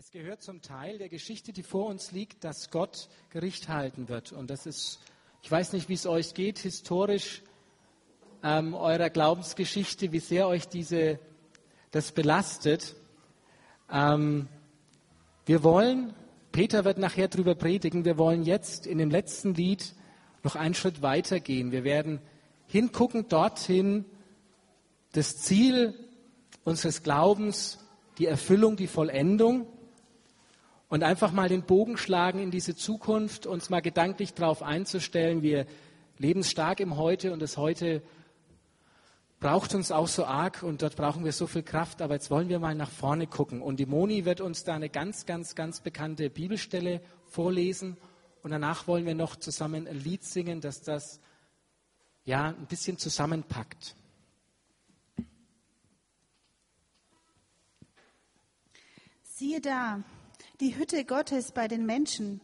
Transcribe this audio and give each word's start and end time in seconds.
Es 0.00 0.12
gehört 0.12 0.42
zum 0.42 0.62
Teil 0.62 0.98
der 0.98 1.08
Geschichte, 1.08 1.52
die 1.52 1.64
vor 1.64 1.86
uns 1.86 2.12
liegt, 2.12 2.44
dass 2.44 2.70
Gott 2.70 3.08
Gericht 3.30 3.68
halten 3.68 4.08
wird. 4.08 4.30
Und 4.30 4.48
das 4.48 4.64
ist, 4.64 5.00
ich 5.42 5.50
weiß 5.50 5.72
nicht, 5.72 5.88
wie 5.88 5.94
es 5.94 6.06
euch 6.06 6.34
geht, 6.34 6.60
historisch 6.60 7.42
ähm, 8.44 8.74
eurer 8.74 9.10
Glaubensgeschichte, 9.10 10.12
wie 10.12 10.20
sehr 10.20 10.46
euch 10.46 10.68
diese, 10.68 11.18
das 11.90 12.12
belastet. 12.12 12.94
Ähm, 13.90 14.46
wir 15.46 15.64
wollen, 15.64 16.14
Peter 16.52 16.84
wird 16.84 16.98
nachher 16.98 17.26
darüber 17.26 17.56
predigen, 17.56 18.04
wir 18.04 18.18
wollen 18.18 18.44
jetzt 18.44 18.86
in 18.86 18.98
dem 18.98 19.10
letzten 19.10 19.54
Lied 19.54 19.96
noch 20.44 20.54
einen 20.54 20.74
Schritt 20.74 21.02
weiter 21.02 21.40
gehen. 21.40 21.72
Wir 21.72 21.82
werden 21.82 22.20
hingucken 22.68 23.28
dorthin, 23.28 24.04
das 25.10 25.38
Ziel 25.38 25.92
unseres 26.62 27.02
Glaubens, 27.02 27.80
die 28.18 28.26
Erfüllung, 28.26 28.76
die 28.76 28.86
Vollendung 28.86 29.66
und 30.88 31.02
einfach 31.02 31.32
mal 31.32 31.48
den 31.48 31.62
Bogen 31.62 31.96
schlagen 31.96 32.38
in 32.38 32.50
diese 32.50 32.74
Zukunft, 32.74 33.46
uns 33.46 33.70
mal 33.70 33.80
gedanklich 33.80 34.34
darauf 34.34 34.62
einzustellen, 34.62 35.42
wir 35.42 35.66
leben 36.18 36.42
stark 36.42 36.80
im 36.80 36.96
Heute 36.96 37.32
und 37.32 37.40
das 37.40 37.56
Heute 37.56 38.02
braucht 39.40 39.74
uns 39.74 39.92
auch 39.92 40.08
so 40.08 40.24
arg 40.24 40.62
und 40.62 40.82
dort 40.82 40.96
brauchen 40.96 41.24
wir 41.24 41.32
so 41.32 41.46
viel 41.46 41.62
Kraft, 41.62 42.02
aber 42.02 42.14
jetzt 42.14 42.30
wollen 42.30 42.48
wir 42.48 42.58
mal 42.58 42.74
nach 42.74 42.90
vorne 42.90 43.26
gucken. 43.26 43.62
Und 43.62 43.78
die 43.78 43.86
Moni 43.86 44.24
wird 44.24 44.40
uns 44.40 44.64
da 44.64 44.74
eine 44.74 44.88
ganz, 44.88 45.26
ganz, 45.26 45.54
ganz 45.54 45.80
bekannte 45.80 46.28
Bibelstelle 46.28 47.00
vorlesen 47.26 47.96
und 48.42 48.50
danach 48.50 48.88
wollen 48.88 49.06
wir 49.06 49.14
noch 49.14 49.36
zusammen 49.36 49.86
ein 49.86 49.98
Lied 49.98 50.24
singen, 50.24 50.60
das 50.60 50.82
das 50.82 51.20
ja 52.24 52.48
ein 52.48 52.66
bisschen 52.66 52.98
zusammenpackt. 52.98 53.94
Siehe 59.22 59.60
da, 59.60 60.02
die 60.60 60.76
Hütte 60.76 61.04
Gottes 61.04 61.52
bei 61.52 61.68
den 61.68 61.86
Menschen, 61.86 62.40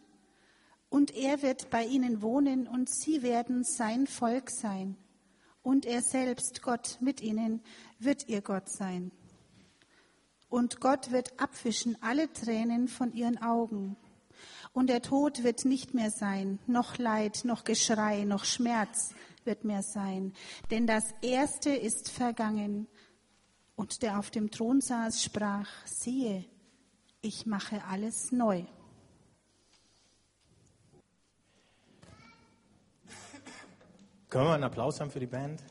und 0.88 1.10
er 1.14 1.42
wird 1.42 1.70
bei 1.70 1.84
ihnen 1.84 2.22
wohnen, 2.22 2.68
und 2.68 2.88
sie 2.88 3.22
werden 3.22 3.64
sein 3.64 4.06
Volk 4.06 4.50
sein 4.50 4.96
und 5.64 5.86
er 5.86 6.02
selbst, 6.02 6.62
Gott 6.62 6.98
mit 7.00 7.20
ihnen, 7.20 7.62
wird 7.98 8.28
ihr 8.28 8.42
Gott 8.42 8.68
sein. 8.68 9.10
Und 10.48 10.78
Gott 10.78 11.10
wird 11.10 11.40
abwischen 11.40 12.00
alle 12.00 12.32
Tränen 12.32 12.86
von 12.86 13.12
ihren 13.12 13.42
Augen. 13.42 13.96
Und 14.72 14.88
der 14.88 15.02
Tod 15.02 15.42
wird 15.42 15.64
nicht 15.64 15.94
mehr 15.94 16.10
sein, 16.10 16.58
noch 16.66 16.98
Leid, 16.98 17.40
noch 17.44 17.64
Geschrei, 17.64 18.24
noch 18.24 18.44
Schmerz 18.44 19.14
wird 19.44 19.64
mehr 19.64 19.82
sein. 19.82 20.34
Denn 20.70 20.86
das 20.86 21.04
Erste 21.22 21.70
ist 21.70 22.10
vergangen. 22.10 22.86
Und 23.74 24.02
der 24.02 24.18
auf 24.18 24.30
dem 24.30 24.50
Thron 24.50 24.80
saß, 24.80 25.22
sprach, 25.22 25.68
siehe, 25.86 26.44
ich 27.25 27.47
mache 27.47 27.83
alles 27.91 28.33
neu. 28.33 28.64
Können 34.28 34.47
wir 34.47 34.55
einen 34.55 34.64
Applaus 34.64 35.00
haben 35.00 35.11
für 35.11 35.20
die 35.20 35.27
Band? 35.27 35.62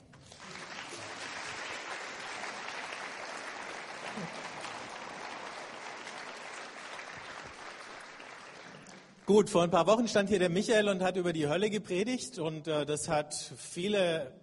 Gut, 9.26 9.50
vor 9.50 9.64
ein 9.64 9.70
paar 9.72 9.86
Wochen 9.86 10.08
stand 10.08 10.30
hier 10.30 10.40
der 10.40 10.50
Michael 10.50 10.90
und 10.90 11.04
hat 11.04 11.18
über 11.18 11.34
die 11.34 11.48
Hölle 11.48 11.70
gepredigt 11.70 12.40
und 12.40 12.68
äh, 12.68 12.86
das 12.86 13.08
hat 13.08 13.34
viele 13.34 14.34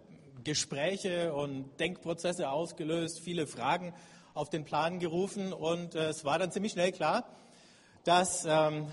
Gespräche 0.44 1.34
und 1.34 1.78
Denkprozesse 1.80 2.50
ausgelöst, 2.50 3.20
viele 3.20 3.46
Fragen 3.46 3.92
auf 4.34 4.50
den 4.50 4.64
Plan 4.64 4.98
gerufen 4.98 5.52
und 5.52 5.94
äh, 5.94 6.08
es 6.08 6.24
war 6.24 6.38
dann 6.38 6.52
ziemlich 6.52 6.72
schnell 6.72 6.92
klar, 6.92 7.24
dass 8.04 8.44
ähm, 8.48 8.88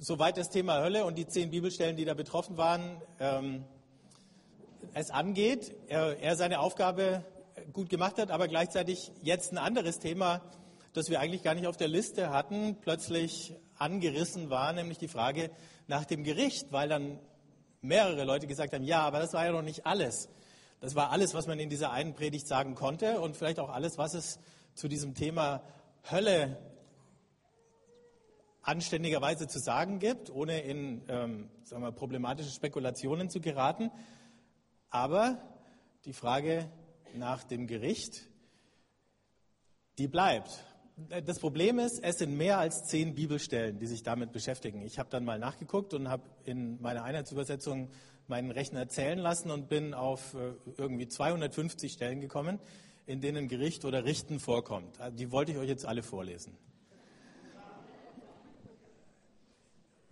soweit 0.00 0.36
das 0.36 0.50
Thema 0.50 0.80
Hölle 0.80 1.04
und 1.04 1.16
die 1.16 1.26
zehn 1.26 1.50
Bibelstellen, 1.50 1.96
die 1.96 2.04
da 2.04 2.14
betroffen 2.14 2.56
waren, 2.56 3.00
ähm, 3.20 3.64
es 4.92 5.10
angeht, 5.10 5.74
er, 5.88 6.18
er 6.20 6.36
seine 6.36 6.60
Aufgabe 6.60 7.24
gut 7.72 7.88
gemacht 7.88 8.18
hat, 8.18 8.30
aber 8.30 8.48
gleichzeitig 8.48 9.12
jetzt 9.22 9.52
ein 9.52 9.58
anderes 9.58 9.98
Thema, 9.98 10.42
das 10.92 11.08
wir 11.08 11.20
eigentlich 11.20 11.42
gar 11.42 11.54
nicht 11.54 11.66
auf 11.66 11.76
der 11.76 11.88
Liste 11.88 12.30
hatten, 12.30 12.76
plötzlich 12.80 13.54
angerissen 13.78 14.50
war, 14.50 14.72
nämlich 14.72 14.98
die 14.98 15.08
Frage 15.08 15.50
nach 15.86 16.04
dem 16.04 16.24
Gericht, 16.24 16.70
weil 16.70 16.88
dann 16.88 17.18
mehrere 17.80 18.24
Leute 18.24 18.46
gesagt 18.46 18.72
haben, 18.72 18.84
ja, 18.84 19.00
aber 19.00 19.18
das 19.18 19.32
war 19.32 19.44
ja 19.44 19.52
noch 19.52 19.62
nicht 19.62 19.86
alles. 19.86 20.28
Das 20.80 20.94
war 20.94 21.10
alles, 21.10 21.34
was 21.34 21.46
man 21.46 21.58
in 21.58 21.70
dieser 21.70 21.92
einen 21.92 22.14
Predigt 22.14 22.46
sagen 22.46 22.74
konnte 22.74 23.20
und 23.20 23.36
vielleicht 23.36 23.58
auch 23.58 23.70
alles, 23.70 23.98
was 23.98 24.14
es 24.14 24.38
zu 24.74 24.88
diesem 24.88 25.14
Thema 25.14 25.62
Hölle 26.10 26.58
anständigerweise 28.62 29.46
zu 29.46 29.58
sagen 29.58 29.98
gibt, 29.98 30.30
ohne 30.30 30.60
in 30.60 31.02
ähm, 31.08 31.50
sagen 31.64 31.82
wir, 31.82 31.92
problematische 31.92 32.50
Spekulationen 32.50 33.28
zu 33.30 33.40
geraten. 33.40 33.90
Aber 34.90 35.38
die 36.04 36.12
Frage 36.12 36.70
nach 37.14 37.44
dem 37.44 37.66
Gericht, 37.66 38.22
die 39.98 40.08
bleibt. 40.08 40.64
Das 41.26 41.40
Problem 41.40 41.78
ist, 41.78 42.00
es 42.02 42.18
sind 42.18 42.36
mehr 42.36 42.58
als 42.58 42.84
zehn 42.84 43.14
Bibelstellen, 43.14 43.78
die 43.78 43.86
sich 43.86 44.02
damit 44.02 44.32
beschäftigen. 44.32 44.82
Ich 44.82 44.98
habe 44.98 45.10
dann 45.10 45.24
mal 45.24 45.38
nachgeguckt 45.38 45.92
und 45.92 46.08
habe 46.08 46.22
in 46.44 46.80
meiner 46.80 47.02
Einheitsübersetzung 47.02 47.90
meinen 48.28 48.50
Rechner 48.50 48.88
zählen 48.88 49.18
lassen 49.18 49.50
und 49.50 49.68
bin 49.68 49.92
auf 49.92 50.34
äh, 50.34 50.54
irgendwie 50.76 51.08
250 51.08 51.92
Stellen 51.92 52.20
gekommen, 52.20 52.60
in 53.06 53.20
denen 53.20 53.48
Gericht 53.48 53.84
oder 53.84 54.04
Richten 54.04 54.40
vorkommt. 54.40 55.00
Also 55.00 55.16
die 55.16 55.30
wollte 55.30 55.52
ich 55.52 55.58
euch 55.58 55.68
jetzt 55.68 55.84
alle 55.84 56.02
vorlesen. 56.02 56.56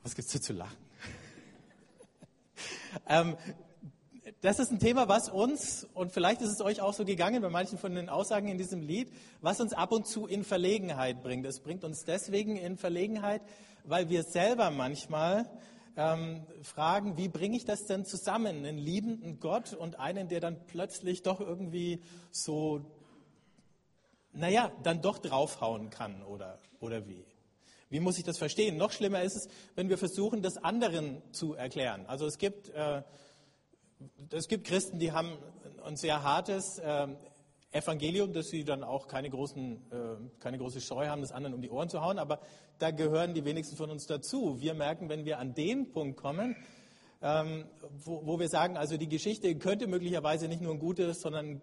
Was 0.03 0.15
gibt 0.15 0.35
es 0.35 0.43
zu 0.43 0.53
lachen? 0.53 0.77
ähm, 3.09 3.37
das 4.41 4.59
ist 4.59 4.73
ein 4.73 4.81
Thema, 4.81 5.07
was 5.07 5.29
uns, 5.29 5.87
und 5.95 6.11
vielleicht 6.11 6.43
ist 6.43 6.51
es 6.51 6.61
euch 6.61 6.81
auch 6.81 6.95
so 6.95 7.05
gegangen 7.05 7.41
bei 7.43 7.49
manchen 7.49 7.79
von 7.79 7.95
den 7.95 8.09
Aussagen 8.09 8.49
in 8.49 8.59
diesem 8.59 8.83
Lied, 8.83 9.13
was 9.41 9.61
uns 9.61 9.73
ab 9.73 9.93
und 9.93 10.07
zu 10.07 10.27
in 10.27 10.43
Verlegenheit 10.43 11.23
bringt. 11.23 11.47
Es 11.47 11.61
bringt 11.61 11.85
uns 11.85 12.05
deswegen 12.05 12.57
in 12.57 12.77
Verlegenheit, 12.77 13.43
weil 13.85 14.09
wir 14.09 14.25
selber 14.25 14.71
manchmal 14.73 15.49
ähm, 15.97 16.47
fragen, 16.63 17.17
wie 17.17 17.29
bringe 17.29 17.57
ich 17.57 17.65
das 17.65 17.87
denn 17.87 18.05
zusammen? 18.05 18.65
Einen 18.65 18.79
liebenden 18.79 19.41
Gott 19.41 19.75
und 19.75 19.99
einen, 19.99 20.29
der 20.29 20.41
dann 20.41 20.67
plötzlich 20.67 21.23
doch 21.23 21.41
irgendwie 21.41 22.03
so, 22.31 22.81
naja, 24.33 24.73
dann 24.83 25.03
doch 25.03 25.19
draufhauen 25.19 25.91
kann 25.91 26.23
oder, 26.23 26.59
oder 26.81 27.07
wie? 27.09 27.25
Wie 27.91 28.01
muss 28.01 28.17
ich 28.17 28.25
das 28.25 28.39
verstehen? 28.39 28.79
Noch 28.79 28.93
schlimmer 28.93 29.23
ist 29.23 29.37
es, 29.37 29.49
wenn 29.75 29.89
wir 29.91 29.99
versuchen, 29.99 30.41
das 30.41 30.57
anderen 30.57 31.23
zu 31.33 31.55
erklären. 31.55 32.07
Also 32.07 32.27
es 32.27 32.39
gibt 32.39 32.71
äh, 32.71 33.03
es 34.31 34.49
gibt 34.49 34.67
Christen, 34.67 34.99
die 34.99 35.13
haben 35.13 35.39
ein 35.85 35.97
sehr 35.97 36.23
hartes 36.23 36.79
äh, 36.79 37.09
Evangelium, 37.73 38.33
dass 38.33 38.49
sie 38.49 38.65
dann 38.65 38.85
auch 38.85 39.09
keine, 39.09 39.31
großen, 39.31 39.77
äh, 39.91 40.41
keine 40.41 40.59
große 40.59 40.81
Scheu 40.81 41.07
haben, 41.09 41.23
das 41.23 41.33
anderen 41.33 41.55
um 41.55 41.63
die 41.63 41.71
Ohren 41.71 41.89
zu 41.89 42.03
hauen, 42.03 42.19
aber 42.19 42.41
da 42.79 42.91
gehören 42.91 43.33
die 43.33 43.45
wenigsten 43.45 43.77
von 43.77 43.91
uns 43.91 44.07
dazu. 44.07 44.61
Wir 44.61 44.75
merken, 44.75 45.09
wenn 45.09 45.25
wir 45.25 45.39
an 45.39 45.55
den 45.55 45.91
Punkt 45.91 46.19
kommen, 46.19 46.55
ähm, 47.23 47.65
wo, 48.05 48.27
wo 48.27 48.39
wir 48.39 48.49
sagen, 48.49 48.77
also 48.77 48.99
die 48.99 49.09
Geschichte 49.09 49.57
könnte 49.57 49.87
möglicherweise 49.87 50.49
nicht 50.49 50.61
nur 50.61 50.73
ein 50.73 50.79
gutes, 50.79 51.23
sondern 51.23 51.63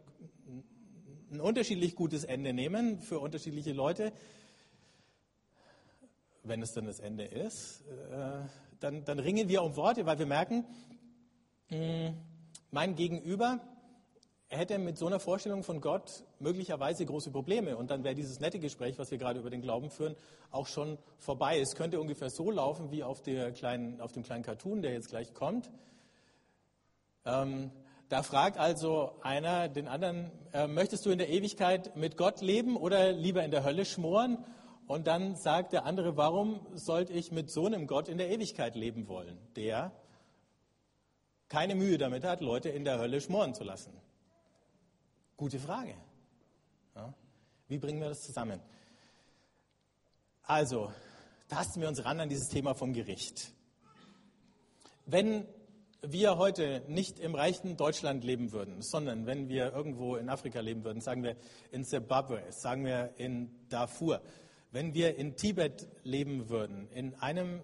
ein 1.32 1.42
unterschiedlich 1.42 1.96
gutes 1.96 2.24
Ende 2.24 2.54
nehmen 2.54 3.00
für 3.00 3.20
unterschiedliche 3.20 3.74
Leute, 3.74 4.12
wenn 6.44 6.62
es 6.64 6.74
dann 6.74 6.86
das 6.86 7.00
Ende 7.00 7.26
ist, 7.26 7.84
äh, 8.12 8.48
dann, 8.80 9.04
dann 9.06 9.20
ringen 9.20 9.48
wir 9.48 9.62
um 9.62 9.76
Worte, 9.76 10.06
weil 10.08 10.18
wir 10.18 10.26
merken, 10.26 10.66
mh, 11.70 12.14
mein 12.72 12.96
Gegenüber 12.96 13.60
hätte 14.50 14.80
mit 14.80 14.98
so 14.98 15.06
einer 15.06 15.20
Vorstellung 15.20 15.64
von 15.64 15.80
Gott 15.80 16.24
möglicherweise 16.40 17.06
große 17.06 17.32
Probleme. 17.32 17.78
Und 17.78 17.92
dann 17.92 18.04
wäre 18.04 18.16
dieses 18.16 18.40
nette 18.40 18.60
Gespräch, 18.60 18.98
was 18.98 19.12
wir 19.12 19.20
gerade 19.20 19.40
über 19.40 19.50
den 19.50 19.62
Glauben 19.62 19.92
führen, 19.92 20.16
auch 20.52 20.68
schon 20.68 20.98
vorbei. 21.20 21.60
Es 21.60 21.76
könnte 21.76 22.00
ungefähr 22.00 22.30
so 22.30 22.50
laufen 22.50 22.92
wie 22.92 23.04
auf, 23.04 23.22
kleinen, 23.24 24.02
auf 24.02 24.12
dem 24.12 24.24
kleinen 24.24 24.44
Cartoon, 24.44 24.82
der 24.82 24.94
jetzt 24.94 25.10
gleich 25.10 25.34
kommt. 25.34 25.70
Ähm, 27.26 27.72
da 28.10 28.24
fragt 28.24 28.58
also 28.58 29.12
einer 29.22 29.70
den 29.70 29.88
anderen, 29.88 30.32
äh, 30.52 30.66
möchtest 30.66 31.06
du 31.06 31.12
in 31.12 31.20
der 31.20 31.30
Ewigkeit 31.30 31.96
mit 31.96 32.18
Gott 32.18 32.42
leben 32.42 32.76
oder 32.76 33.12
lieber 33.12 33.44
in 33.44 33.52
der 33.52 33.64
Hölle 33.64 33.86
schmoren? 33.86 34.44
Und 34.88 35.06
dann 35.06 35.36
sagt 35.36 35.74
der 35.74 35.86
andere, 35.86 36.18
warum 36.18 36.66
sollte 36.74 37.14
ich 37.14 37.32
mit 37.32 37.52
so 37.52 37.68
einem 37.68 37.86
Gott 37.86 38.10
in 38.10 38.18
der 38.18 38.32
Ewigkeit 38.32 38.76
leben 38.76 39.08
wollen? 39.08 39.38
Der 39.56 39.92
keine 41.50 41.76
Mühe 41.76 42.00
damit 42.00 42.24
hat, 42.24 42.42
Leute 42.42 42.70
in 42.70 42.84
der 42.84 42.98
Hölle 42.98 43.22
schmoren 43.22 43.54
zu 43.54 43.64
lassen? 43.64 43.94
Gute 45.40 45.58
Frage. 45.58 45.96
Ja? 46.96 47.14
Wie 47.70 47.78
bringen 47.78 48.02
wir 48.02 48.10
das 48.10 48.24
zusammen? 48.24 48.60
Also, 50.44 50.92
tasten 51.48 51.80
wir 51.80 51.88
uns 51.88 52.04
ran 52.04 52.20
an 52.20 52.28
dieses 52.28 52.50
Thema 52.50 52.74
vom 52.74 52.92
Gericht. 52.92 53.54
Wenn 55.06 55.48
wir 56.02 56.38
heute 56.38 56.84
nicht 56.90 57.20
im 57.20 57.36
reichen 57.36 57.78
Deutschland 57.78 58.26
leben 58.26 58.52
würden, 58.52 58.82
sondern 58.82 59.28
wenn 59.28 59.48
wir 59.48 59.72
irgendwo 59.72 60.18
in 60.18 60.28
Afrika 60.28 60.60
leben 60.60 60.84
würden, 60.84 61.00
sagen 61.00 61.24
wir 61.24 61.38
in 61.72 61.86
Zimbabwe, 61.86 62.44
sagen 62.50 62.84
wir 62.84 63.14
in 63.16 63.50
Darfur, 63.70 64.22
Wenn 64.72 64.94
wir 64.94 65.16
in 65.16 65.38
Tibet 65.38 65.88
leben 66.04 66.50
würden, 66.50 66.90
in 66.92 67.16
einem 67.16 67.64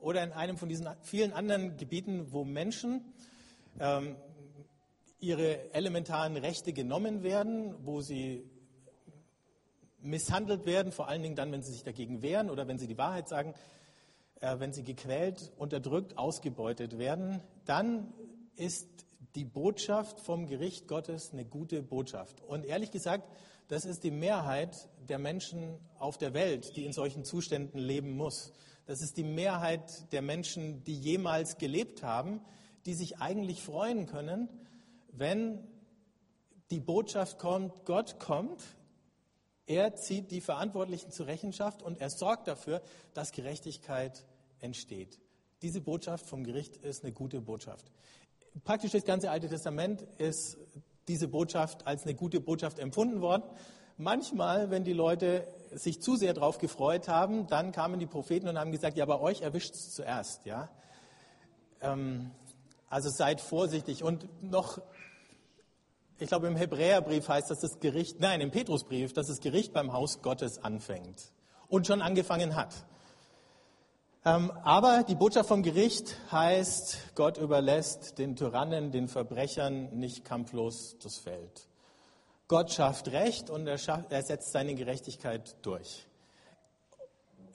oder 0.00 0.24
in 0.24 0.32
einem 0.32 0.56
von 0.56 0.70
diesen 0.70 0.88
vielen 1.02 1.34
anderen 1.34 1.76
Gebieten, 1.76 2.32
wo 2.32 2.42
Menschen 2.42 3.12
ähm, 3.80 4.16
ihre 5.18 5.72
elementaren 5.72 6.36
Rechte 6.36 6.72
genommen 6.72 7.22
werden, 7.22 7.74
wo 7.84 8.00
sie 8.00 8.44
misshandelt 10.00 10.66
werden, 10.66 10.92
vor 10.92 11.08
allen 11.08 11.22
Dingen 11.22 11.36
dann, 11.36 11.52
wenn 11.52 11.62
sie 11.62 11.72
sich 11.72 11.82
dagegen 11.82 12.22
wehren 12.22 12.50
oder 12.50 12.68
wenn 12.68 12.78
sie 12.78 12.86
die 12.86 12.98
Wahrheit 12.98 13.28
sagen, 13.28 13.54
äh, 14.40 14.58
wenn 14.58 14.72
sie 14.72 14.84
gequält, 14.84 15.52
unterdrückt, 15.56 16.16
ausgebeutet 16.18 16.98
werden, 16.98 17.40
dann 17.64 18.12
ist 18.56 18.88
die 19.34 19.44
Botschaft 19.44 20.20
vom 20.20 20.46
Gericht 20.46 20.88
Gottes 20.88 21.32
eine 21.32 21.44
gute 21.44 21.82
Botschaft. 21.82 22.40
Und 22.42 22.64
ehrlich 22.64 22.90
gesagt, 22.90 23.28
das 23.68 23.84
ist 23.84 24.04
die 24.04 24.10
Mehrheit 24.10 24.88
der 25.08 25.18
Menschen 25.18 25.78
auf 25.98 26.18
der 26.18 26.34
Welt, 26.34 26.76
die 26.76 26.84
in 26.84 26.92
solchen 26.92 27.24
Zuständen 27.24 27.78
leben 27.78 28.16
muss. 28.16 28.52
Das 28.86 29.02
ist 29.02 29.16
die 29.16 29.24
Mehrheit 29.24 30.12
der 30.12 30.22
Menschen, 30.22 30.84
die 30.84 30.94
jemals 30.94 31.58
gelebt 31.58 32.02
haben, 32.02 32.40
die 32.86 32.94
sich 32.94 33.18
eigentlich 33.18 33.62
freuen 33.62 34.06
können, 34.06 34.48
wenn 35.18 35.66
die 36.70 36.80
Botschaft 36.80 37.38
kommt, 37.38 37.84
Gott 37.84 38.18
kommt, 38.18 38.62
er 39.66 39.96
zieht 39.96 40.30
die 40.30 40.40
Verantwortlichen 40.40 41.10
zur 41.10 41.26
Rechenschaft 41.26 41.82
und 41.82 42.00
er 42.00 42.10
sorgt 42.10 42.46
dafür, 42.48 42.82
dass 43.14 43.32
Gerechtigkeit 43.32 44.24
entsteht. 44.60 45.18
Diese 45.62 45.80
Botschaft 45.80 46.26
vom 46.26 46.44
Gericht 46.44 46.76
ist 46.76 47.02
eine 47.02 47.12
gute 47.12 47.40
Botschaft. 47.40 47.90
Praktisch 48.64 48.92
das 48.92 49.04
ganze 49.04 49.30
Alte 49.30 49.48
Testament 49.48 50.02
ist 50.18 50.56
diese 51.08 51.28
Botschaft 51.28 51.86
als 51.86 52.04
eine 52.04 52.14
gute 52.14 52.40
Botschaft 52.40 52.78
empfunden 52.78 53.20
worden. 53.20 53.44
Manchmal, 53.96 54.70
wenn 54.70 54.84
die 54.84 54.92
Leute 54.92 55.48
sich 55.72 56.02
zu 56.02 56.16
sehr 56.16 56.34
darauf 56.34 56.58
gefreut 56.58 57.08
haben, 57.08 57.46
dann 57.46 57.72
kamen 57.72 57.98
die 57.98 58.06
Propheten 58.06 58.48
und 58.48 58.58
haben 58.58 58.72
gesagt, 58.72 58.96
ja, 58.96 59.06
bei 59.06 59.18
euch 59.18 59.40
erwischt 59.40 59.74
es 59.74 59.94
zuerst. 59.94 60.44
Ja? 60.44 60.68
Ähm, 61.80 62.30
also 62.88 63.08
seid 63.08 63.40
vorsichtig. 63.40 64.02
Und 64.02 64.28
noch 64.42 64.80
ich 66.18 66.28
glaube, 66.28 66.46
im 66.46 66.56
Hebräerbrief 66.56 67.28
heißt, 67.28 67.50
dass 67.50 67.60
das 67.60 67.78
Gericht, 67.80 68.20
nein, 68.20 68.40
im 68.40 68.50
Petrusbrief, 68.50 69.12
dass 69.12 69.26
das 69.26 69.40
Gericht 69.40 69.72
beim 69.72 69.92
Haus 69.92 70.22
Gottes 70.22 70.62
anfängt 70.62 71.32
und 71.68 71.86
schon 71.86 72.00
angefangen 72.00 72.56
hat. 72.56 72.86
Ähm, 74.24 74.50
aber 74.64 75.04
die 75.04 75.14
Botschaft 75.14 75.48
vom 75.48 75.62
Gericht 75.62 76.16
heißt, 76.32 77.14
Gott 77.14 77.38
überlässt 77.38 78.18
den 78.18 78.34
Tyrannen, 78.34 78.90
den 78.90 79.08
Verbrechern 79.08 79.96
nicht 79.96 80.24
kampflos 80.24 80.96
das 81.02 81.18
Feld. 81.18 81.68
Gott 82.48 82.72
schafft 82.72 83.08
Recht 83.08 83.50
und 83.50 83.66
er, 83.66 83.78
schafft, 83.78 84.10
er 84.10 84.22
setzt 84.22 84.52
seine 84.52 84.74
Gerechtigkeit 84.74 85.56
durch. 85.62 86.06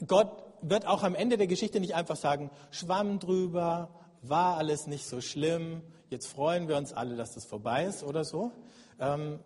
Gott 0.08 0.44
wird 0.62 0.86
auch 0.86 1.04
am 1.04 1.16
Ende 1.16 1.38
der 1.38 1.48
Geschichte 1.48 1.80
nicht 1.80 1.96
einfach 1.96 2.16
sagen, 2.16 2.52
schwamm 2.70 3.20
drüber, 3.20 3.90
war 4.22 4.58
alles 4.58 4.88
nicht 4.88 5.08
so 5.08 5.20
schlimm, 5.20 5.82
jetzt 6.12 6.28
freuen 6.28 6.68
wir 6.68 6.78
uns 6.78 6.94
alle, 6.94 7.16
dass 7.16 7.34
das 7.34 7.46
vorbei 7.46 7.86
ist 7.86 8.04
oder 8.04 8.24
so, 8.24 8.52
ähm, 9.00 9.40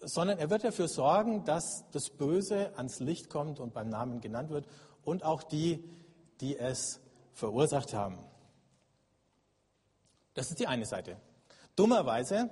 sondern 0.00 0.38
er 0.38 0.50
wird 0.50 0.64
dafür 0.64 0.88
sorgen, 0.88 1.44
dass 1.44 1.84
das 1.92 2.10
Böse 2.10 2.76
ans 2.76 3.00
Licht 3.00 3.30
kommt 3.30 3.60
und 3.60 3.72
beim 3.72 3.88
Namen 3.88 4.20
genannt 4.20 4.50
wird 4.50 4.66
und 5.04 5.24
auch 5.24 5.42
die, 5.42 5.82
die 6.40 6.58
es 6.58 7.00
verursacht 7.32 7.94
haben. 7.94 8.18
Das 10.34 10.50
ist 10.50 10.58
die 10.60 10.66
eine 10.66 10.84
Seite. 10.84 11.16
Dummerweise 11.76 12.50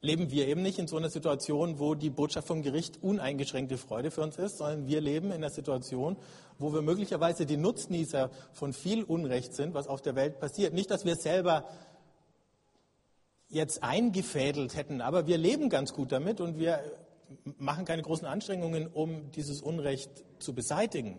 leben 0.00 0.30
wir 0.30 0.46
eben 0.46 0.62
nicht 0.62 0.78
in 0.78 0.86
so 0.86 0.96
einer 0.96 1.10
Situation, 1.10 1.78
wo 1.78 1.94
die 1.94 2.10
Botschaft 2.10 2.46
vom 2.46 2.62
Gericht 2.62 3.02
uneingeschränkte 3.02 3.78
Freude 3.78 4.10
für 4.10 4.22
uns 4.22 4.36
ist, 4.36 4.58
sondern 4.58 4.86
wir 4.86 5.00
leben 5.00 5.28
in 5.28 5.34
einer 5.34 5.50
Situation, 5.50 6.16
wo 6.58 6.72
wir 6.72 6.82
möglicherweise 6.82 7.46
die 7.46 7.56
Nutznießer 7.56 8.30
von 8.52 8.72
viel 8.72 9.02
Unrecht 9.02 9.54
sind, 9.54 9.74
was 9.74 9.88
auf 9.88 10.02
der 10.02 10.14
Welt 10.14 10.38
passiert. 10.38 10.72
Nicht, 10.72 10.90
dass 10.90 11.04
wir 11.04 11.16
selber 11.16 11.64
jetzt 13.48 13.82
eingefädelt 13.82 14.76
hätten, 14.76 15.00
aber 15.00 15.26
wir 15.26 15.38
leben 15.38 15.70
ganz 15.70 15.92
gut 15.92 16.12
damit 16.12 16.40
und 16.40 16.58
wir 16.58 16.80
machen 17.58 17.84
keine 17.84 18.02
großen 18.02 18.26
Anstrengungen, 18.26 18.86
um 18.86 19.30
dieses 19.32 19.62
Unrecht 19.62 20.24
zu 20.38 20.54
beseitigen. 20.54 21.18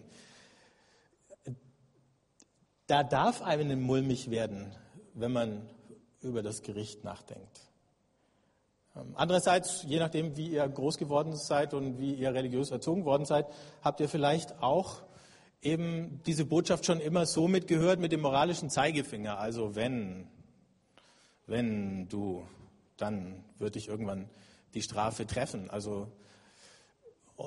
Da 2.88 3.04
darf 3.04 3.42
einem 3.42 3.82
mulmig 3.82 4.32
werden, 4.32 4.76
wenn 5.14 5.32
man 5.32 5.70
über 6.22 6.42
das 6.42 6.62
Gericht 6.64 7.04
nachdenkt. 7.04 7.70
Ähm, 8.96 9.14
andererseits, 9.16 9.84
je 9.84 10.00
nachdem, 10.00 10.36
wie 10.38 10.50
ihr 10.50 10.68
groß 10.68 10.98
geworden 10.98 11.36
seid 11.36 11.74
und 11.74 12.00
wie 12.00 12.14
ihr 12.14 12.34
religiös 12.34 12.72
erzogen 12.72 13.06
worden 13.06 13.26
seid, 13.26 13.46
habt 13.84 14.00
ihr 14.00 14.10
vielleicht 14.10 14.62
auch 14.62 15.04
eben 15.62 16.22
diese 16.26 16.46
Botschaft 16.46 16.86
schon 16.86 17.00
immer 17.00 17.26
so 17.26 17.48
mitgehört 17.48 18.00
mit 18.00 18.12
dem 18.12 18.22
moralischen 18.22 18.70
Zeigefinger. 18.70 19.38
Also 19.38 19.76
wenn, 19.76 20.28
wenn 21.50 22.08
du, 22.10 22.44
dann 22.98 23.44
wird 23.58 23.76
dich 23.76 23.88
irgendwann 23.88 24.30
die 24.74 24.82
Strafe 24.82 25.26
treffen. 25.26 25.70
Also 25.70 26.08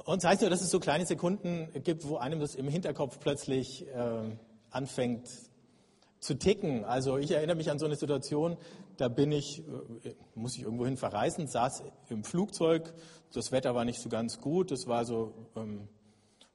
das 0.07 0.25
heißt 0.25 0.41
nur, 0.41 0.51
dass 0.51 0.63
es 0.63 0.71
so 0.71 0.81
kleine 0.81 1.07
Sekunden 1.07 1.69
gibt, 1.85 2.09
wo 2.09 2.17
einem 2.17 2.41
das 2.41 2.55
im 2.55 2.69
Hinterkopf 2.69 3.21
plötzlich 3.21 3.87
äh, 3.89 4.37
anfängt 4.71 5.29
zu 6.19 6.35
ticken. 6.35 6.85
Also 6.85 7.19
ich 7.19 7.33
erinnere 7.33 7.57
mich 7.57 7.71
an 7.71 7.79
so 7.79 7.87
eine 7.87 7.97
Situation, 7.97 8.57
da 8.97 9.09
bin 9.09 9.33
ich, 9.33 9.61
äh, 10.05 10.15
muss 10.35 10.57
ich 10.57 10.63
irgendwohin 10.63 10.97
verreisen, 10.97 11.47
saß 11.47 11.83
im 12.09 12.25
Flugzeug, 12.25 12.95
das 13.35 13.53
Wetter 13.53 13.75
war 13.75 13.85
nicht 13.85 14.01
so 14.01 14.09
ganz 14.09 14.41
gut, 14.41 14.73
es 14.73 14.87
war 14.87 15.05
so 15.05 15.35
ähm, 15.57 15.89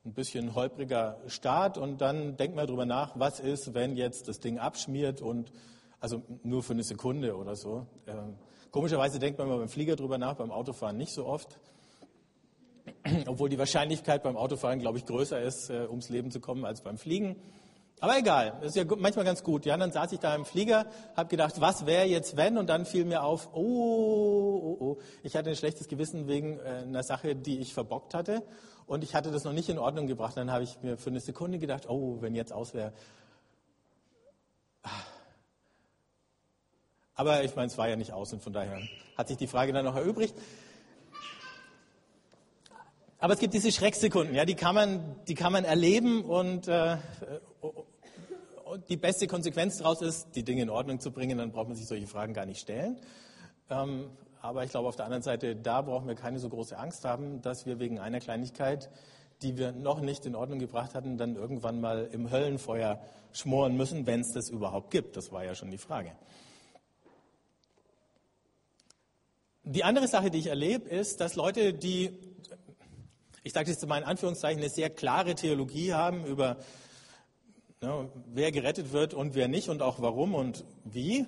ein 0.06 0.14
bisschen 0.14 0.56
holpriger 0.56 1.20
Start 1.28 1.78
und 1.78 2.02
dann 2.02 2.38
denkt 2.38 2.56
man 2.56 2.66
darüber 2.66 2.86
nach, 2.86 3.20
was 3.20 3.40
ist, 3.40 3.74
wenn 3.74 3.96
jetzt 3.96 4.28
das 4.28 4.40
Ding 4.40 4.58
abschmiert 4.58 5.22
und 5.22 5.52
also 6.00 6.22
nur 6.44 6.64
für 6.64 6.74
eine 6.74 6.84
Sekunde 6.84 7.36
oder 7.36 7.56
so. 7.56 7.86
Ähm, 8.06 8.36
komischerweise 8.72 9.20
denkt 9.20 9.40
man 9.40 9.50
beim 9.50 9.70
Flieger 9.70 9.96
drüber 9.96 10.18
nach, 10.18 10.36
beim 10.36 10.52
Autofahren 10.52 10.98
nicht 10.98 11.14
so 11.14 11.26
oft. 11.26 11.60
Obwohl 13.28 13.50
die 13.50 13.58
Wahrscheinlichkeit 13.58 14.24
beim 14.24 14.38
Autofahren, 14.38 14.80
glaube 14.80 14.98
ich, 14.98 15.06
größer 15.06 15.42
ist, 15.42 15.70
äh, 15.70 15.88
ums 15.88 16.10
Leben 16.10 16.32
zu 16.32 16.40
kommen 16.40 16.66
als 16.66 16.82
beim 16.82 16.98
Fliegen. 16.98 17.36
Aber 18.00 18.16
egal, 18.16 18.58
das 18.62 18.76
ist 18.76 18.76
ja 18.76 18.84
manchmal 18.96 19.26
ganz 19.26 19.44
gut. 19.44 19.66
Ja, 19.66 19.76
dann 19.76 19.92
saß 19.92 20.12
ich 20.12 20.20
da 20.20 20.36
im 20.36 20.46
Flieger, 20.46 20.86
habe 21.16 21.30
gedacht, 21.30 21.60
was 21.60 21.88
wäre 21.88 22.06
jetzt 22.06 22.38
wenn? 22.38 22.60
Und 22.60 22.68
dann 22.70 22.86
fiel 22.86 23.06
mir 23.06 23.24
auf, 23.24 23.50
oh, 23.54 23.60
oh, 23.60 24.78
oh, 24.80 24.98
ich 25.24 25.36
hatte 25.36 25.50
ein 25.50 25.56
schlechtes 25.56 25.88
Gewissen 25.88 26.28
wegen 26.28 26.60
äh, 26.60 26.84
einer 26.86 27.02
Sache, 27.02 27.36
die 27.36 27.58
ich 27.58 27.74
verbockt 27.74 28.14
hatte. 28.14 28.44
Und 28.86 29.04
ich 29.04 29.16
hatte 29.16 29.32
das 29.32 29.44
noch 29.46 29.54
nicht 29.54 29.68
in 29.70 29.80
Ordnung 29.80 30.06
gebracht. 30.06 30.38
Dann 30.38 30.51
habe 30.51 30.63
ich 30.63 30.80
mir 30.84 30.98
für 30.98 31.10
eine 31.10 31.20
Sekunde 31.20 31.58
gedacht, 31.58 31.89
oh, 31.89 32.22
wenn 32.22 32.36
jetzt 32.36 32.54
aus 32.54 32.75
wäre. 32.75 32.94
Aber 37.17 37.43
ich 37.43 37.55
meine, 37.55 37.67
es 37.67 37.77
war 37.79 37.89
ja 37.89 37.95
nicht 37.95 38.13
aus 38.13 38.31
und 38.31 38.43
von 38.43 38.53
daher 38.53 38.79
hat 39.17 39.27
sich 39.27 39.38
die 39.38 39.47
Frage 39.47 39.74
dann 39.74 39.83
noch 39.83 39.95
erübrigt. 39.95 40.36
Aber 43.17 43.33
es 43.33 43.39
gibt 43.39 43.55
diese 43.55 43.71
Schrecksekunden, 43.71 44.36
ja, 44.36 44.45
die 44.45 44.53
kann 44.53 44.75
man, 44.75 45.15
die 45.27 45.33
kann 45.33 45.51
man 45.51 45.65
erleben 45.65 46.24
und, 46.24 46.67
äh, 46.67 46.97
und 48.65 48.88
die 48.89 48.97
beste 48.97 49.25
Konsequenz 49.25 49.79
daraus 49.79 50.03
ist, 50.03 50.27
die 50.36 50.43
Dinge 50.43 50.62
in 50.62 50.69
Ordnung 50.69 51.00
zu 51.00 51.12
bringen. 51.12 51.39
Dann 51.39 51.51
braucht 51.51 51.69
man 51.69 51.75
sich 51.75 51.88
solche 51.88 52.05
Fragen 52.05 52.36
gar 52.36 52.45
nicht 52.45 52.59
stellen. 52.59 52.97
Ähm, 53.71 54.12
aber 54.39 54.63
ich 54.63 54.69
glaube, 54.69 54.88
auf 54.88 54.95
der 54.95 55.05
anderen 55.05 55.24
Seite, 55.24 55.55
da 55.55 55.81
brauchen 55.81 56.07
wir 56.07 56.13
keine 56.13 56.38
so 56.38 56.50
große 56.50 56.77
Angst 56.77 57.03
haben, 57.03 57.41
dass 57.41 57.65
wir 57.65 57.79
wegen 57.79 57.97
einer 57.97 58.19
Kleinigkeit, 58.19 58.91
die 59.41 59.57
wir 59.57 59.71
noch 59.71 60.01
nicht 60.01 60.27
in 60.27 60.36
Ordnung 60.36 60.59
gebracht 60.59 60.93
hatten, 60.93 61.17
dann 61.17 61.36
irgendwann 61.36 61.81
mal 61.81 62.07
im 62.12 62.29
Höllenfeuer 62.29 63.01
schmoren 63.33 63.75
müssen, 63.75 64.05
wenn 64.05 64.19
es 64.19 64.33
das 64.33 64.50
überhaupt 64.50 64.91
gibt. 64.91 65.17
Das 65.17 65.31
war 65.31 65.43
ja 65.43 65.55
schon 65.55 65.71
die 65.71 65.79
Frage. 65.79 66.12
Die 69.69 69.83
andere 69.83 70.07
Sache, 70.07 70.31
die 70.31 70.38
ich 70.38 70.47
erlebe, 70.47 70.88
ist, 70.88 71.19
dass 71.19 71.36
Leute, 71.36 71.74
die 71.74 72.17
ich 73.43 73.53
sage 73.53 73.74
das 73.74 73.86
mal 73.86 73.97
in 73.97 74.03
Anführungszeichen, 74.03 74.62
eine 74.62 74.69
sehr 74.69 74.89
klare 74.89 75.33
Theologie 75.33 75.93
haben 75.93 76.25
über, 76.25 76.57
ne, 77.81 78.09
wer 78.33 78.51
gerettet 78.51 78.91
wird 78.91 79.13
und 79.13 79.36
wer 79.36 79.47
nicht 79.47 79.69
und 79.69 79.81
auch 79.81 80.01
warum 80.01 80.36
und 80.36 80.65
wie, 80.83 81.25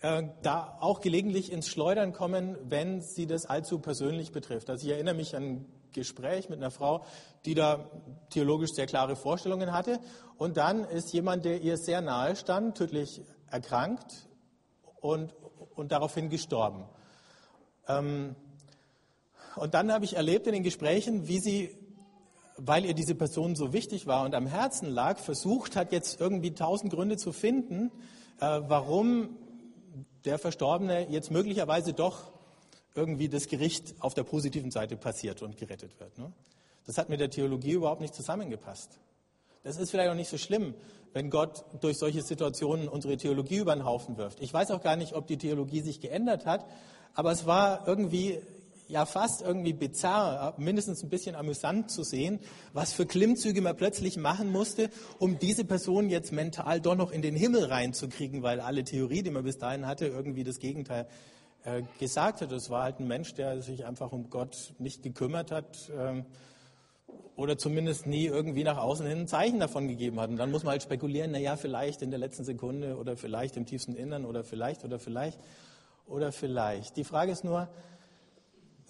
äh, 0.00 0.24
da 0.42 0.78
auch 0.80 1.00
gelegentlich 1.00 1.52
ins 1.52 1.68
Schleudern 1.68 2.12
kommen, 2.12 2.56
wenn 2.62 3.00
sie 3.00 3.26
das 3.26 3.46
allzu 3.46 3.78
persönlich 3.78 4.32
betrifft. 4.32 4.68
Also 4.68 4.86
ich 4.86 4.92
erinnere 4.92 5.14
mich 5.14 5.36
an 5.36 5.42
ein 5.42 5.66
Gespräch 5.92 6.48
mit 6.48 6.58
einer 6.58 6.72
Frau, 6.72 7.04
die 7.44 7.54
da 7.54 7.88
theologisch 8.30 8.70
sehr 8.72 8.86
klare 8.86 9.14
Vorstellungen 9.14 9.72
hatte. 9.72 10.00
Und 10.36 10.56
dann 10.56 10.84
ist 10.84 11.12
jemand, 11.12 11.44
der 11.44 11.60
ihr 11.60 11.76
sehr 11.76 12.00
nahe 12.00 12.34
stand, 12.34 12.76
tödlich 12.76 13.20
erkrankt 13.48 14.28
und, 15.00 15.34
und 15.76 15.92
daraufhin 15.92 16.30
gestorben. 16.30 16.84
Ähm, 17.88 18.36
und 19.56 19.74
dann 19.74 19.92
habe 19.92 20.04
ich 20.04 20.16
erlebt 20.16 20.46
in 20.46 20.52
den 20.52 20.62
Gesprächen, 20.62 21.26
wie 21.26 21.40
sie, 21.40 21.76
weil 22.56 22.84
ihr 22.84 22.94
diese 22.94 23.14
Person 23.14 23.56
so 23.56 23.72
wichtig 23.72 24.06
war 24.06 24.24
und 24.24 24.34
am 24.34 24.46
Herzen 24.46 24.88
lag, 24.88 25.18
versucht 25.18 25.74
hat, 25.74 25.92
jetzt 25.92 26.20
irgendwie 26.20 26.54
tausend 26.54 26.92
Gründe 26.92 27.16
zu 27.16 27.32
finden, 27.32 27.90
äh, 28.40 28.60
warum 28.66 29.36
der 30.24 30.38
Verstorbene 30.38 31.08
jetzt 31.10 31.30
möglicherweise 31.30 31.92
doch 31.92 32.30
irgendwie 32.94 33.28
das 33.28 33.48
Gericht 33.48 33.94
auf 34.00 34.14
der 34.14 34.24
positiven 34.24 34.70
Seite 34.70 34.96
passiert 34.96 35.42
und 35.42 35.56
gerettet 35.56 35.98
wird. 36.00 36.18
Ne? 36.18 36.32
Das 36.86 36.98
hat 36.98 37.08
mit 37.08 37.20
der 37.20 37.30
Theologie 37.30 37.72
überhaupt 37.72 38.00
nicht 38.00 38.14
zusammengepasst. 38.14 38.98
Das 39.62 39.76
ist 39.76 39.90
vielleicht 39.90 40.10
auch 40.10 40.14
nicht 40.14 40.30
so 40.30 40.38
schlimm, 40.38 40.74
wenn 41.12 41.30
Gott 41.30 41.64
durch 41.80 41.98
solche 41.98 42.22
Situationen 42.22 42.88
unsere 42.88 43.16
Theologie 43.16 43.58
über 43.58 43.74
den 43.74 43.84
Haufen 43.84 44.16
wirft. 44.16 44.40
Ich 44.40 44.52
weiß 44.52 44.70
auch 44.70 44.82
gar 44.82 44.96
nicht, 44.96 45.14
ob 45.14 45.26
die 45.26 45.36
Theologie 45.36 45.80
sich 45.80 46.00
geändert 46.00 46.46
hat, 46.46 46.64
aber 47.14 47.32
es 47.32 47.46
war 47.46 47.86
irgendwie 47.86 48.38
ja 48.88 49.04
fast 49.04 49.42
irgendwie 49.42 49.74
bizarr, 49.74 50.54
mindestens 50.56 51.02
ein 51.02 51.10
bisschen 51.10 51.36
amüsant 51.36 51.90
zu 51.90 52.02
sehen, 52.02 52.40
was 52.72 52.92
für 52.92 53.06
Klimmzüge 53.06 53.60
man 53.60 53.76
plötzlich 53.76 54.16
machen 54.16 54.50
musste, 54.50 54.90
um 55.18 55.38
diese 55.38 55.64
Person 55.64 56.08
jetzt 56.08 56.32
mental 56.32 56.80
doch 56.80 56.96
noch 56.96 57.10
in 57.10 57.22
den 57.22 57.36
Himmel 57.36 57.64
reinzukriegen, 57.64 58.42
weil 58.42 58.60
alle 58.60 58.84
Theorie, 58.84 59.22
die 59.22 59.30
man 59.30 59.44
bis 59.44 59.58
dahin 59.58 59.86
hatte, 59.86 60.06
irgendwie 60.06 60.42
das 60.42 60.58
Gegenteil 60.58 61.06
äh, 61.64 61.82
gesagt 61.98 62.40
hat. 62.40 62.50
Es 62.50 62.70
war 62.70 62.84
halt 62.84 63.00
ein 63.00 63.06
Mensch, 63.06 63.34
der 63.34 63.60
sich 63.60 63.84
einfach 63.84 64.12
um 64.12 64.30
Gott 64.30 64.72
nicht 64.78 65.02
gekümmert 65.02 65.50
hat. 65.50 65.90
Ähm, 65.96 66.24
oder 67.36 67.56
zumindest 67.56 68.06
nie 68.06 68.26
irgendwie 68.26 68.64
nach 68.64 68.78
außen 68.78 69.06
hin 69.06 69.18
ein 69.20 69.28
Zeichen 69.28 69.60
davon 69.60 69.86
gegeben 69.86 70.18
hat. 70.18 70.28
Und 70.28 70.38
dann 70.38 70.50
muss 70.50 70.64
man 70.64 70.72
halt 70.72 70.82
spekulieren, 70.82 71.30
naja, 71.30 71.56
vielleicht 71.56 72.02
in 72.02 72.10
der 72.10 72.18
letzten 72.18 72.42
Sekunde 72.42 72.96
oder 72.96 73.16
vielleicht 73.16 73.56
im 73.56 73.64
tiefsten 73.64 73.94
Innern 73.94 74.24
oder 74.24 74.42
vielleicht 74.42 74.84
oder 74.84 74.98
vielleicht 74.98 75.38
oder 76.08 76.32
vielleicht. 76.32 76.96
Die 76.96 77.04
Frage 77.04 77.32
ist 77.32 77.44
nur, 77.44 77.68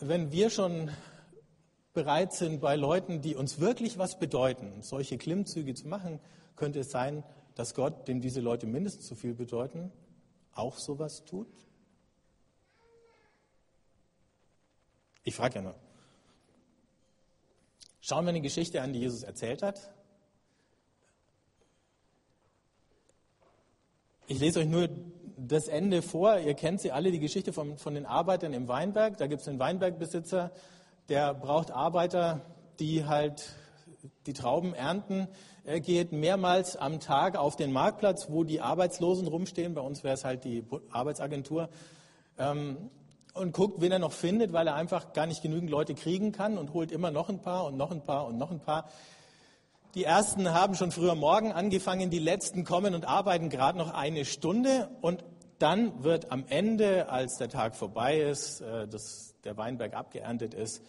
wenn 0.00 0.30
wir 0.32 0.50
schon 0.50 0.90
bereit 1.92 2.32
sind, 2.32 2.60
bei 2.60 2.76
Leuten, 2.76 3.20
die 3.20 3.34
uns 3.34 3.60
wirklich 3.60 3.98
was 3.98 4.18
bedeuten, 4.18 4.82
solche 4.82 5.18
Klimmzüge 5.18 5.74
zu 5.74 5.88
machen, 5.88 6.20
könnte 6.56 6.80
es 6.80 6.90
sein, 6.90 7.24
dass 7.54 7.74
Gott, 7.74 8.06
dem 8.06 8.20
diese 8.20 8.40
Leute 8.40 8.66
mindestens 8.66 9.08
so 9.08 9.14
viel 9.14 9.34
bedeuten, 9.34 9.90
auch 10.52 10.78
sowas 10.78 11.24
tut? 11.24 11.48
Ich 15.24 15.34
frage 15.34 15.56
ja 15.56 15.62
nur. 15.62 15.74
Schauen 18.00 18.24
wir 18.24 18.30
eine 18.30 18.40
Geschichte 18.40 18.80
an, 18.80 18.92
die 18.92 19.00
Jesus 19.00 19.22
erzählt 19.22 19.62
hat. 19.62 19.92
Ich 24.26 24.38
lese 24.38 24.60
euch 24.60 24.68
nur 24.68 24.88
das 25.46 25.68
Ende 25.68 26.02
vor. 26.02 26.38
Ihr 26.38 26.54
kennt 26.54 26.80
sie 26.80 26.90
alle, 26.90 27.12
die 27.12 27.20
Geschichte 27.20 27.52
von, 27.52 27.78
von 27.78 27.94
den 27.94 28.06
Arbeitern 28.06 28.52
im 28.52 28.66
Weinberg. 28.66 29.16
Da 29.18 29.26
gibt 29.26 29.42
es 29.42 29.48
einen 29.48 29.58
Weinbergbesitzer, 29.58 30.50
der 31.08 31.32
braucht 31.34 31.70
Arbeiter, 31.70 32.40
die 32.80 33.06
halt 33.06 33.54
die 34.26 34.32
Trauben 34.32 34.74
ernten. 34.74 35.28
Er 35.64 35.80
geht 35.80 36.12
mehrmals 36.12 36.76
am 36.76 37.00
Tag 37.00 37.36
auf 37.36 37.56
den 37.56 37.72
Marktplatz, 37.72 38.26
wo 38.30 38.42
die 38.42 38.60
Arbeitslosen 38.60 39.28
rumstehen. 39.28 39.74
Bei 39.74 39.80
uns 39.80 40.02
wäre 40.02 40.14
es 40.14 40.24
halt 40.24 40.44
die 40.44 40.64
Arbeitsagentur. 40.90 41.68
Ähm, 42.38 42.90
und 43.34 43.52
guckt, 43.52 43.80
wen 43.80 43.92
er 43.92 43.98
noch 44.00 44.12
findet, 44.12 44.52
weil 44.52 44.66
er 44.66 44.74
einfach 44.74 45.12
gar 45.12 45.26
nicht 45.26 45.42
genügend 45.42 45.70
Leute 45.70 45.94
kriegen 45.94 46.32
kann 46.32 46.58
und 46.58 46.72
holt 46.74 46.90
immer 46.90 47.10
noch 47.10 47.28
ein 47.28 47.40
paar 47.40 47.66
und 47.66 47.76
noch 47.76 47.92
ein 47.92 48.02
paar 48.02 48.26
und 48.26 48.36
noch 48.36 48.50
ein 48.50 48.60
paar. 48.60 48.88
Die 49.94 50.04
ersten 50.04 50.52
haben 50.52 50.74
schon 50.74 50.92
früher 50.92 51.14
morgen 51.14 51.50
angefangen, 51.50 52.10
die 52.10 52.18
letzten 52.18 52.64
kommen 52.64 52.94
und 52.94 53.06
arbeiten 53.06 53.48
gerade 53.48 53.78
noch 53.78 53.94
eine 53.94 54.26
Stunde 54.26 54.90
und 55.00 55.24
dann 55.58 56.04
wird 56.04 56.30
am 56.30 56.44
Ende, 56.46 57.08
als 57.08 57.38
der 57.38 57.48
Tag 57.48 57.74
vorbei 57.74 58.20
ist, 58.20 58.60
äh, 58.60 58.86
dass 58.86 59.34
der 59.44 59.56
Weinberg 59.56 59.94
abgeerntet 59.94 60.54
ist, 60.54 60.82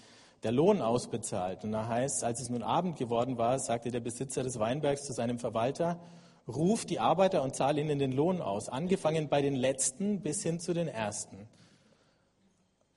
der 0.44 0.52
Lohn 0.52 0.82
ausbezahlt. 0.82 1.64
Und 1.64 1.72
da 1.72 1.88
heißt, 1.88 2.24
als 2.24 2.42
es 2.42 2.50
nun 2.50 2.62
Abend 2.62 2.98
geworden 2.98 3.38
war, 3.38 3.58
sagte 3.58 3.90
der 3.90 4.02
Besitzer 4.02 4.44
des 4.44 4.60
Weinbergs 4.60 5.06
zu 5.06 5.14
seinem 5.14 5.40
Verwalter, 5.40 6.00
ruf 6.48 6.86
die 6.86 7.00
Arbeiter 7.00 7.42
und 7.42 7.56
zahle 7.56 7.82
ihnen 7.82 8.00
den 8.00 8.12
Lohn 8.12 8.42
aus, 8.42 8.70
angefangen 8.70 9.30
bei 9.30 9.42
den 9.42 9.56
Letzten 9.56 10.22
bis 10.22 10.44
hin 10.44 10.60
zu 10.60 10.74
den 10.74 10.88
Ersten. 10.88 11.48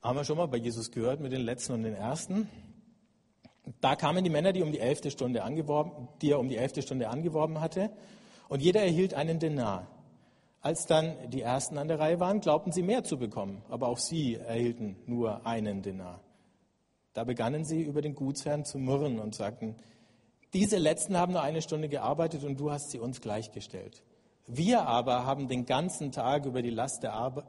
Haben 0.03 0.19
wir 0.19 0.25
schon 0.25 0.37
mal 0.37 0.49
bei 0.49 0.57
Jesus 0.59 0.91
gehört 0.91 1.21
mit 1.21 1.33
den 1.33 1.43
Letzten 1.43 1.75
und 1.75 1.85
den 1.85 1.95
Ersten? 1.95 2.49
Da 3.81 3.95
kamen 3.95 4.25
die 4.25 4.31
Männer, 4.31 4.53
die, 4.53 4.63
um 4.63 4.73
die, 4.73 4.81
elfte 4.81 5.11
Stunde 5.11 5.45
angeworben, 5.45 6.09
die 6.21 6.31
er 6.31 6.41
um 6.41 6.49
die 6.49 6.57
elfte 6.57 6.83
Stunde 6.83 7.09
angeworben 7.09 7.61
hatte, 7.61 7.91
und 8.49 8.61
jeder 8.61 8.83
erhielt 8.83 9.15
einen 9.15 9.39
Denar. 9.39 9.87
Als 10.61 10.87
dann 10.87 11.17
die 11.31 11.43
Ersten 11.43 11.79
an 11.79 11.89
der 11.89 11.99
Reihe 11.99 12.21
waren, 12.21 12.41
glaubten 12.41 12.71
sie 12.71 12.83
mehr 12.83 13.03
zu 13.03 13.19
bekommen, 13.19 13.63
aber 13.69 13.89
auch 13.89 13.99
sie 13.99 14.35
erhielten 14.35 14.97
nur 15.07 15.47
einen 15.47 15.83
Denar. 15.83 16.21
Da 17.15 17.25
begannen 17.25 17.65
sie 17.65 17.83
über 17.83 18.01
den 18.01 18.15
Gutsherrn 18.15 18.65
zu 18.65 18.79
murren 18.79 19.19
und 19.19 19.35
sagten, 19.35 19.77
diese 20.55 20.79
Letzten 20.79 21.17
haben 21.17 21.33
nur 21.33 21.43
eine 21.43 21.63
Stunde 21.63 21.89
gearbeitet 21.89 22.45
und 22.45 22.61
du 22.61 22.71
hast 22.71 22.91
sie 22.91 22.99
uns 22.99 23.21
gleichgestellt. 23.21 24.03
Wir 24.47 24.87
aber 24.87 25.25
haben 25.25 25.49
den 25.49 25.67
ganzen 25.67 26.13
Tag 26.13 26.47
über 26.47 26.63
die 26.63 26.71
Last 26.71 27.03
der 27.03 27.15
Arbeit, 27.15 27.47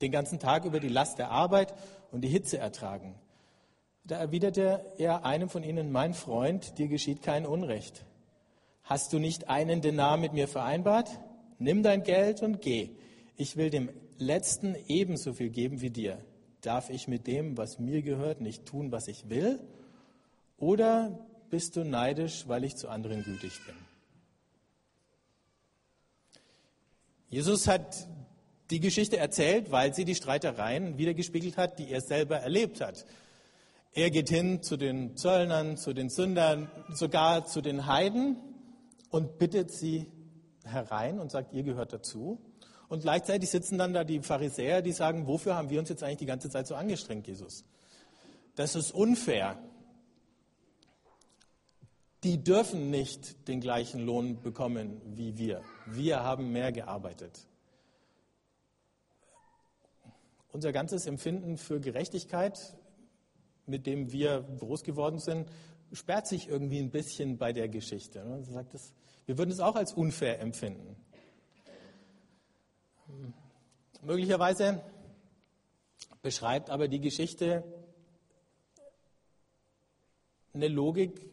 den 0.00 0.12
ganzen 0.12 0.38
Tag 0.38 0.64
über 0.64 0.80
die 0.80 0.88
Last 0.88 1.18
der 1.18 1.30
Arbeit 1.30 1.74
und 2.10 2.22
die 2.22 2.28
Hitze 2.28 2.58
ertragen. 2.58 3.14
Da 4.04 4.18
erwiderte 4.18 4.84
er 4.98 5.24
einem 5.24 5.48
von 5.48 5.62
ihnen, 5.62 5.92
mein 5.92 6.14
Freund, 6.14 6.78
dir 6.78 6.88
geschieht 6.88 7.22
kein 7.22 7.46
Unrecht. 7.46 8.04
Hast 8.82 9.12
du 9.12 9.18
nicht 9.18 9.48
einen 9.48 9.80
Denar 9.80 10.16
mit 10.16 10.32
mir 10.32 10.48
vereinbart? 10.48 11.08
Nimm 11.58 11.82
dein 11.82 12.02
Geld 12.02 12.42
und 12.42 12.60
geh. 12.60 12.90
Ich 13.36 13.56
will 13.56 13.70
dem 13.70 13.90
Letzten 14.18 14.76
ebenso 14.88 15.32
viel 15.32 15.50
geben 15.50 15.80
wie 15.80 15.90
dir. 15.90 16.18
Darf 16.62 16.90
ich 16.90 17.08
mit 17.08 17.26
dem, 17.26 17.56
was 17.56 17.78
mir 17.78 18.02
gehört, 18.02 18.40
nicht 18.40 18.66
tun, 18.66 18.92
was 18.92 19.08
ich 19.08 19.28
will? 19.28 19.60
Oder 20.58 21.18
bist 21.50 21.76
du 21.76 21.84
neidisch, 21.84 22.48
weil 22.48 22.64
ich 22.64 22.76
zu 22.76 22.88
anderen 22.88 23.24
gütig 23.24 23.52
bin? 23.66 23.74
Jesus 27.30 27.66
hat 27.66 28.08
die 28.70 28.80
Geschichte 28.80 29.16
erzählt, 29.16 29.70
weil 29.70 29.94
sie 29.94 30.04
die 30.04 30.14
Streitereien 30.14 30.98
wiedergespiegelt 30.98 31.56
hat, 31.56 31.78
die 31.78 31.90
er 31.90 32.00
selber 32.00 32.38
erlebt 32.38 32.80
hat. 32.80 33.06
Er 33.94 34.10
geht 34.10 34.30
hin 34.30 34.62
zu 34.62 34.78
den 34.78 35.18
Zöllnern, 35.18 35.76
zu 35.76 35.92
den 35.92 36.08
Sündern, 36.08 36.70
sogar 36.94 37.44
zu 37.44 37.60
den 37.60 37.86
Heiden 37.86 38.38
und 39.10 39.38
bittet 39.38 39.70
sie 39.70 40.06
herein 40.64 41.20
und 41.20 41.30
sagt, 41.30 41.52
ihr 41.52 41.62
gehört 41.62 41.92
dazu. 41.92 42.40
Und 42.88 43.02
gleichzeitig 43.02 43.50
sitzen 43.50 43.76
dann 43.76 43.92
da 43.92 44.04
die 44.04 44.20
Pharisäer, 44.20 44.80
die 44.80 44.92
sagen, 44.92 45.26
wofür 45.26 45.56
haben 45.56 45.68
wir 45.68 45.78
uns 45.78 45.90
jetzt 45.90 46.02
eigentlich 46.02 46.18
die 46.18 46.26
ganze 46.26 46.48
Zeit 46.48 46.66
so 46.66 46.74
angestrengt, 46.74 47.26
Jesus? 47.26 47.66
Das 48.54 48.76
ist 48.76 48.92
unfair. 48.92 49.58
Die 52.24 52.42
dürfen 52.42 52.90
nicht 52.90 53.46
den 53.46 53.60
gleichen 53.60 54.00
Lohn 54.06 54.40
bekommen 54.40 55.02
wie 55.04 55.36
wir. 55.36 55.62
Wir 55.84 56.22
haben 56.22 56.50
mehr 56.50 56.72
gearbeitet. 56.72 57.46
Unser 60.50 60.72
ganzes 60.72 61.06
Empfinden 61.06 61.58
für 61.58 61.78
Gerechtigkeit 61.78 62.74
mit 63.66 63.86
dem 63.86 64.12
wir 64.12 64.42
groß 64.58 64.82
geworden 64.82 65.18
sind, 65.18 65.48
sperrt 65.92 66.26
sich 66.26 66.48
irgendwie 66.48 66.78
ein 66.78 66.90
bisschen 66.90 67.36
bei 67.38 67.52
der 67.52 67.68
Geschichte. 67.68 68.24
Ne? 68.24 68.42
Sagt 68.44 68.74
es, 68.74 68.92
wir 69.26 69.38
würden 69.38 69.50
es 69.50 69.60
auch 69.60 69.76
als 69.76 69.92
unfair 69.92 70.40
empfinden. 70.40 70.96
Möglicherweise 74.02 74.82
beschreibt 76.22 76.70
aber 76.70 76.88
die 76.88 77.00
Geschichte 77.00 77.62
eine 80.54 80.68
Logik, 80.68 81.30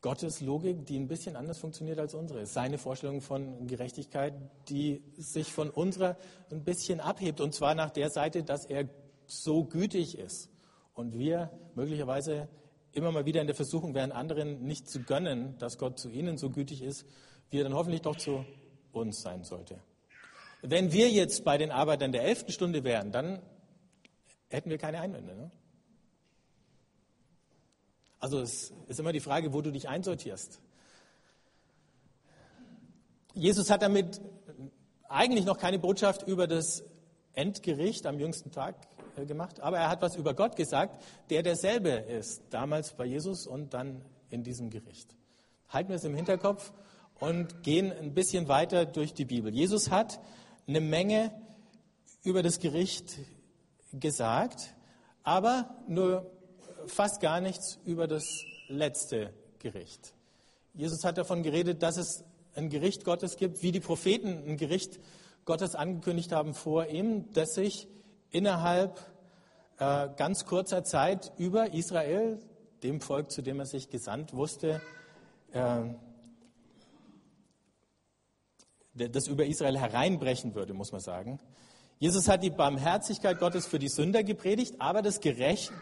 Gottes 0.00 0.40
Logik, 0.40 0.84
die 0.84 0.98
ein 0.98 1.08
bisschen 1.08 1.34
anders 1.34 1.58
funktioniert 1.58 1.98
als 1.98 2.14
unsere. 2.14 2.44
Seine 2.44 2.76
Vorstellung 2.76 3.22
von 3.22 3.66
Gerechtigkeit, 3.66 4.34
die 4.68 5.02
sich 5.16 5.52
von 5.52 5.70
unserer 5.70 6.18
ein 6.50 6.62
bisschen 6.62 7.00
abhebt. 7.00 7.40
Und 7.40 7.54
zwar 7.54 7.74
nach 7.74 7.90
der 7.90 8.10
Seite, 8.10 8.42
dass 8.42 8.66
er 8.66 8.88
so 9.26 9.64
gütig 9.64 10.18
ist 10.18 10.50
und 10.94 11.18
wir 11.18 11.50
möglicherweise 11.74 12.48
immer 12.92 13.10
mal 13.10 13.26
wieder 13.26 13.40
in 13.40 13.46
der 13.46 13.56
Versuchung 13.56 13.94
wären, 13.94 14.12
anderen 14.12 14.64
nicht 14.64 14.88
zu 14.88 15.02
gönnen, 15.02 15.58
dass 15.58 15.78
Gott 15.78 15.98
zu 15.98 16.08
ihnen 16.08 16.38
so 16.38 16.50
gütig 16.50 16.82
ist, 16.82 17.04
wie 17.50 17.58
er 17.58 17.64
dann 17.64 17.74
hoffentlich 17.74 18.02
doch 18.02 18.16
zu 18.16 18.44
uns 18.92 19.20
sein 19.20 19.44
sollte. 19.44 19.80
Wenn 20.62 20.92
wir 20.92 21.10
jetzt 21.10 21.44
bei 21.44 21.58
den 21.58 21.70
Arbeitern 21.70 22.12
der 22.12 22.22
elften 22.22 22.52
Stunde 22.52 22.84
wären, 22.84 23.12
dann 23.12 23.42
hätten 24.48 24.70
wir 24.70 24.78
keine 24.78 25.00
Einwände. 25.00 25.34
Ne? 25.34 25.50
Also 28.20 28.40
es 28.40 28.72
ist 28.86 29.00
immer 29.00 29.12
die 29.12 29.20
Frage, 29.20 29.52
wo 29.52 29.60
du 29.60 29.70
dich 29.70 29.88
einsortierst. 29.88 30.60
Jesus 33.34 33.68
hat 33.68 33.82
damit 33.82 34.20
eigentlich 35.08 35.44
noch 35.44 35.58
keine 35.58 35.78
Botschaft 35.78 36.26
über 36.26 36.46
das 36.46 36.84
Endgericht 37.34 38.06
am 38.06 38.18
jüngsten 38.18 38.52
Tag 38.52 38.76
gemacht, 39.26 39.60
aber 39.60 39.78
er 39.78 39.88
hat 39.88 40.02
was 40.02 40.16
über 40.16 40.34
Gott 40.34 40.56
gesagt, 40.56 41.02
der 41.30 41.42
derselbe 41.42 41.90
ist, 41.90 42.42
damals 42.50 42.92
bei 42.92 43.04
Jesus 43.04 43.46
und 43.46 43.74
dann 43.74 44.02
in 44.30 44.42
diesem 44.42 44.70
Gericht. 44.70 45.16
Halten 45.68 45.90
wir 45.90 45.96
es 45.96 46.04
im 46.04 46.14
Hinterkopf 46.14 46.72
und 47.20 47.62
gehen 47.62 47.92
ein 47.92 48.14
bisschen 48.14 48.48
weiter 48.48 48.84
durch 48.86 49.14
die 49.14 49.24
Bibel. 49.24 49.54
Jesus 49.54 49.90
hat 49.90 50.20
eine 50.66 50.80
Menge 50.80 51.32
über 52.22 52.42
das 52.42 52.58
Gericht 52.58 53.18
gesagt, 53.92 54.74
aber 55.22 55.76
nur 55.86 56.30
fast 56.86 57.20
gar 57.20 57.40
nichts 57.40 57.78
über 57.84 58.06
das 58.06 58.24
letzte 58.68 59.32
Gericht. 59.58 60.14
Jesus 60.72 61.04
hat 61.04 61.18
davon 61.18 61.42
geredet, 61.42 61.82
dass 61.82 61.96
es 61.96 62.24
ein 62.54 62.68
Gericht 62.68 63.04
Gottes 63.04 63.36
gibt, 63.36 63.62
wie 63.62 63.72
die 63.72 63.80
Propheten 63.80 64.44
ein 64.46 64.56
Gericht 64.56 64.98
Gottes 65.44 65.74
angekündigt 65.74 66.32
haben 66.32 66.54
vor 66.54 66.86
ihm, 66.86 67.30
das 67.32 67.54
sich 67.54 67.88
innerhalb 68.34 69.00
äh, 69.78 70.08
ganz 70.16 70.44
kurzer 70.44 70.82
Zeit 70.82 71.32
über 71.38 71.72
Israel, 71.72 72.38
dem 72.82 73.00
Volk, 73.00 73.30
zu 73.30 73.42
dem 73.42 73.60
er 73.60 73.66
sich 73.66 73.88
gesandt 73.88 74.34
wusste, 74.34 74.82
äh, 75.52 75.82
das 78.94 79.28
über 79.28 79.46
Israel 79.46 79.78
hereinbrechen 79.78 80.54
würde, 80.54 80.74
muss 80.74 80.92
man 80.92 81.00
sagen. 81.00 81.38
Jesus 81.98 82.28
hat 82.28 82.42
die 82.42 82.50
Barmherzigkeit 82.50 83.38
Gottes 83.38 83.66
für 83.66 83.78
die 83.78 83.88
Sünder 83.88 84.24
gepredigt, 84.24 84.74
aber 84.80 85.00
das 85.00 85.20
Gericht 85.20 85.72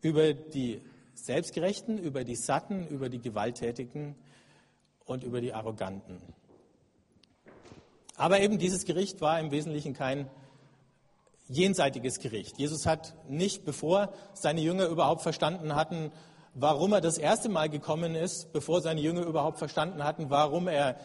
über 0.00 0.32
die 0.32 0.80
Selbstgerechten, 1.14 1.98
über 1.98 2.24
die 2.24 2.36
Satten, 2.36 2.86
über 2.86 3.08
die 3.08 3.20
Gewalttätigen 3.20 4.14
und 5.04 5.24
über 5.24 5.40
die 5.40 5.52
Arroganten. 5.52 6.20
Aber 8.16 8.40
eben 8.40 8.58
dieses 8.58 8.84
Gericht 8.84 9.20
war 9.20 9.40
im 9.40 9.50
Wesentlichen 9.50 9.92
kein 9.94 10.30
jenseitiges 11.52 12.18
Gericht. 12.18 12.58
Jesus 12.58 12.86
hat 12.86 13.14
nicht, 13.28 13.64
bevor 13.64 14.12
seine 14.34 14.60
Jünger 14.60 14.86
überhaupt 14.86 15.22
verstanden 15.22 15.74
hatten, 15.74 16.10
warum 16.54 16.92
er 16.92 17.00
das 17.00 17.18
erste 17.18 17.48
Mal 17.48 17.68
gekommen 17.68 18.14
ist, 18.14 18.52
bevor 18.52 18.80
seine 18.80 19.00
Jünger 19.00 19.22
überhaupt 19.22 19.58
verstanden 19.58 20.04
hatten, 20.04 20.30
warum 20.30 20.68
er 20.68 20.96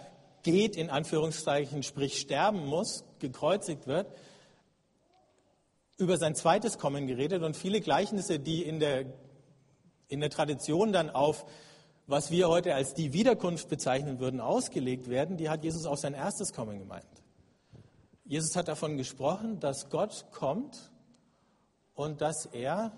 geht, 0.44 0.76
in 0.76 0.90
Anführungszeichen, 0.90 1.84
sprich 1.84 2.20
sterben 2.20 2.66
muss, 2.66 3.04
gekreuzigt 3.20 3.88
wird, 3.88 4.08
über 5.98 6.18
sein 6.18 6.36
zweites 6.36 6.78
Kommen 6.78 7.08
geredet 7.08 7.44
und 7.44 7.56
viele 7.56 7.82
Gleichnisse, 7.82 8.40
die 8.40 8.64
in 8.64 8.80
der, 8.80 9.06
in 10.08 10.20
der 10.20 10.30
Tradition 10.30 10.92
dann 10.94 11.10
auf 11.10 11.46
was 12.08 12.32
wir 12.32 12.48
heute 12.48 12.74
als 12.74 12.94
die 12.94 13.12
Wiederkunft 13.12 13.68
bezeichnen 13.68 14.20
würden, 14.20 14.40
ausgelegt 14.40 15.10
werden, 15.10 15.36
die 15.36 15.50
hat 15.50 15.64
Jesus 15.64 15.86
auf 15.86 16.00
sein 16.00 16.14
erstes 16.14 16.54
Kommen 16.54 16.80
gemeint. 16.80 17.06
Jesus 18.28 18.58
hat 18.58 18.68
davon 18.68 18.98
gesprochen, 18.98 19.62
dass 19.62 19.90
Gott 19.90 20.26
kommt 20.34 20.92
und 21.96 22.20
dass 22.20 22.46
er 22.46 22.92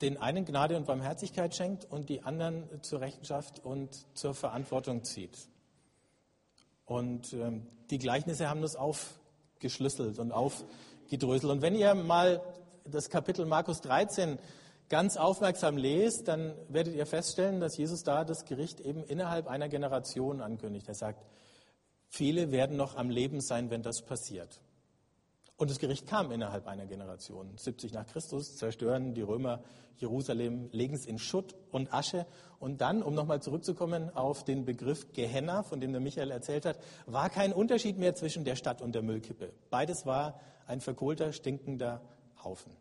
den 0.00 0.18
einen 0.18 0.44
Gnade 0.44 0.76
und 0.76 0.86
Barmherzigkeit 0.86 1.56
schenkt 1.56 1.84
und 1.84 2.08
die 2.08 2.22
anderen 2.22 2.68
zur 2.82 3.00
Rechenschaft 3.00 3.58
und 3.64 4.06
zur 4.16 4.34
Verantwortung 4.34 5.02
zieht. 5.02 5.36
Und 6.84 7.32
ähm, 7.32 7.66
die 7.90 7.98
Gleichnisse 7.98 8.48
haben 8.48 8.62
das 8.62 8.76
aufgeschlüsselt 8.76 10.20
und 10.20 10.30
aufgedröselt. 10.30 11.50
Und 11.50 11.62
wenn 11.62 11.74
ihr 11.74 11.92
mal 11.96 12.40
das 12.84 13.10
Kapitel 13.10 13.46
Markus 13.46 13.80
13 13.80 14.38
ganz 14.88 15.16
aufmerksam 15.16 15.76
lest, 15.76 16.28
dann 16.28 16.54
werdet 16.68 16.94
ihr 16.94 17.06
feststellen, 17.06 17.58
dass 17.58 17.76
Jesus 17.76 18.04
da 18.04 18.24
das 18.24 18.44
Gericht 18.44 18.78
eben 18.78 19.02
innerhalb 19.02 19.48
einer 19.48 19.68
Generation 19.68 20.40
ankündigt. 20.40 20.86
Er 20.86 20.94
sagt, 20.94 21.24
viele 22.16 22.50
werden 22.50 22.76
noch 22.76 22.96
am 22.96 23.10
Leben 23.10 23.40
sein, 23.40 23.70
wenn 23.70 23.82
das 23.82 24.02
passiert. 24.02 24.60
Und 25.58 25.70
das 25.70 25.78
Gericht 25.78 26.06
kam 26.06 26.32
innerhalb 26.32 26.66
einer 26.66 26.86
Generation. 26.86 27.56
70 27.56 27.92
nach 27.92 28.06
Christus 28.06 28.56
zerstören 28.56 29.14
die 29.14 29.22
Römer 29.22 29.62
Jerusalem, 29.96 30.68
legen 30.72 30.94
es 30.94 31.06
in 31.06 31.18
Schutt 31.18 31.54
und 31.70 31.92
Asche. 31.94 32.26
Und 32.58 32.82
dann, 32.82 33.02
um 33.02 33.14
nochmal 33.14 33.40
zurückzukommen 33.40 34.14
auf 34.14 34.44
den 34.44 34.66
Begriff 34.66 35.12
Gehenna, 35.14 35.62
von 35.62 35.80
dem 35.80 35.92
der 35.92 36.00
Michael 36.00 36.30
erzählt 36.30 36.66
hat, 36.66 36.78
war 37.06 37.30
kein 37.30 37.52
Unterschied 37.52 37.98
mehr 37.98 38.14
zwischen 38.14 38.44
der 38.44 38.56
Stadt 38.56 38.82
und 38.82 38.94
der 38.94 39.02
Müllkippe. 39.02 39.52
Beides 39.70 40.04
war 40.04 40.40
ein 40.66 40.80
verkohlter, 40.80 41.32
stinkender 41.32 42.02
Haufen. 42.42 42.72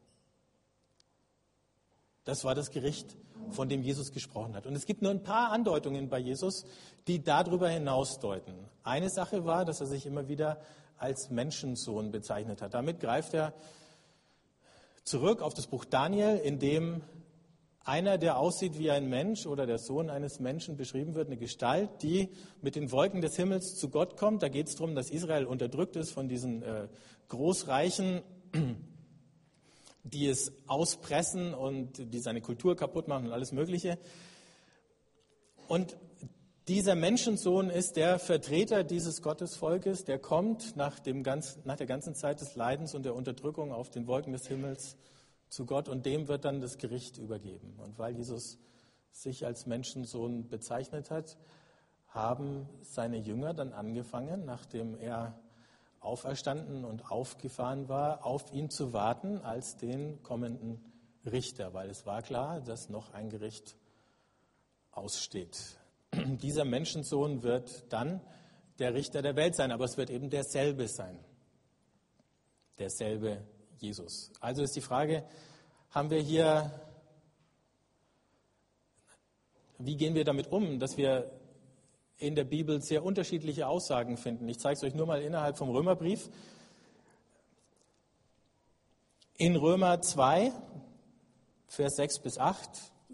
Das 2.25 2.43
war 2.43 2.55
das 2.55 2.71
Gericht, 2.71 3.15
von 3.51 3.69
dem 3.69 3.81
Jesus 3.81 4.11
gesprochen 4.11 4.55
hat. 4.55 4.65
Und 4.65 4.75
es 4.75 4.85
gibt 4.85 5.01
nur 5.01 5.11
ein 5.11 5.23
paar 5.23 5.51
Andeutungen 5.51 6.09
bei 6.09 6.19
Jesus, 6.19 6.65
die 7.07 7.23
darüber 7.23 7.69
hinausdeuten. 7.69 8.55
Eine 8.83 9.09
Sache 9.09 9.45
war, 9.45 9.63
dass 9.63 9.79
er 9.79 9.87
sich 9.87 10.05
immer 10.05 10.27
wieder 10.27 10.59
als 10.97 11.29
Menschensohn 11.29 12.11
bezeichnet 12.11 12.61
hat. 12.61 12.73
Damit 12.73 12.99
greift 12.99 13.33
er 13.33 13.53
zurück 15.03 15.41
auf 15.41 15.53
das 15.53 15.67
Buch 15.67 15.85
Daniel, 15.85 16.37
in 16.37 16.59
dem 16.59 17.01
einer, 17.83 18.17
der 18.17 18.39
aussieht 18.39 18.79
wie 18.79 18.89
ein 18.89 19.07
Mensch 19.07 19.45
oder 19.45 19.67
der 19.67 19.77
Sohn 19.77 20.09
eines 20.09 20.39
Menschen 20.39 20.75
beschrieben 20.75 21.13
wird, 21.13 21.27
eine 21.27 21.37
Gestalt, 21.37 22.01
die 22.01 22.29
mit 22.61 22.75
den 22.75 22.91
Wolken 22.91 23.21
des 23.21 23.35
Himmels 23.35 23.75
zu 23.75 23.89
Gott 23.89 24.17
kommt. 24.17 24.41
Da 24.41 24.49
geht 24.49 24.67
es 24.67 24.75
darum, 24.75 24.95
dass 24.95 25.11
Israel 25.11 25.45
unterdrückt 25.45 25.95
ist 25.95 26.11
von 26.11 26.27
diesen 26.27 26.63
äh, 26.63 26.87
Großreichen, 27.29 28.23
die 30.05 30.27
es 30.27 30.53
auspressen 30.67 31.53
und 31.53 32.13
die 32.13 32.19
seine 32.19 32.41
Kultur 32.41 32.75
kaputt 32.75 33.07
machen 33.07 33.25
und 33.25 33.33
alles 33.33 33.51
Mögliche. 33.51 33.97
Und 35.67 35.97
dieser 36.67 36.95
Menschensohn 36.95 37.69
ist 37.69 37.95
der 37.95 38.19
Vertreter 38.19 38.83
dieses 38.83 39.21
Gottesvolkes, 39.21 40.05
der 40.05 40.19
kommt 40.19 40.75
nach, 40.75 40.99
dem 40.99 41.23
ganz, 41.23 41.59
nach 41.65 41.75
der 41.75 41.87
ganzen 41.87 42.15
Zeit 42.15 42.39
des 42.39 42.55
Leidens 42.55 42.93
und 42.95 43.03
der 43.03 43.15
Unterdrückung 43.15 43.71
auf 43.71 43.89
den 43.89 44.07
Wolken 44.07 44.31
des 44.31 44.47
Himmels 44.47 44.95
zu 45.49 45.65
Gott 45.65 45.89
und 45.89 46.05
dem 46.05 46.27
wird 46.27 46.45
dann 46.45 46.61
das 46.61 46.77
Gericht 46.77 47.17
übergeben. 47.17 47.79
Und 47.83 47.97
weil 47.97 48.15
Jesus 48.15 48.59
sich 49.11 49.45
als 49.45 49.65
Menschensohn 49.65 50.49
bezeichnet 50.49 51.09
hat, 51.09 51.37
haben 52.07 52.69
seine 52.81 53.17
Jünger 53.17 53.53
dann 53.53 53.73
angefangen, 53.73 54.45
nachdem 54.45 54.95
er 54.95 55.39
auferstanden 56.05 56.85
und 56.85 57.11
aufgefahren 57.11 57.89
war, 57.89 58.25
auf 58.25 58.53
ihn 58.53 58.69
zu 58.69 58.93
warten 58.93 59.39
als 59.39 59.75
den 59.77 60.21
kommenden 60.23 60.83
Richter, 61.25 61.73
weil 61.73 61.89
es 61.89 62.05
war 62.05 62.21
klar, 62.21 62.61
dass 62.61 62.89
noch 62.89 63.13
ein 63.13 63.29
Gericht 63.29 63.75
aussteht. 64.91 65.57
dieser 66.13 66.65
Menschensohn 66.65 67.43
wird 67.43 67.91
dann 67.91 68.21
der 68.79 68.93
Richter 68.93 69.21
der 69.21 69.35
Welt 69.35 69.55
sein, 69.55 69.71
aber 69.71 69.85
es 69.85 69.97
wird 69.97 70.09
eben 70.09 70.29
derselbe 70.29 70.87
sein. 70.87 71.17
Derselbe 72.77 73.43
Jesus. 73.77 74.31
Also 74.39 74.63
ist 74.63 74.75
die 74.75 74.81
Frage, 74.81 75.23
haben 75.91 76.09
wir 76.09 76.19
hier, 76.19 76.71
wie 79.77 79.95
gehen 79.95 80.13
wir 80.13 80.25
damit 80.25 80.51
um, 80.51 80.79
dass 80.79 80.97
wir 80.97 81.31
in 82.17 82.35
der 82.35 82.43
Bibel 82.43 82.81
sehr 82.81 83.03
unterschiedliche 83.03 83.67
Aussagen 83.67 84.17
finden? 84.17 84.47
Ich 84.47 84.59
zeige 84.59 84.77
es 84.77 84.83
euch 84.83 84.95
nur 84.95 85.05
mal 85.05 85.21
innerhalb 85.21 85.57
vom 85.57 85.69
Römerbrief. 85.69 86.29
In 89.37 89.55
Römer 89.55 90.01
2, 90.01 90.51
Vers 91.67 91.95
6 91.97 92.19
bis 92.19 92.37
8, 92.37 92.69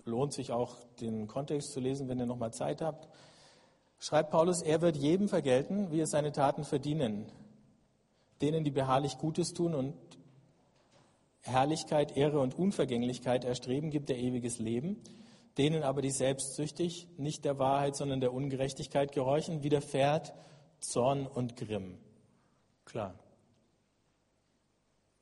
lohnt 0.05 0.33
sich 0.33 0.51
auch 0.51 0.77
den 0.99 1.27
Kontext 1.27 1.73
zu 1.73 1.79
lesen, 1.79 2.07
wenn 2.07 2.19
ihr 2.19 2.25
nochmal 2.25 2.53
Zeit 2.53 2.81
habt, 2.81 3.07
schreibt 3.99 4.31
Paulus, 4.31 4.61
er 4.61 4.81
wird 4.81 4.97
jedem 4.97 5.29
vergelten, 5.29 5.91
wie 5.91 5.99
er 5.99 6.07
seine 6.07 6.31
Taten 6.31 6.63
verdienen. 6.63 7.31
Denen, 8.41 8.63
die 8.63 8.71
beharrlich 8.71 9.17
Gutes 9.17 9.53
tun 9.53 9.75
und 9.75 9.93
Herrlichkeit, 11.41 12.15
Ehre 12.17 12.39
und 12.39 12.55
Unvergänglichkeit 12.55 13.45
erstreben, 13.45 13.89
gibt 13.89 14.09
er 14.09 14.17
ewiges 14.17 14.59
Leben. 14.59 15.01
Denen 15.57 15.83
aber, 15.83 16.01
die 16.01 16.11
selbstsüchtig, 16.11 17.07
nicht 17.17 17.43
der 17.43 17.59
Wahrheit, 17.59 17.95
sondern 17.95 18.21
der 18.21 18.33
Ungerechtigkeit 18.33 19.11
gehorchen, 19.11 19.63
widerfährt 19.63 20.33
Zorn 20.79 21.27
und 21.27 21.57
Grimm. 21.57 21.97
Klar. 22.85 23.15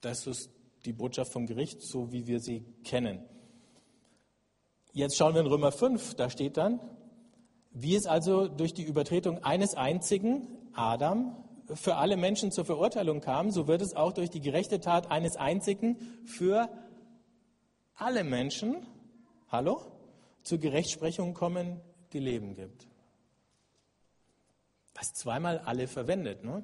Das 0.02 0.28
ist 0.28 0.50
die 0.86 0.94
Botschaft 0.94 1.34
vom 1.34 1.46
Gericht, 1.46 1.82
so 1.82 2.12
wie 2.12 2.28
wir 2.28 2.40
sie 2.40 2.64
kennen. 2.84 3.24
Jetzt 4.94 5.18
schauen 5.18 5.34
wir 5.34 5.42
in 5.42 5.48
Römer 5.48 5.72
5, 5.72 6.16
da 6.16 6.30
steht 6.30 6.58
dann, 6.58 6.80
wie 7.72 7.96
es 7.96 8.06
also 8.06 8.48
durch 8.48 8.74
die 8.74 8.84
Übertretung 8.84 9.44
eines 9.44 9.76
einzigen, 9.76 10.48
Adam, 10.74 11.44
für 11.74 11.96
alle 11.96 12.18
Menschen 12.18 12.52
zur 12.52 12.66
Verurteilung 12.66 13.22
kam, 13.22 13.52
so 13.52 13.68
wird 13.68 13.82
es 13.82 13.96
auch 13.96 14.14
durch 14.14 14.30
die 14.30 14.42
gerechte 14.42 14.80
Tat 14.80 15.12
eines 15.12 15.36
einzigen 15.36 15.98
für 16.26 16.70
alle 17.96 18.24
Menschen, 18.24 18.78
hallo, 19.50 19.82
zur 20.44 20.58
Gerechtsprechung 20.58 21.34
kommen, 21.34 21.82
die 22.14 22.20
Leben 22.20 22.56
gibt. 22.56 22.88
Was 24.96 25.14
zweimal 25.14 25.60
alle 25.60 25.88
verwendet, 25.88 26.44
ne? 26.44 26.64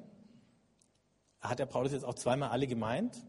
Hat 1.40 1.58
der 1.58 1.66
Paulus 1.66 1.92
jetzt 1.92 2.04
auch 2.04 2.14
zweimal 2.14 2.50
alle 2.50 2.66
gemeint? 2.66 3.22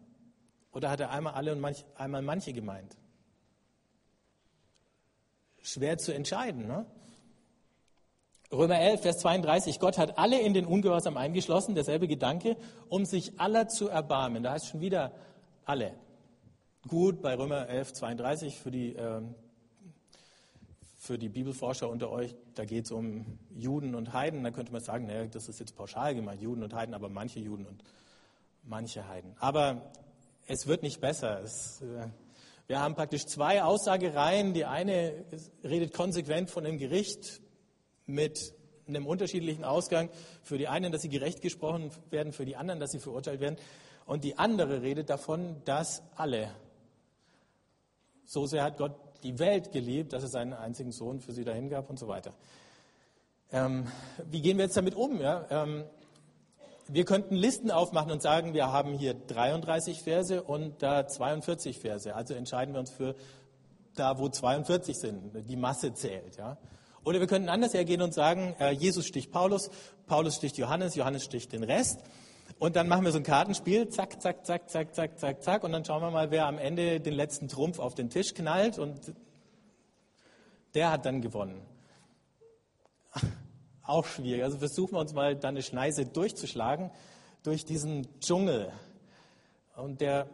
Oder 0.72 0.90
hat 0.90 1.00
er 1.00 1.12
einmal 1.12 1.34
alle 1.34 1.52
und 1.52 1.60
manch, 1.60 1.86
einmal 1.96 2.22
manche 2.22 2.54
gemeint? 2.54 2.98
schwer 5.68 5.98
zu 5.98 6.14
entscheiden. 6.14 6.68
Ne? 6.68 6.86
Römer 8.52 8.80
11, 8.80 9.02
Vers 9.02 9.18
32, 9.20 9.80
Gott 9.80 9.98
hat 9.98 10.18
alle 10.18 10.40
in 10.40 10.54
den 10.54 10.66
Ungehorsam 10.66 11.18
eingeschlossen, 11.18 11.76
derselbe 11.76 12.08
Gedanke, 12.08 12.56
um 12.88 13.06
sich 13.06 13.40
aller 13.40 13.68
zu 13.68 13.90
erbarmen. 13.90 14.44
Da 14.44 14.54
heißt 14.54 14.68
schon 14.68 14.80
wieder 14.80 15.12
alle. 15.66 15.94
Gut, 16.88 17.22
bei 17.22 17.36
Römer 17.36 17.68
11, 17.68 17.94
32 17.94 18.58
für 18.58 18.72
die, 18.72 18.96
äh, 18.96 19.22
für 21.08 21.18
die 21.18 21.30
Bibelforscher 21.30 21.90
unter 21.90 22.12
euch, 22.12 22.36
da 22.54 22.66
geht 22.66 22.84
es 22.84 22.92
um 22.92 23.40
Juden 23.56 23.96
und 23.96 24.12
Heiden. 24.12 24.44
Da 24.44 24.52
könnte 24.52 24.74
man 24.74 24.82
sagen, 24.82 25.08
naja, 25.08 25.26
das 25.26 25.48
ist 25.48 25.58
jetzt 25.62 25.74
pauschal 25.74 26.14
gemeint, 26.14 26.42
Juden 26.42 26.64
und 26.64 26.74
Heiden, 26.74 26.94
aber 26.94 27.08
manche 27.08 27.40
Juden 27.40 27.66
und 27.66 27.82
manche 28.64 29.08
Heiden. 29.08 29.34
Aber 29.40 29.90
es 30.48 30.68
wird 30.68 30.84
nicht 30.84 31.00
besser. 31.00 31.40
Es, 31.42 31.82
äh, 31.82 32.10
wir 32.68 32.82
haben 32.82 32.96
praktisch 32.96 33.26
zwei 33.26 33.64
Aussagereihen. 33.64 34.54
Die 34.54 34.66
eine 34.66 35.24
redet 35.64 35.94
konsequent 35.94 36.50
von 36.50 36.66
dem 36.66 36.78
Gericht 36.78 37.42
mit 38.06 38.54
einem 38.86 39.08
unterschiedlichen 39.08 39.64
Ausgang. 39.64 40.10
Für 40.44 40.58
die 40.58 40.68
einen, 40.68 40.92
dass 40.92 41.04
sie 41.04 41.10
gerecht 41.10 41.42
gesprochen 41.42 41.90
werden, 42.10 42.34
für 42.34 42.44
die 42.44 42.58
anderen, 42.58 42.82
dass 42.82 42.92
sie 42.92 43.00
verurteilt 43.00 43.40
werden. 43.40 43.56
Und 44.06 44.26
die 44.26 44.38
andere 44.38 44.82
redet 44.82 45.10
davon, 45.10 45.62
dass 45.64 46.04
alle 46.16 46.52
So 48.26 48.46
sehr 48.46 48.64
hat 48.66 48.78
Gott 48.78 49.07
die 49.24 49.40
Welt 49.40 49.72
geliebt, 49.72 50.14
dass 50.14 50.24
er 50.24 50.30
seinen 50.30 50.54
einzigen 50.54 50.92
Sohn 50.92 51.20
für 51.20 51.32
sie 51.32 51.44
dahin 51.44 51.70
gab 51.70 51.90
und 51.90 51.98
so 52.00 52.08
weiter. 52.08 52.34
Ähm, 53.52 53.88
wie 54.30 54.42
gehen 54.42 54.58
wir 54.58 54.66
jetzt 54.66 54.78
damit 54.78 54.96
um? 54.96 55.22
Ja? 55.22 55.46
Ähm, 55.50 55.86
wir 56.90 57.06
könnten 57.06 57.36
Listen 57.36 57.72
aufmachen 57.72 58.12
und 58.12 58.22
sagen, 58.22 58.54
wir 58.54 58.72
haben 58.72 58.94
hier 58.94 59.14
33 59.14 60.02
Verse 60.02 60.42
und 60.42 60.82
da 60.82 61.08
42 61.08 61.80
Verse. 61.80 62.14
Also 62.16 62.34
entscheiden 62.34 62.74
wir 62.74 62.80
uns 62.80 62.92
für 62.92 63.16
da, 63.96 64.20
wo 64.20 64.30
42 64.30 64.98
sind. 64.98 65.50
Die 65.50 65.56
Masse 65.56 65.94
zählt. 65.94 66.38
Ja? 66.38 66.58
Oder 67.04 67.20
wir 67.20 67.28
könnten 67.28 67.50
anders 67.50 67.74
hergehen 67.74 68.02
und 68.02 68.14
sagen, 68.14 68.56
äh, 68.60 68.72
Jesus 68.72 69.06
sticht 69.06 69.32
Paulus, 69.32 69.70
Paulus 70.08 70.36
sticht 70.36 70.58
Johannes, 70.58 70.96
Johannes 70.96 71.24
sticht 71.24 71.52
den 71.52 71.64
Rest. 71.64 72.00
Und 72.60 72.76
dann 72.76 72.88
machen 72.88 73.06
wir 73.06 73.12
so 73.12 73.20
ein 73.20 73.24
Kartenspiel, 73.24 73.90
zack, 73.90 74.22
zack, 74.22 74.46
zack, 74.46 74.70
zack, 74.70 74.94
zack, 74.96 75.20
zack, 75.20 75.44
zack. 75.44 75.64
Und 75.64 75.72
dann 75.72 75.86
schauen 75.86 76.02
wir 76.02 76.12
mal, 76.12 76.32
wer 76.32 76.48
am 76.48 76.58
Ende 76.58 77.00
den 77.00 77.14
letzten 77.14 77.48
Trumpf 77.48 77.80
auf 77.80 77.94
den 77.94 78.10
Tisch 78.10 78.34
knallt. 78.34 78.80
Und 78.80 79.14
der 80.74 80.92
hat 80.92 81.06
dann 81.06 81.22
gewonnen. 81.22 81.62
Auch 83.84 84.06
schwierig. 84.06 84.44
Also 84.44 84.58
versuchen 84.58 84.94
wir 84.94 85.00
uns 85.00 85.14
mal 85.14 85.36
dann 85.36 85.56
eine 85.56 85.62
Schneise 85.62 86.06
durchzuschlagen 86.06 86.92
durch 87.44 87.64
diesen 87.64 88.20
Dschungel. 88.20 88.72
Und 89.76 90.02
der, 90.02 90.28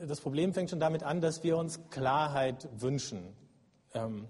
das 0.00 0.20
Problem 0.20 0.54
fängt 0.54 0.70
schon 0.70 0.80
damit 0.80 1.02
an, 1.02 1.20
dass 1.20 1.44
wir 1.44 1.56
uns 1.56 1.90
Klarheit 1.90 2.68
wünschen. 2.80 3.36
Ähm, 3.92 4.26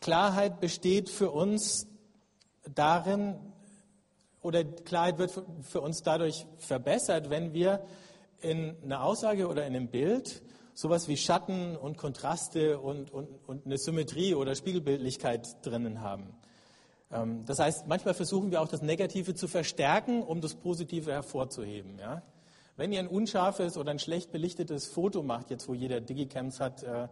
Klarheit 0.00 0.60
besteht 0.60 1.08
für 1.08 1.30
uns 1.30 1.86
darin, 2.74 3.38
oder 4.44 4.64
Klarheit 4.64 5.18
wird 5.18 5.32
für 5.62 5.80
uns 5.80 6.02
dadurch 6.02 6.46
verbessert, 6.58 7.30
wenn 7.30 7.52
wir 7.54 7.84
in 8.40 8.76
einer 8.84 9.02
Aussage 9.02 9.48
oder 9.48 9.66
in 9.66 9.74
einem 9.74 9.88
Bild 9.88 10.42
sowas 10.74 11.08
wie 11.08 11.16
Schatten 11.16 11.76
und 11.76 11.96
Kontraste 11.96 12.78
und, 12.78 13.12
und, 13.12 13.28
und 13.46 13.64
eine 13.64 13.78
Symmetrie 13.78 14.34
oder 14.34 14.54
Spiegelbildlichkeit 14.54 15.64
drinnen 15.64 16.02
haben. 16.02 16.34
Ähm, 17.10 17.44
das 17.46 17.58
heißt, 17.58 17.86
manchmal 17.86 18.14
versuchen 18.14 18.50
wir 18.50 18.60
auch 18.60 18.68
das 18.68 18.82
Negative 18.82 19.34
zu 19.34 19.48
verstärken, 19.48 20.22
um 20.22 20.40
das 20.40 20.54
Positive 20.56 21.10
hervorzuheben. 21.12 21.98
Ja? 21.98 22.22
Wenn 22.76 22.92
ihr 22.92 22.98
ein 22.98 23.08
unscharfes 23.08 23.76
oder 23.76 23.92
ein 23.92 24.00
schlecht 24.00 24.32
belichtetes 24.32 24.88
Foto 24.88 25.22
macht, 25.22 25.50
jetzt 25.50 25.68
wo 25.68 25.74
jeder 25.74 26.00
Digicams 26.00 26.60
hat, 26.60 26.82
äh, 26.82 27.08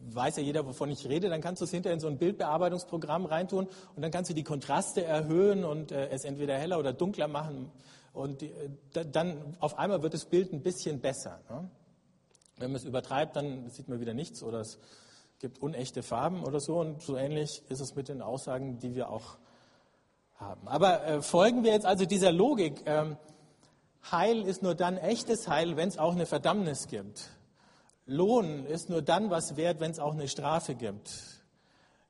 weiß 0.00 0.36
ja 0.36 0.42
jeder, 0.42 0.66
wovon 0.66 0.90
ich 0.90 1.08
rede, 1.08 1.28
dann 1.28 1.40
kannst 1.40 1.60
du 1.60 1.64
es 1.64 1.70
hinterher 1.70 1.94
in 1.94 2.00
so 2.00 2.08
ein 2.08 2.18
Bildbearbeitungsprogramm 2.18 3.26
reintun 3.26 3.68
und 3.94 4.02
dann 4.02 4.10
kannst 4.10 4.30
du 4.30 4.34
die 4.34 4.44
Kontraste 4.44 5.04
erhöhen 5.04 5.64
und 5.64 5.92
äh, 5.92 6.08
es 6.08 6.24
entweder 6.24 6.56
heller 6.56 6.78
oder 6.78 6.92
dunkler 6.92 7.28
machen. 7.28 7.70
Und 8.12 8.42
äh, 8.42 8.50
dann 9.12 9.56
auf 9.60 9.78
einmal 9.78 10.02
wird 10.02 10.14
das 10.14 10.24
Bild 10.24 10.52
ein 10.52 10.62
bisschen 10.62 11.00
besser. 11.00 11.40
Ne? 11.48 11.70
Wenn 12.56 12.72
man 12.72 12.76
es 12.76 12.84
übertreibt, 12.84 13.36
dann 13.36 13.68
sieht 13.70 13.88
man 13.88 14.00
wieder 14.00 14.14
nichts 14.14 14.42
oder 14.42 14.60
es 14.60 14.78
gibt 15.38 15.62
unechte 15.62 16.02
Farben 16.02 16.44
oder 16.44 16.60
so. 16.60 16.80
Und 16.80 17.02
so 17.02 17.16
ähnlich 17.16 17.62
ist 17.68 17.80
es 17.80 17.94
mit 17.94 18.08
den 18.08 18.22
Aussagen, 18.22 18.78
die 18.78 18.94
wir 18.94 19.10
auch 19.10 19.38
haben. 20.34 20.68
Aber 20.68 21.04
äh, 21.04 21.22
folgen 21.22 21.64
wir 21.64 21.72
jetzt 21.72 21.86
also 21.86 22.04
dieser 22.04 22.32
Logik. 22.32 22.82
Ähm, 22.86 23.16
Heil 24.10 24.42
ist 24.42 24.62
nur 24.62 24.74
dann 24.74 24.96
echtes 24.96 25.46
Heil, 25.48 25.76
wenn 25.76 25.88
es 25.88 25.98
auch 25.98 26.12
eine 26.12 26.26
Verdammnis 26.26 26.88
gibt. 26.88 27.30
Lohn 28.10 28.66
ist 28.66 28.90
nur 28.90 29.02
dann 29.02 29.30
was 29.30 29.56
wert, 29.56 29.78
wenn 29.78 29.92
es 29.92 30.00
auch 30.00 30.14
eine 30.14 30.26
Strafe 30.26 30.74
gibt. 30.74 31.12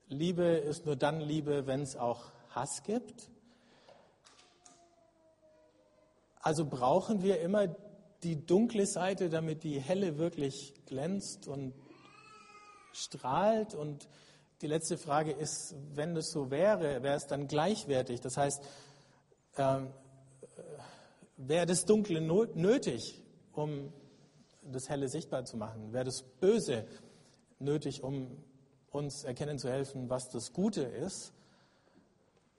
Liebe 0.07 0.43
ist 0.43 0.87
nur 0.87 0.95
dann 0.95 1.21
Liebe, 1.21 1.67
wenn 1.67 1.81
es 1.81 1.95
auch 1.95 2.31
Hass 2.49 2.81
gibt. 2.83 3.29
Also 6.41 6.65
brauchen 6.65 7.21
wir 7.21 7.39
immer 7.41 7.67
die 8.23 8.43
dunkle 8.43 8.87
Seite, 8.87 9.29
damit 9.29 9.63
die 9.63 9.79
helle 9.79 10.17
wirklich 10.17 10.73
glänzt 10.87 11.47
und 11.47 11.75
strahlt. 12.93 13.75
Und 13.75 14.09
die 14.63 14.67
letzte 14.67 14.97
Frage 14.97 15.31
ist, 15.31 15.75
wenn 15.93 16.15
das 16.15 16.31
so 16.31 16.49
wäre, 16.49 17.03
wäre 17.03 17.15
es 17.15 17.27
dann 17.27 17.47
gleichwertig? 17.47 18.21
Das 18.21 18.37
heißt, 18.37 18.63
äh, 19.57 19.81
wäre 21.37 21.67
das 21.67 21.85
Dunkle 21.85 22.21
nötig, 22.21 23.21
um 23.53 23.93
das 24.61 24.89
Helle 24.89 25.07
sichtbar 25.07 25.45
zu 25.45 25.57
machen? 25.57 25.93
Wäre 25.93 26.05
das 26.05 26.23
Böse 26.23 26.85
nötig, 27.59 28.03
um 28.03 28.43
uns 28.91 29.23
erkennen 29.23 29.57
zu 29.57 29.69
helfen, 29.69 30.09
was 30.09 30.29
das 30.29 30.53
Gute 30.53 30.81
ist? 30.81 31.33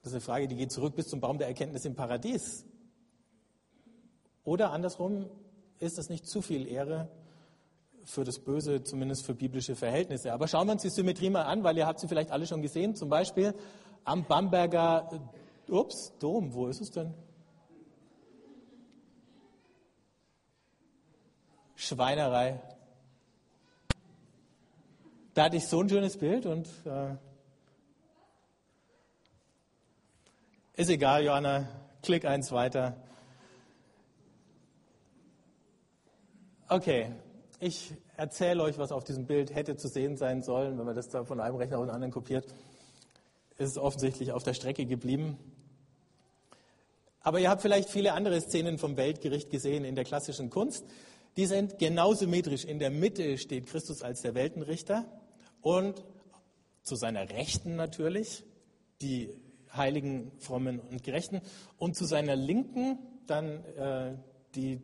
Das 0.01 0.11
ist 0.11 0.15
eine 0.15 0.21
Frage, 0.21 0.47
die 0.47 0.55
geht 0.55 0.71
zurück 0.71 0.95
bis 0.95 1.07
zum 1.07 1.21
Baum 1.21 1.37
der 1.37 1.47
Erkenntnis 1.47 1.85
im 1.85 1.95
Paradies. 1.95 2.65
Oder 4.43 4.71
andersrum, 4.71 5.29
ist 5.79 5.97
das 5.97 6.09
nicht 6.09 6.27
zu 6.27 6.41
viel 6.41 6.67
Ehre 6.67 7.09
für 8.03 8.23
das 8.25 8.39
Böse, 8.39 8.83
zumindest 8.83 9.25
für 9.25 9.33
biblische 9.33 9.75
Verhältnisse? 9.75 10.33
Aber 10.33 10.47
schauen 10.47 10.67
wir 10.67 10.73
uns 10.73 10.81
die 10.81 10.89
Symmetrie 10.89 11.29
mal 11.29 11.43
an, 11.43 11.63
weil 11.63 11.77
ihr 11.77 11.87
habt 11.87 11.99
sie 11.99 12.07
vielleicht 12.07 12.31
alle 12.31 12.45
schon 12.47 12.61
gesehen. 12.61 12.95
Zum 12.95 13.09
Beispiel 13.09 13.53
am 14.03 14.25
Bamberger, 14.25 15.09
ups, 15.69 16.13
Dom, 16.19 16.53
wo 16.53 16.67
ist 16.67 16.81
es 16.81 16.91
denn? 16.91 17.13
Schweinerei. 21.83 22.61
Da 25.33 25.43
hatte 25.43 25.57
ich 25.57 25.67
so 25.67 25.81
ein 25.81 25.89
schönes 25.89 26.17
Bild 26.17 26.45
und 26.45 26.67
äh, 26.85 27.15
ist 30.75 30.89
egal, 30.89 31.25
Johanna, 31.25 31.67
klick 32.01 32.23
eins 32.23 32.53
weiter. 32.53 32.95
Okay, 36.69 37.11
ich 37.59 37.93
erzähle 38.15 38.63
euch, 38.63 38.77
was 38.77 38.93
auf 38.93 39.03
diesem 39.03 39.25
Bild 39.25 39.53
hätte 39.53 39.75
zu 39.75 39.89
sehen 39.89 40.15
sein 40.15 40.41
sollen. 40.41 40.77
Wenn 40.77 40.85
man 40.85 40.95
das 40.95 41.09
da 41.09 41.25
von 41.25 41.41
einem 41.41 41.57
Rechner 41.57 41.79
auf 41.79 41.85
den 41.85 41.93
anderen 41.93 42.13
kopiert, 42.13 42.45
ist 43.57 43.71
es 43.71 43.77
offensichtlich 43.77 44.31
auf 44.31 44.43
der 44.43 44.53
Strecke 44.53 44.85
geblieben. 44.85 45.37
Aber 47.19 47.39
ihr 47.39 47.49
habt 47.49 47.61
vielleicht 47.61 47.89
viele 47.89 48.13
andere 48.13 48.39
Szenen 48.39 48.77
vom 48.77 48.95
Weltgericht 48.95 49.49
gesehen 49.49 49.83
in 49.83 49.95
der 49.95 50.05
klassischen 50.05 50.49
Kunst. 50.49 50.85
Die 51.35 51.47
sind 51.47 51.79
genau 51.79 52.13
symmetrisch. 52.13 52.63
In 52.63 52.79
der 52.79 52.91
Mitte 52.91 53.37
steht 53.37 53.67
Christus 53.67 54.03
als 54.03 54.21
der 54.21 54.35
Weltenrichter 54.35 55.05
und 55.61 56.03
zu 56.83 56.95
seiner 56.95 57.29
Rechten 57.29 57.75
natürlich 57.75 58.43
die 59.01 59.33
Heiligen, 59.75 60.31
Frommen 60.39 60.79
und 60.79 61.03
Gerechten 61.03 61.41
und 61.77 61.95
zu 61.95 62.05
seiner 62.05 62.35
Linken 62.35 62.99
dann 63.25 63.65
äh, 63.75 64.17
die 64.53 64.81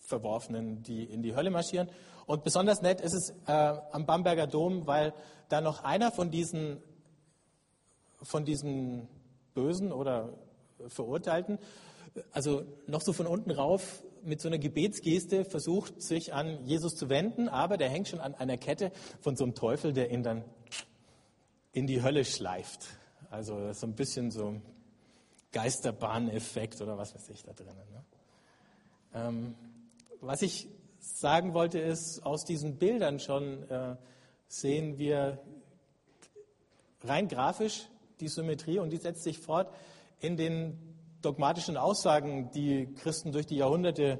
Verworfenen, 0.00 0.82
die 0.82 1.04
in 1.04 1.22
die 1.22 1.34
Hölle 1.34 1.50
marschieren. 1.50 1.88
Und 2.26 2.44
besonders 2.44 2.82
nett 2.82 3.00
ist 3.00 3.14
es 3.14 3.30
äh, 3.46 3.52
am 3.52 4.04
Bamberger 4.04 4.46
Dom, 4.46 4.86
weil 4.86 5.14
da 5.48 5.60
noch 5.60 5.84
einer 5.84 6.12
von 6.12 6.30
diesen, 6.30 6.82
von 8.22 8.44
diesen 8.44 9.08
Bösen 9.54 9.92
oder 9.92 10.34
Verurteilten, 10.88 11.58
also 12.32 12.64
noch 12.86 13.00
so 13.02 13.12
von 13.12 13.26
unten 13.26 13.50
rauf 13.50 14.02
mit 14.24 14.40
so 14.40 14.48
einer 14.48 14.58
Gebetsgeste 14.58 15.44
versucht, 15.44 16.00
sich 16.02 16.32
an 16.32 16.64
Jesus 16.66 16.94
zu 16.94 17.08
wenden, 17.08 17.48
aber 17.48 17.76
der 17.76 17.88
hängt 17.88 18.08
schon 18.08 18.20
an 18.20 18.34
einer 18.34 18.56
Kette 18.56 18.92
von 19.20 19.36
so 19.36 19.44
einem 19.44 19.54
Teufel, 19.54 19.92
der 19.92 20.10
ihn 20.10 20.22
dann 20.22 20.44
in 21.72 21.86
die 21.86 22.02
Hölle 22.02 22.24
schleift. 22.24 22.86
Also 23.30 23.72
so 23.72 23.86
ein 23.86 23.94
bisschen 23.94 24.30
so 24.30 24.60
Geisterbahneffekt 25.52 26.80
oder 26.80 26.98
was 26.98 27.14
weiß 27.14 27.28
ich 27.30 27.42
da 27.42 27.52
drinnen. 27.52 27.76
Ne? 27.92 28.04
Ähm, 29.14 29.54
was 30.20 30.42
ich 30.42 30.68
sagen 30.98 31.54
wollte 31.54 31.78
ist, 31.78 32.24
aus 32.24 32.44
diesen 32.44 32.76
Bildern 32.76 33.20
schon 33.20 33.68
äh, 33.68 33.96
sehen 34.48 34.98
wir 34.98 35.38
rein 37.02 37.28
grafisch 37.28 37.88
die 38.20 38.28
Symmetrie 38.28 38.78
und 38.78 38.90
die 38.90 38.98
setzt 38.98 39.22
sich 39.22 39.38
fort 39.38 39.72
in 40.20 40.36
den 40.36 40.89
dogmatischen 41.22 41.76
Aussagen, 41.76 42.50
die 42.52 42.92
Christen 42.94 43.32
durch 43.32 43.46
die 43.46 43.56
Jahrhunderte 43.56 44.18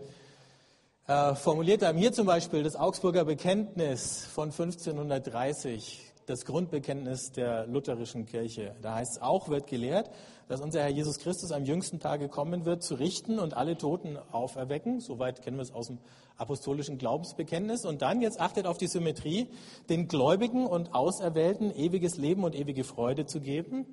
äh, 1.06 1.34
formuliert 1.34 1.82
haben. 1.82 1.98
Hier 1.98 2.12
zum 2.12 2.26
Beispiel 2.26 2.62
das 2.62 2.76
Augsburger 2.76 3.24
Bekenntnis 3.24 4.26
von 4.26 4.50
1530, 4.50 6.12
das 6.26 6.44
Grundbekenntnis 6.44 7.32
der 7.32 7.66
lutherischen 7.66 8.26
Kirche. 8.26 8.76
Da 8.82 8.96
heißt 8.96 9.16
es 9.16 9.22
auch, 9.22 9.48
wird 9.48 9.66
gelehrt, 9.66 10.10
dass 10.48 10.60
unser 10.60 10.82
Herr 10.82 10.90
Jesus 10.90 11.18
Christus 11.18 11.52
am 11.52 11.64
jüngsten 11.64 12.00
Tage 12.00 12.28
kommen 12.28 12.64
wird, 12.64 12.82
zu 12.82 12.94
richten 12.94 13.38
und 13.38 13.54
alle 13.54 13.76
Toten 13.76 14.18
auferwecken. 14.30 15.00
Soweit 15.00 15.42
kennen 15.42 15.56
wir 15.56 15.62
es 15.62 15.72
aus 15.72 15.86
dem 15.86 15.98
apostolischen 16.36 16.98
Glaubensbekenntnis. 16.98 17.84
Und 17.84 18.02
dann, 18.02 18.20
jetzt 18.20 18.40
achtet 18.40 18.66
auf 18.66 18.78
die 18.78 18.86
Symmetrie, 18.86 19.48
den 19.88 20.06
Gläubigen 20.06 20.66
und 20.66 20.94
Auserwählten 20.94 21.74
ewiges 21.74 22.16
Leben 22.16 22.44
und 22.44 22.54
ewige 22.54 22.84
Freude 22.84 23.26
zu 23.26 23.40
geben. 23.40 23.86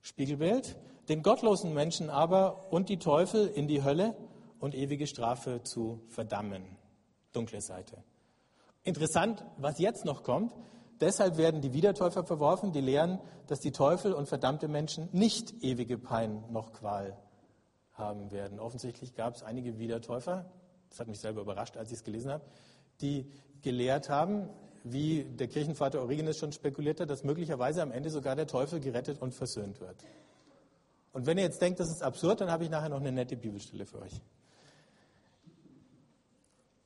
Spiegelbild 0.00 0.76
den 1.08 1.22
gottlosen 1.22 1.74
Menschen 1.74 2.10
aber 2.10 2.72
und 2.72 2.88
die 2.88 2.98
Teufel 2.98 3.46
in 3.48 3.66
die 3.68 3.82
Hölle 3.82 4.16
und 4.58 4.74
ewige 4.74 5.06
Strafe 5.06 5.62
zu 5.62 6.00
verdammen. 6.08 6.64
Dunkle 7.32 7.60
Seite. 7.60 7.96
Interessant, 8.84 9.44
was 9.58 9.78
jetzt 9.78 10.04
noch 10.04 10.22
kommt. 10.22 10.54
Deshalb 11.00 11.36
werden 11.36 11.60
die 11.60 11.72
Wiedertäufer 11.72 12.24
verworfen, 12.24 12.72
die 12.72 12.80
lehren, 12.80 13.18
dass 13.48 13.58
die 13.60 13.72
Teufel 13.72 14.12
und 14.12 14.28
verdammte 14.28 14.68
Menschen 14.68 15.08
nicht 15.12 15.62
ewige 15.62 15.98
Pein 15.98 16.44
noch 16.50 16.72
Qual 16.72 17.16
haben 17.92 18.30
werden. 18.30 18.60
Offensichtlich 18.60 19.14
gab 19.14 19.34
es 19.34 19.42
einige 19.42 19.78
Wiedertäufer, 19.78 20.46
das 20.90 21.00
hat 21.00 21.08
mich 21.08 21.18
selber 21.18 21.40
überrascht, 21.40 21.76
als 21.76 21.90
ich 21.90 21.98
es 21.98 22.04
gelesen 22.04 22.30
habe, 22.30 22.44
die 23.00 23.30
gelehrt 23.62 24.08
haben, 24.08 24.48
wie 24.84 25.24
der 25.24 25.48
Kirchenvater 25.48 26.00
Origenes 26.00 26.38
schon 26.38 26.52
spekuliert 26.52 27.00
hat, 27.00 27.10
dass 27.10 27.24
möglicherweise 27.24 27.82
am 27.82 27.92
Ende 27.92 28.10
sogar 28.10 28.36
der 28.36 28.46
Teufel 28.46 28.80
gerettet 28.80 29.20
und 29.20 29.32
versöhnt 29.34 29.80
wird. 29.80 29.96
Und 31.12 31.26
wenn 31.26 31.38
ihr 31.38 31.44
jetzt 31.44 31.60
denkt, 31.60 31.78
das 31.78 31.90
ist 31.90 32.02
absurd, 32.02 32.40
dann 32.40 32.50
habe 32.50 32.64
ich 32.64 32.70
nachher 32.70 32.88
noch 32.88 33.00
eine 33.00 33.12
nette 33.12 33.36
Bibelstelle 33.36 33.86
für 33.86 34.00
euch. 34.00 34.20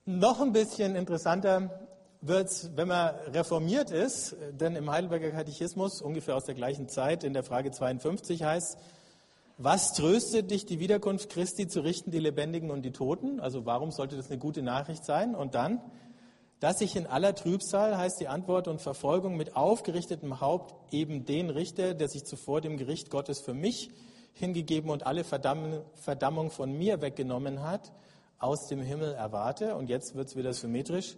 Noch 0.04 0.40
ein 0.40 0.52
bisschen 0.52 0.96
interessanter 0.96 1.88
wird 2.20 2.48
es, 2.48 2.70
wenn 2.76 2.88
man 2.88 3.14
reformiert 3.32 3.90
ist, 3.90 4.36
denn 4.52 4.74
im 4.76 4.90
Heidelberger 4.90 5.30
Katechismus, 5.30 6.00
ungefähr 6.00 6.36
aus 6.36 6.44
der 6.44 6.54
gleichen 6.54 6.88
Zeit, 6.88 7.24
in 7.24 7.34
der 7.34 7.42
Frage 7.42 7.70
52 7.70 8.42
heißt, 8.42 8.78
was 9.58 9.94
tröstet 9.94 10.50
dich, 10.50 10.66
die 10.66 10.80
Wiederkunft 10.80 11.30
Christi 11.30 11.66
zu 11.66 11.80
richten, 11.80 12.10
die 12.10 12.18
Lebendigen 12.18 12.70
und 12.70 12.82
die 12.82 12.92
Toten? 12.92 13.40
Also 13.40 13.64
warum 13.64 13.90
sollte 13.90 14.16
das 14.16 14.28
eine 14.28 14.38
gute 14.38 14.62
Nachricht 14.62 15.04
sein? 15.04 15.34
Und 15.34 15.54
dann, 15.54 15.80
dass 16.60 16.80
ich 16.80 16.94
in 16.94 17.06
aller 17.06 17.34
Trübsal, 17.34 17.96
heißt 17.96 18.20
die 18.20 18.28
Antwort 18.28 18.68
und 18.68 18.82
Verfolgung, 18.82 19.36
mit 19.36 19.56
aufgerichtetem 19.56 20.40
Haupt 20.40 20.74
eben 20.92 21.24
den 21.24 21.48
Richter, 21.48 21.94
der 21.94 22.08
sich 22.08 22.24
zuvor 22.24 22.60
dem 22.60 22.76
Gericht 22.76 23.08
Gottes 23.10 23.40
für 23.40 23.54
mich 23.54 23.90
hingegeben 24.36 24.90
und 24.90 25.06
alle 25.06 25.24
Verdammung 25.24 26.50
von 26.50 26.72
mir 26.76 27.02
weggenommen 27.02 27.62
hat, 27.62 27.92
aus 28.38 28.68
dem 28.68 28.80
Himmel 28.80 29.14
erwarte. 29.14 29.74
Und 29.74 29.88
jetzt 29.88 30.14
wird 30.14 30.28
es 30.28 30.36
wieder 30.36 30.52
symmetrisch 30.52 31.16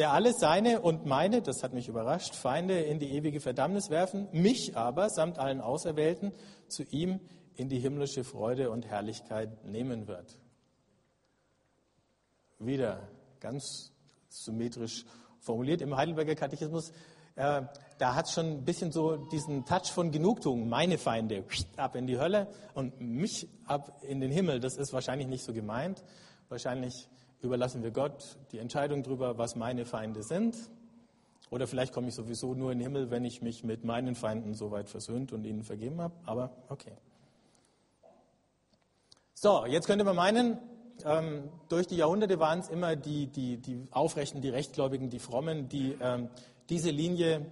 der 0.00 0.12
alle 0.12 0.32
seine 0.32 0.80
und 0.80 1.04
meine, 1.04 1.42
das 1.42 1.62
hat 1.62 1.74
mich 1.74 1.86
überrascht, 1.86 2.34
Feinde 2.34 2.80
in 2.80 2.98
die 2.98 3.10
ewige 3.10 3.38
Verdammnis 3.38 3.90
werfen, 3.90 4.28
mich 4.32 4.74
aber 4.74 5.10
samt 5.10 5.38
allen 5.38 5.60
Auserwählten 5.60 6.32
zu 6.68 6.84
ihm 6.84 7.20
in 7.54 7.68
die 7.68 7.78
himmlische 7.78 8.24
Freude 8.24 8.70
und 8.70 8.86
Herrlichkeit 8.86 9.62
nehmen 9.66 10.08
wird. 10.08 10.38
Wieder 12.58 13.08
ganz 13.40 13.92
symmetrisch 14.30 15.04
formuliert 15.40 15.82
im 15.82 15.94
Heidelberger 15.94 16.34
Katechismus. 16.34 16.92
Äh, 17.34 17.62
da 18.00 18.14
hat 18.14 18.26
es 18.26 18.32
schon 18.32 18.46
ein 18.46 18.64
bisschen 18.64 18.92
so 18.92 19.16
diesen 19.16 19.66
Touch 19.66 19.92
von 19.92 20.10
Genugtuung. 20.10 20.70
Meine 20.70 20.96
Feinde 20.96 21.44
ab 21.76 21.96
in 21.96 22.06
die 22.06 22.18
Hölle 22.18 22.46
und 22.72 22.98
mich 22.98 23.46
ab 23.66 24.02
in 24.02 24.20
den 24.20 24.32
Himmel. 24.32 24.58
Das 24.58 24.76
ist 24.78 24.94
wahrscheinlich 24.94 25.28
nicht 25.28 25.44
so 25.44 25.52
gemeint. 25.52 26.02
Wahrscheinlich 26.48 27.08
überlassen 27.42 27.82
wir 27.82 27.90
Gott 27.90 28.38
die 28.52 28.58
Entscheidung 28.58 29.02
darüber, 29.02 29.36
was 29.36 29.54
meine 29.54 29.84
Feinde 29.84 30.22
sind. 30.22 30.56
Oder 31.50 31.66
vielleicht 31.66 31.92
komme 31.92 32.08
ich 32.08 32.14
sowieso 32.14 32.54
nur 32.54 32.72
in 32.72 32.78
den 32.78 32.86
Himmel, 32.86 33.10
wenn 33.10 33.24
ich 33.24 33.42
mich 33.42 33.64
mit 33.64 33.84
meinen 33.84 34.14
Feinden 34.14 34.54
so 34.54 34.70
weit 34.70 34.88
versöhnt 34.88 35.32
und 35.32 35.44
ihnen 35.44 35.62
vergeben 35.62 36.00
habe. 36.00 36.14
Aber 36.24 36.52
okay. 36.70 36.96
So, 39.34 39.66
jetzt 39.66 39.86
könnte 39.86 40.04
man 40.04 40.16
meinen, 40.16 40.58
ähm, 41.04 41.50
durch 41.68 41.86
die 41.86 41.96
Jahrhunderte 41.96 42.38
waren 42.40 42.60
es 42.60 42.68
immer 42.70 42.96
die, 42.96 43.26
die, 43.26 43.58
die 43.58 43.86
Aufrechten, 43.90 44.40
die 44.40 44.48
Rechtgläubigen, 44.48 45.10
die 45.10 45.18
Frommen, 45.18 45.68
die 45.68 45.98
ähm, 46.00 46.30
diese 46.70 46.90
Linie 46.90 47.46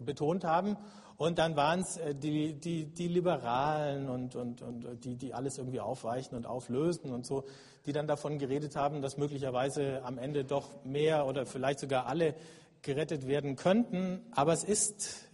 betont 0.00 0.44
haben. 0.44 0.76
Und 1.16 1.38
dann 1.38 1.56
waren 1.56 1.80
es 1.80 1.96
äh, 1.96 2.14
die, 2.14 2.54
die, 2.54 2.86
die 2.86 3.08
Liberalen 3.08 4.08
und, 4.08 4.34
und, 4.34 4.62
und 4.62 5.04
die, 5.04 5.16
die 5.16 5.34
alles 5.34 5.58
irgendwie 5.58 5.80
aufweichen 5.80 6.36
und 6.36 6.46
auflösen 6.46 7.12
und 7.12 7.24
so, 7.24 7.44
die 7.86 7.92
dann 7.92 8.06
davon 8.06 8.38
geredet 8.38 8.76
haben, 8.76 9.02
dass 9.02 9.16
möglicherweise 9.16 10.02
am 10.04 10.18
Ende 10.18 10.44
doch 10.44 10.84
mehr 10.84 11.26
oder 11.26 11.46
vielleicht 11.46 11.78
sogar 11.78 12.06
alle 12.06 12.34
gerettet 12.82 13.26
werden 13.26 13.56
könnten. 13.56 14.20
Aber 14.32 14.52
es 14.52 14.64
ist 14.64 15.28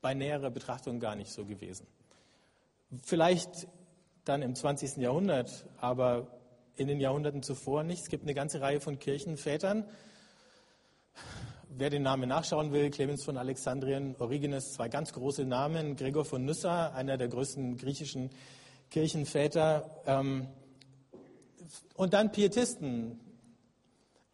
bei 0.00 0.14
näherer 0.14 0.50
Betrachtung 0.50 1.00
gar 1.00 1.16
nicht 1.16 1.32
so 1.32 1.44
gewesen. 1.44 1.86
Vielleicht 3.02 3.68
dann 4.24 4.42
im 4.42 4.54
20. 4.54 4.96
Jahrhundert, 4.98 5.66
aber 5.78 6.28
in 6.76 6.88
den 6.88 7.00
Jahrhunderten 7.00 7.42
zuvor 7.42 7.82
nicht. 7.82 8.02
Es 8.02 8.08
gibt 8.08 8.24
eine 8.24 8.34
ganze 8.34 8.60
Reihe 8.60 8.80
von 8.80 8.98
Kirchenvätern, 8.98 9.84
Wer 11.72 11.88
den 11.88 12.02
Namen 12.02 12.28
nachschauen 12.28 12.72
will, 12.72 12.90
Clemens 12.90 13.22
von 13.22 13.36
Alexandrien, 13.36 14.16
Origenes, 14.18 14.72
zwei 14.72 14.88
ganz 14.88 15.12
große 15.12 15.44
Namen, 15.44 15.94
Gregor 15.94 16.24
von 16.24 16.44
Nyssa, 16.44 16.88
einer 16.88 17.16
der 17.16 17.28
größten 17.28 17.76
griechischen 17.76 18.30
Kirchenväter, 18.90 20.02
ähm, 20.04 20.48
und 21.94 22.12
dann 22.12 22.32
Pietisten 22.32 23.20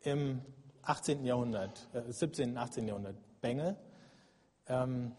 im 0.01 0.41
18. 0.81 1.27
Jahrhundert, 1.27 1.89
äh, 1.93 2.11
17., 2.11 2.57
18. 2.57 2.89
Jahrhundert, 2.89 3.17
Bengel, 3.43 3.77
ähm, 4.67 5.13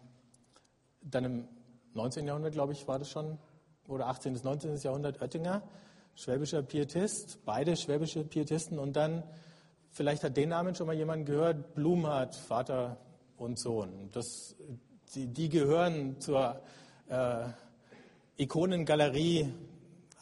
dann 1.00 1.24
im 1.24 1.48
19. 1.94 2.26
Jahrhundert, 2.26 2.52
glaube 2.52 2.72
ich, 2.72 2.88
war 2.88 2.98
das 2.98 3.10
schon, 3.10 3.38
oder 3.86 4.08
18. 4.08 4.32
bis 4.32 4.42
19. 4.42 4.74
Jahrhundert 4.78 5.22
Oettinger, 5.22 5.62
schwäbischer 6.16 6.62
Pietist, 6.64 7.44
beide 7.44 7.76
schwäbische 7.76 8.24
Pietisten 8.24 8.80
und 8.80 8.96
dann 8.96 9.22
Vielleicht 9.98 10.22
hat 10.22 10.36
den 10.36 10.50
Namen 10.50 10.76
schon 10.76 10.86
mal 10.86 10.94
jemand 10.94 11.26
gehört. 11.26 11.74
Blumhardt, 11.74 12.36
Vater 12.36 12.98
und 13.36 13.58
Sohn. 13.58 14.10
Das, 14.12 14.54
die, 15.12 15.26
die 15.26 15.48
gehören 15.48 16.20
zur 16.20 16.62
äh, 17.08 17.46
Ikonengalerie 18.36 19.52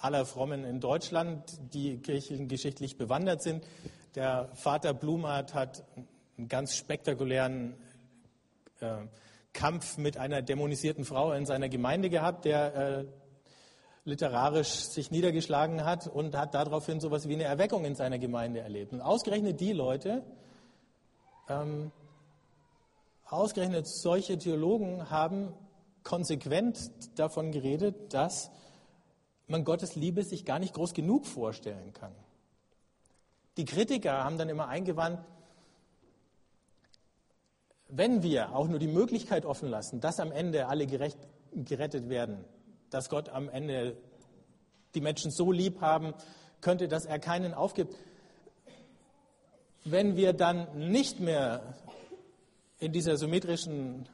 aller 0.01 0.25
Frommen 0.25 0.65
in 0.65 0.81
Deutschland, 0.81 1.43
die 1.75 1.99
kirchengeschichtlich 1.99 2.97
bewandert 2.97 3.43
sind. 3.43 3.67
Der 4.15 4.49
Vater 4.55 4.95
Blumhardt 4.95 5.53
hat 5.53 5.85
einen 6.39 6.49
ganz 6.49 6.75
spektakulären 6.75 7.75
äh, 8.81 9.01
Kampf 9.53 9.99
mit 9.99 10.17
einer 10.17 10.41
dämonisierten 10.41 11.05
Frau 11.05 11.35
in 11.35 11.45
seiner 11.45 11.69
Gemeinde 11.69 12.09
gehabt, 12.09 12.47
der 12.47 12.75
äh, 12.75 13.05
literarisch 14.07 14.69
sich 14.69 15.11
niedergeschlagen 15.11 15.85
hat 15.85 16.07
und 16.07 16.37
hat 16.37 16.55
daraufhin 16.55 17.01
so 17.01 17.09
etwas 17.09 17.29
wie 17.29 17.35
eine 17.35 17.45
Erweckung 17.45 17.85
in 17.85 17.97
seiner 17.97 18.19
Gemeinde 18.19 18.61
erlebt. 18.61 18.93
Und 18.93 19.01
ausgerechnet 19.01 19.61
die 19.61 19.73
Leute, 19.73 20.23
ähm, 21.49 21.91
ausgerechnet 23.25 23.89
solche 23.89 24.39
Theologen 24.39 25.11
haben 25.11 25.53
konsequent 26.05 26.79
davon 27.19 27.51
geredet, 27.51 28.15
dass 28.15 28.53
man 29.49 29.65
Gottes 29.65 29.97
Liebe 29.97 30.23
sich 30.23 30.45
gar 30.45 30.61
nicht 30.61 30.75
groß 30.75 30.95
genug 30.95 31.27
vorstellen 31.27 31.93
kann. 31.93 32.15
Die 33.57 33.65
Kritiker 33.65 34.23
haben 34.23 34.39
dann 34.39 34.49
immer 34.49 34.69
eingewandt, 34.69 35.19
wenn 37.89 38.23
wir 38.23 38.55
auch 38.55 38.69
nur 38.69 38.79
die 38.79 38.87
Möglichkeit 38.87 39.47
offen 39.47 39.69
lassen, 39.69 40.01
dass 40.01 40.21
am 40.21 40.31
Ende 40.31 40.69
alle 40.69 40.87
gerecht, 40.87 41.19
gerettet 41.53 42.09
werden, 42.09 42.45
dass 42.91 43.09
Gott 43.09 43.29
am 43.29 43.49
Ende 43.49 43.97
die 44.95 45.01
Menschen 45.01 45.31
so 45.31 45.53
lieb 45.53 45.81
haben 45.81 46.15
könnte, 46.61 46.89
dass 46.89 47.05
er 47.05 47.19
keinen 47.19 47.55
aufgibt. 47.55 47.95
Wenn 49.85 50.17
wir 50.17 50.33
dann 50.33 50.91
nicht 50.91 51.21
mehr 51.21 51.75
in 52.79 52.93
dieser 52.93 53.17
symmetrischen 53.17 54.09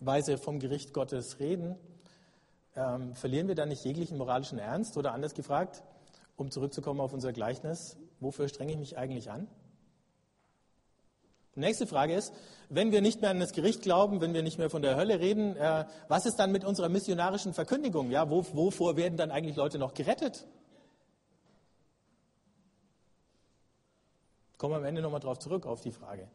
Weise 0.00 0.38
vom 0.38 0.58
Gericht 0.58 0.92
Gottes 0.92 1.38
reden, 1.38 1.76
ähm, 2.74 3.14
verlieren 3.14 3.48
wir 3.48 3.54
dann 3.54 3.68
nicht 3.68 3.84
jeglichen 3.84 4.18
moralischen 4.18 4.58
Ernst? 4.58 4.96
Oder 4.96 5.12
anders 5.12 5.34
gefragt, 5.34 5.82
um 6.36 6.50
zurückzukommen 6.50 7.00
auf 7.00 7.12
unser 7.12 7.32
Gleichnis, 7.32 7.96
wofür 8.20 8.48
strenge 8.48 8.72
ich 8.72 8.78
mich 8.78 8.98
eigentlich 8.98 9.30
an? 9.30 9.48
Nächste 11.56 11.86
Frage 11.86 12.14
ist, 12.14 12.34
wenn 12.68 12.92
wir 12.92 13.00
nicht 13.00 13.22
mehr 13.22 13.30
an 13.30 13.40
das 13.40 13.52
Gericht 13.52 13.80
glauben, 13.80 14.20
wenn 14.20 14.34
wir 14.34 14.42
nicht 14.42 14.58
mehr 14.58 14.68
von 14.68 14.82
der 14.82 14.96
Hölle 14.96 15.20
reden, 15.20 15.56
äh, 15.56 15.86
was 16.06 16.26
ist 16.26 16.36
dann 16.36 16.52
mit 16.52 16.64
unserer 16.64 16.90
missionarischen 16.90 17.54
Verkündigung? 17.54 18.10
Ja, 18.10 18.28
wo, 18.28 18.44
wovor 18.52 18.96
werden 18.96 19.16
dann 19.16 19.30
eigentlich 19.30 19.56
Leute 19.56 19.78
noch 19.78 19.94
gerettet? 19.94 20.46
Kommen 24.58 24.74
wir 24.74 24.78
am 24.78 24.84
Ende 24.84 25.00
nochmal 25.00 25.20
drauf 25.20 25.38
zurück, 25.38 25.64
auf 25.64 25.80
die 25.80 25.92
Frage. 25.92 26.28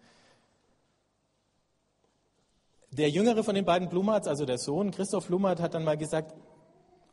Der 2.91 3.09
jüngere 3.09 3.43
von 3.43 3.55
den 3.55 3.65
beiden 3.65 3.89
Blumhards, 3.89 4.27
also 4.27 4.45
der 4.45 4.57
Sohn, 4.57 4.91
Christoph 4.91 5.27
Blumhardt, 5.27 5.61
hat 5.61 5.75
dann 5.75 5.83
mal 5.83 5.97
gesagt, 5.97 6.33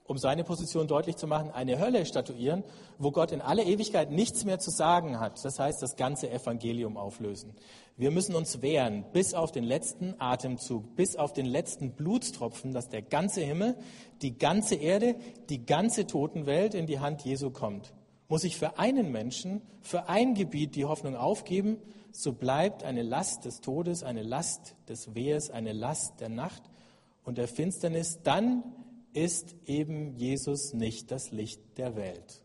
um 0.08 0.16
seine 0.16 0.42
Position 0.42 0.88
deutlich 0.88 1.16
zu 1.16 1.26
machen, 1.26 1.50
eine 1.50 1.78
Hölle 1.78 2.06
statuieren, 2.06 2.64
wo 2.98 3.12
Gott 3.12 3.30
in 3.30 3.42
alle 3.42 3.62
Ewigkeit 3.62 4.10
nichts 4.10 4.44
mehr 4.44 4.58
zu 4.58 4.70
sagen 4.70 5.20
hat. 5.20 5.44
Das 5.44 5.58
heißt, 5.58 5.82
das 5.82 5.96
ganze 5.96 6.30
Evangelium 6.30 6.96
auflösen. 6.96 7.54
Wir 7.96 8.10
müssen 8.10 8.34
uns 8.34 8.62
wehren 8.62 9.04
bis 9.12 9.34
auf 9.34 9.52
den 9.52 9.64
letzten 9.64 10.14
Atemzug, 10.18 10.96
bis 10.96 11.16
auf 11.16 11.34
den 11.34 11.44
letzten 11.44 11.92
Blutstropfen, 11.92 12.72
dass 12.72 12.88
der 12.88 13.02
ganze 13.02 13.42
Himmel, 13.42 13.76
die 14.22 14.38
ganze 14.38 14.76
Erde, 14.76 15.14
die 15.50 15.66
ganze 15.66 16.06
Totenwelt 16.06 16.74
in 16.74 16.86
die 16.86 17.00
Hand 17.00 17.22
Jesu 17.22 17.50
kommt. 17.50 17.92
Muss 18.28 18.44
ich 18.44 18.56
für 18.56 18.78
einen 18.78 19.12
Menschen, 19.12 19.60
für 19.82 20.08
ein 20.08 20.34
Gebiet 20.34 20.74
die 20.74 20.86
Hoffnung 20.86 21.16
aufgeben, 21.16 21.76
so 22.12 22.32
bleibt 22.32 22.82
eine 22.82 23.02
Last 23.02 23.44
des 23.44 23.60
Todes, 23.60 24.02
eine 24.02 24.22
Last 24.22 24.74
des 24.88 25.14
Wehes, 25.14 25.50
eine 25.50 25.72
Last 25.72 26.20
der 26.20 26.30
Nacht 26.30 26.62
und 27.24 27.36
der 27.36 27.46
Finsternis, 27.46 28.20
dann 28.22 28.64
ist 29.12 29.54
eben 29.66 30.16
Jesus 30.16 30.72
nicht 30.72 31.10
das 31.10 31.30
Licht 31.30 31.60
der 31.78 31.96
Welt. 31.96 32.42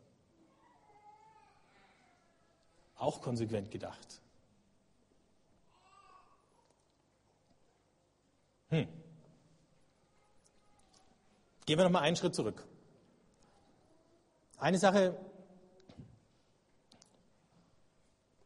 Auch 2.95 3.21
konsequent 3.21 3.69
gedacht. 3.71 4.21
Hm. 8.69 8.87
Gehen 11.65 11.77
wir 11.77 11.83
noch 11.83 11.91
mal 11.91 12.01
einen 12.01 12.15
Schritt 12.15 12.35
zurück. 12.35 12.65
Eine 14.57 14.79
Sache 14.79 15.17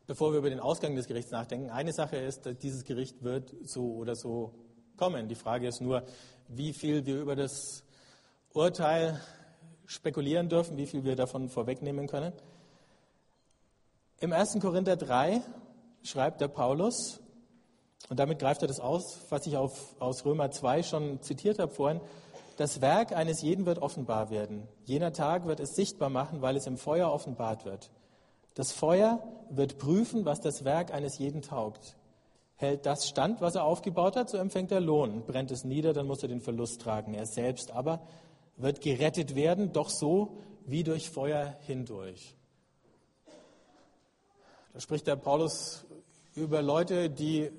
bevor 0.08 0.32
wir 0.32 0.40
über 0.40 0.50
den 0.50 0.62
Ausgang 0.62 0.96
des 0.96 1.08
Gerichts 1.08 1.32
nachdenken. 1.32 1.70
Eine 1.70 1.92
Sache 1.92 2.16
ist, 2.16 2.46
dass 2.46 2.58
dieses 2.58 2.86
Gericht 2.86 3.22
wird 3.24 3.54
so 3.64 3.94
oder 3.96 4.16
so 4.16 4.54
kommen. 4.96 5.28
Die 5.28 5.36
Frage 5.36 5.68
ist 5.68 5.82
nur, 5.82 6.04
wie 6.48 6.74
viel 6.74 7.06
wir 7.06 7.20
über 7.22 7.36
das 7.36 7.84
Urteil 8.58 9.22
spekulieren 9.86 10.50
dürfen, 10.50 10.78
wie 10.78 10.88
viel 10.88 11.04
wir 11.04 11.16
davon 11.16 11.48
vorwegnehmen 11.48 12.08
können. 12.08 12.34
Im 14.20 14.34
1. 14.34 14.58
Korinther 14.60 14.98
3 14.98 15.42
schreibt 16.02 16.42
der 16.42 16.48
Paulus, 16.48 17.22
und 18.10 18.20
damit 18.20 18.40
greift 18.40 18.62
er 18.62 18.68
das 18.68 18.80
aus, 18.80 19.22
was 19.30 19.46
ich 19.46 19.58
auf, 19.58 19.96
aus 20.00 20.26
Römer 20.26 20.50
2 20.50 20.84
schon 20.84 21.22
zitiert 21.22 21.60
habe 21.60 21.72
vorhin, 21.72 22.02
das 22.58 22.82
Werk 22.82 23.16
eines 23.16 23.44
jeden 23.44 23.68
wird 23.68 23.80
offenbar 23.80 24.32
werden. 24.32 24.68
Jener 24.86 25.14
Tag 25.14 25.46
wird 25.46 25.60
es 25.60 25.76
sichtbar 25.76 26.10
machen, 26.10 26.42
weil 26.42 26.58
es 26.58 26.66
im 26.66 26.78
Feuer 26.78 27.12
offenbart 27.12 27.66
wird. 27.66 27.92
Das 28.56 28.72
Feuer 28.72 29.22
wird 29.52 29.78
prüfen, 29.78 30.26
was 30.26 30.42
das 30.42 30.66
Werk 30.66 30.92
eines 30.92 31.20
jeden 31.20 31.44
taugt. 31.44 31.96
Hält 32.56 32.88
das 32.88 33.08
stand, 33.08 33.40
was 33.40 33.54
er 33.54 33.64
aufgebaut 33.64 34.16
hat, 34.16 34.32
so 34.32 34.38
empfängt 34.38 34.72
er 34.72 34.80
Lohn. 34.80 35.24
Brennt 35.28 35.52
es 35.52 35.64
nieder, 35.64 35.94
dann 35.94 36.08
muss 36.08 36.24
er 36.24 36.30
den 36.30 36.42
Verlust 36.42 36.82
tragen. 36.82 37.14
Er 37.14 37.28
selbst 37.28 37.70
aber 37.70 38.02
wird 38.58 38.82
gerettet 38.82 39.36
werden, 39.36 39.72
doch 39.72 39.90
so 39.90 40.38
wie 40.66 40.84
durch 40.84 41.10
Feuer 41.10 41.58
hindurch. 41.62 42.36
Da 44.74 44.80
spricht 44.80 45.08
der 45.08 45.16
Paulus 45.16 45.86
über 46.36 46.62
Leute, 46.62 47.10
die 47.10 47.52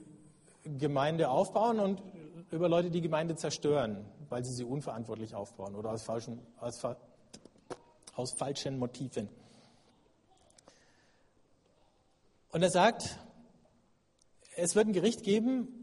Gemeinde 0.64 1.30
aufbauen 1.30 1.80
und 1.80 2.02
über 2.50 2.68
Leute, 2.68 2.90
die 2.90 3.00
Gemeinde 3.00 3.37
zerstören, 3.37 4.04
weil 4.28 4.44
sie 4.44 4.52
sie 4.52 4.64
unverantwortlich 4.64 5.34
aufbauen 5.34 5.74
oder 5.74 5.90
aus 5.90 6.02
falschen, 6.02 6.40
aus, 6.61 6.80
aus 8.14 8.32
falschen 8.32 8.78
Motiven. 8.78 9.28
Und 12.50 12.62
er 12.62 12.70
sagt, 12.70 13.18
es 14.56 14.74
wird 14.74 14.88
ein 14.88 14.92
Gericht 14.92 15.22
geben 15.22 15.78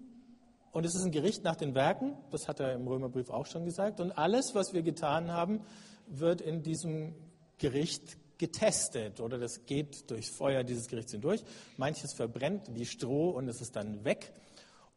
und 0.76 0.86
es 0.86 0.94
ist 0.94 1.06
ein 1.06 1.12
Gericht 1.12 1.42
nach 1.46 1.56
den 1.56 1.74
Werken, 1.74 2.18
das 2.32 2.50
hat 2.50 2.60
er 2.60 2.74
im 2.74 2.86
Römerbrief 2.86 3.30
auch 3.30 3.46
schon 3.46 3.64
gesagt. 3.64 4.02
Und 4.02 4.12
alles, 4.12 4.56
was 4.56 4.74
wir 4.74 4.82
getan 4.82 5.32
haben, 5.32 5.62
wird 6.06 6.42
in 6.42 6.64
diesem 6.64 7.16
Gericht 7.60 8.18
getestet 8.38 9.22
oder 9.22 9.38
das 9.38 9.66
geht 9.66 10.12
durchs 10.12 10.36
Feuer 10.36 10.66
dieses 10.66 10.90
Gerichts 10.90 11.14
hindurch. 11.14 11.46
Manches 11.78 12.14
verbrennt 12.14 12.76
wie 12.76 12.86
Stroh 12.86 13.30
und 13.30 13.48
es 13.48 13.62
ist 13.62 13.78
dann 13.78 14.04
weg. 14.04 14.34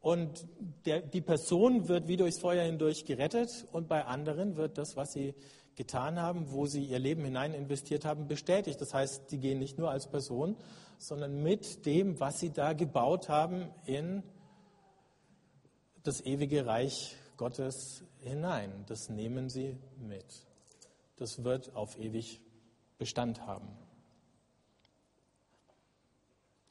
Und 0.01 0.49
der, 0.85 1.01
die 1.01 1.21
Person 1.21 1.87
wird 1.87 2.09
wie 2.09 2.17
durchs 2.17 2.41
Feuer 2.41 2.65
hindurch 2.65 3.05
gerettet 3.05 3.69
und 3.71 3.87
bei 3.87 4.05
anderen 4.05 4.57
wird 4.57 4.79
das, 4.79 4.97
was 4.97 5.13
sie 5.13 5.33
getan 5.77 6.21
haben, 6.21 6.51
wo 6.51 6.67
sie 6.67 6.83
ihr 6.83 6.99
Leben 6.99 7.25
hinein 7.25 7.55
investiert 7.55 8.05
haben, 8.05 8.27
bestätigt. 8.27 8.81
Das 8.81 8.93
heißt, 8.93 9.31
sie 9.31 9.39
gehen 9.39 9.61
nicht 9.61 9.79
nur 9.79 9.93
als 9.93 10.09
Person, 10.09 10.57
sondern 10.99 11.41
mit 11.41 11.87
dem, 11.87 12.19
was 12.19 12.41
sie 12.41 12.51
da 12.51 12.73
gebaut 12.73 13.29
haben, 13.29 13.71
in 13.87 14.25
das 16.09 16.25
ewige 16.25 16.65
Reich 16.65 17.17
Gottes 17.37 18.03
hinein. 18.21 18.73
Das 18.87 19.11
nehmen 19.11 19.51
sie 19.51 19.77
mit. 20.01 20.25
Das 21.17 21.45
wird 21.45 21.77
auf 21.77 21.99
ewig 21.99 22.41
Bestand 22.97 23.47
haben. 23.47 23.69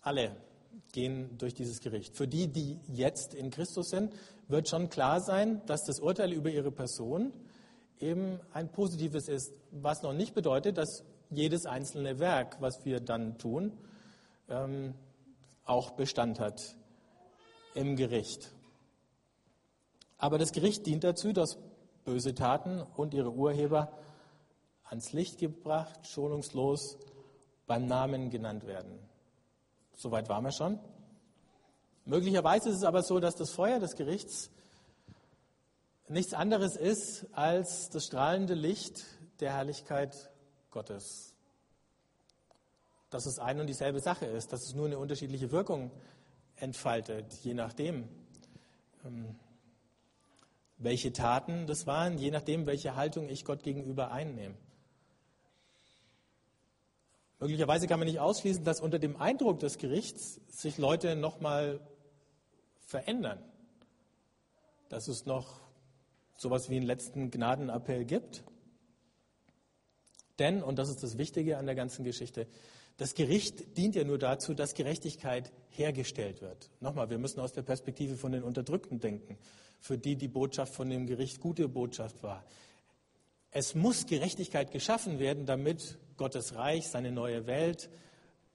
Alle 0.01 0.35
gehen 0.91 1.37
durch 1.37 1.53
dieses 1.53 1.81
Gericht. 1.81 2.17
Für 2.17 2.27
die, 2.27 2.47
die 2.47 2.79
jetzt 2.87 3.35
in 3.35 3.51
Christus 3.51 3.89
sind, 3.89 4.11
wird 4.47 4.67
schon 4.69 4.89
klar 4.89 5.21
sein, 5.21 5.61
dass 5.67 5.83
das 5.83 5.99
Urteil 5.99 6.33
über 6.33 6.49
ihre 6.49 6.71
Person 6.71 7.31
eben 7.99 8.39
ein 8.53 8.71
positives 8.71 9.27
ist, 9.27 9.53
was 9.69 10.01
noch 10.01 10.13
nicht 10.13 10.33
bedeutet, 10.33 10.79
dass 10.79 11.03
jedes 11.29 11.67
einzelne 11.67 12.17
Werk, 12.17 12.59
was 12.59 12.85
wir 12.85 13.01
dann 13.01 13.37
tun, 13.37 13.77
ähm, 14.49 14.95
auch 15.63 15.91
Bestand 15.91 16.39
hat 16.39 16.75
im 17.75 17.95
Gericht. 17.95 18.56
Aber 20.17 20.37
das 20.37 20.51
Gericht 20.51 20.85
dient 20.85 21.03
dazu, 21.03 21.33
dass 21.33 21.57
böse 22.05 22.33
Taten 22.33 22.81
und 22.81 23.13
ihre 23.13 23.31
Urheber 23.31 23.91
ans 24.85 25.11
Licht 25.13 25.37
gebracht, 25.37 26.07
schonungslos 26.07 26.97
beim 27.65 27.85
Namen 27.85 28.29
genannt 28.29 28.65
werden. 28.65 28.97
Soweit 29.95 30.29
waren 30.29 30.43
wir 30.43 30.51
schon. 30.51 30.79
Möglicherweise 32.05 32.69
ist 32.69 32.77
es 32.77 32.83
aber 32.83 33.03
so, 33.03 33.19
dass 33.19 33.35
das 33.35 33.51
Feuer 33.51 33.79
des 33.79 33.95
Gerichts 33.95 34.49
nichts 36.07 36.33
anderes 36.33 36.77
ist 36.77 37.25
als 37.33 37.89
das 37.89 38.05
strahlende 38.05 38.53
Licht 38.53 39.03
der 39.41 39.53
Herrlichkeit 39.53 40.31
Gottes 40.71 41.37
dass 43.09 43.25
es 43.25 43.39
ein 43.39 43.59
und 43.59 43.67
dieselbe 43.67 43.99
Sache 43.99 44.25
ist, 44.25 44.51
dass 44.51 44.63
es 44.63 44.73
nur 44.73 44.85
eine 44.85 44.99
unterschiedliche 44.99 45.51
Wirkung 45.51 45.91
entfaltet, 46.55 47.33
je 47.43 47.53
nachdem, 47.53 48.07
ähm, 49.05 49.35
welche 50.77 51.11
Taten 51.11 51.67
das 51.67 51.87
waren, 51.87 52.17
je 52.17 52.31
nachdem, 52.31 52.65
welche 52.65 52.95
Haltung 52.95 53.29
ich 53.29 53.45
Gott 53.45 53.63
gegenüber 53.63 54.11
einnehme. 54.11 54.55
Möglicherweise 57.39 57.87
kann 57.87 57.99
man 57.99 58.07
nicht 58.07 58.19
ausschließen, 58.19 58.63
dass 58.63 58.81
unter 58.81 58.97
dem 58.97 59.15
Eindruck 59.15 59.59
des 59.59 59.77
Gerichts 59.77 60.41
sich 60.47 60.77
Leute 60.77 61.15
nochmal 61.15 61.79
verändern, 62.79 63.43
dass 64.89 65.07
es 65.07 65.25
noch 65.25 65.59
sowas 66.35 66.69
wie 66.69 66.77
einen 66.77 66.85
letzten 66.85 67.29
Gnadenappell 67.29 68.05
gibt. 68.05 68.43
Denn, 70.39 70.63
und 70.63 70.79
das 70.79 70.89
ist 70.89 71.03
das 71.03 71.17
Wichtige 71.17 71.57
an 71.57 71.65
der 71.65 71.75
ganzen 71.75 72.03
Geschichte, 72.03 72.47
das 72.97 73.13
Gericht 73.13 73.77
dient 73.77 73.95
ja 73.95 74.03
nur 74.03 74.17
dazu, 74.17 74.55
dass 74.55 74.73
Gerechtigkeit 74.73 75.51
hergestellt 75.69 76.41
wird. 76.41 76.71
Nochmal, 76.79 77.11
wir 77.11 77.19
müssen 77.19 77.39
aus 77.39 77.53
der 77.53 77.61
Perspektive 77.61 78.15
von 78.15 78.31
den 78.31 78.41
Unterdrückten 78.41 78.99
denken, 78.99 79.37
für 79.79 79.97
die 79.97 80.15
die 80.15 80.27
Botschaft 80.27 80.73
von 80.73 80.89
dem 80.89 81.07
Gericht 81.07 81.39
gute 81.39 81.67
Botschaft 81.67 82.23
war. 82.23 82.43
Es 83.51 83.75
muss 83.75 84.05
Gerechtigkeit 84.05 84.71
geschaffen 84.71 85.19
werden, 85.19 85.45
damit 85.45 85.97
Gottes 86.17 86.55
Reich, 86.55 86.87
seine 86.87 87.11
neue 87.11 87.47
Welt 87.47 87.89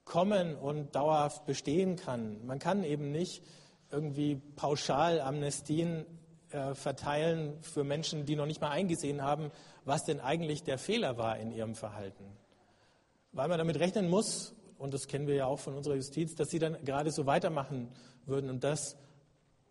kommen 0.05 0.55
und 0.55 0.95
dauerhaft 0.95 1.45
bestehen 1.45 1.95
kann. 1.95 2.45
Man 2.45 2.59
kann 2.59 2.83
eben 2.83 3.11
nicht 3.11 3.43
irgendwie 3.91 4.35
pauschal 4.55 5.21
Amnestien 5.21 6.05
äh, 6.51 6.73
verteilen 6.75 7.61
für 7.61 7.83
Menschen, 7.83 8.25
die 8.25 8.35
noch 8.35 8.45
nicht 8.45 8.61
mal 8.61 8.71
eingesehen 8.71 9.21
haben, 9.21 9.51
was 9.85 10.03
denn 10.03 10.19
eigentlich 10.19 10.63
der 10.63 10.77
Fehler 10.77 11.17
war 11.17 11.37
in 11.37 11.51
ihrem 11.51 11.75
Verhalten 11.75 12.25
weil 13.33 13.47
man 13.47 13.57
damit 13.57 13.79
rechnen 13.79 14.09
muss, 14.09 14.55
und 14.77 14.93
das 14.93 15.07
kennen 15.07 15.27
wir 15.27 15.35
ja 15.35 15.45
auch 15.47 15.59
von 15.59 15.75
unserer 15.75 15.95
Justiz, 15.95 16.35
dass 16.35 16.49
sie 16.49 16.59
dann 16.59 16.77
gerade 16.85 17.11
so 17.11 17.25
weitermachen 17.25 17.89
würden. 18.25 18.49
Und 18.49 18.63
das 18.63 18.97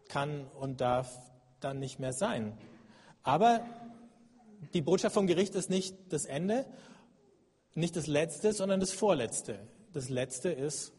kann 0.09 0.47
und 0.59 0.81
darf 0.81 1.11
dann 1.65 1.79
nicht 1.79 1.99
mehr 1.99 2.13
sein. 2.13 2.57
Aber 3.23 3.65
die 4.75 4.83
Botschaft 4.83 5.15
vom 5.15 5.27
Gericht 5.27 5.55
ist 5.55 5.71
nicht 5.71 5.97
das 6.11 6.25
Ende, 6.25 6.67
nicht 7.75 7.97
das 7.97 8.07
Letzte, 8.07 8.53
sondern 8.53 8.81
das 8.81 8.93
Vorletzte. 8.93 9.59
Das 9.93 10.09
Letzte 10.09 10.51
ist 10.51 10.93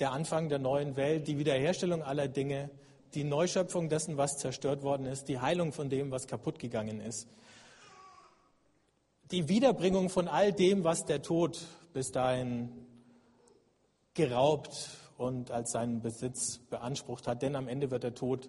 der 0.00 0.12
Anfang 0.12 0.48
der 0.48 0.58
neuen 0.58 0.96
Welt, 0.96 1.26
die 1.26 1.38
Wiederherstellung 1.38 2.02
aller 2.02 2.28
Dinge, 2.28 2.70
die 3.14 3.24
Neuschöpfung 3.24 3.88
dessen, 3.88 4.16
was 4.16 4.36
zerstört 4.36 4.82
worden 4.82 5.06
ist, 5.06 5.28
die 5.28 5.40
Heilung 5.40 5.72
von 5.72 5.88
dem, 5.90 6.10
was 6.10 6.26
kaputt 6.26 6.58
gegangen 6.58 7.00
ist 7.00 7.28
die 9.30 9.48
Wiederbringung 9.48 10.08
von 10.08 10.28
all 10.28 10.52
dem, 10.52 10.84
was 10.84 11.04
der 11.04 11.22
Tod 11.22 11.60
bis 11.92 12.10
dahin 12.10 12.70
geraubt 14.14 14.90
und 15.16 15.50
als 15.50 15.72
seinen 15.72 16.00
Besitz 16.00 16.58
beansprucht 16.70 17.26
hat, 17.26 17.42
denn 17.42 17.56
am 17.56 17.68
Ende 17.68 17.90
wird 17.90 18.04
der 18.04 18.14
Tod 18.14 18.48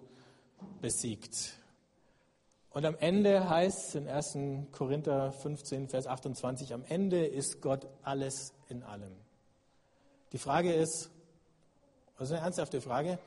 besiegt. 0.80 1.54
Und 2.70 2.84
am 2.84 2.96
Ende 2.98 3.48
heißt 3.48 3.88
es 3.88 3.94
in 3.96 4.08
1. 4.08 4.70
Korinther 4.72 5.32
15, 5.32 5.88
Vers 5.88 6.06
28, 6.06 6.72
am 6.72 6.84
Ende 6.84 7.26
ist 7.26 7.60
Gott 7.60 7.86
alles 8.02 8.52
in 8.68 8.82
allem. 8.82 9.12
Die 10.32 10.38
Frage 10.38 10.72
ist, 10.72 11.10
das 12.16 12.28
ist 12.28 12.34
eine 12.34 12.44
ernsthafte 12.44 12.80
Frage, 12.80 13.18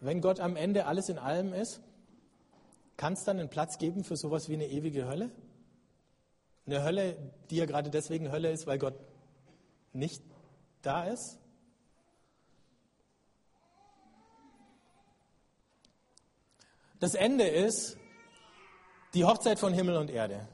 wenn 0.00 0.20
Gott 0.20 0.40
am 0.40 0.56
Ende 0.56 0.86
alles 0.86 1.08
in 1.08 1.18
allem 1.18 1.52
ist, 1.52 1.80
kann 2.96 3.12
es 3.12 3.24
dann 3.24 3.38
einen 3.38 3.50
Platz 3.50 3.76
geben 3.78 4.04
für 4.04 4.16
sowas 4.16 4.48
wie 4.48 4.54
eine 4.54 4.66
ewige 4.66 5.06
Hölle? 5.06 5.30
Eine 6.66 6.82
Hölle, 6.82 7.16
die 7.50 7.56
ja 7.56 7.66
gerade 7.66 7.90
deswegen 7.90 8.32
Hölle 8.32 8.50
ist, 8.50 8.66
weil 8.66 8.78
Gott 8.78 8.94
nicht 9.92 10.22
da 10.82 11.04
ist? 11.04 11.38
Das 17.06 17.14
Ende 17.14 17.46
ist 17.46 17.96
die 19.14 19.24
Hochzeit 19.24 19.60
von 19.60 19.72
Himmel 19.72 19.96
und 19.96 20.10
Erde. 20.10 20.48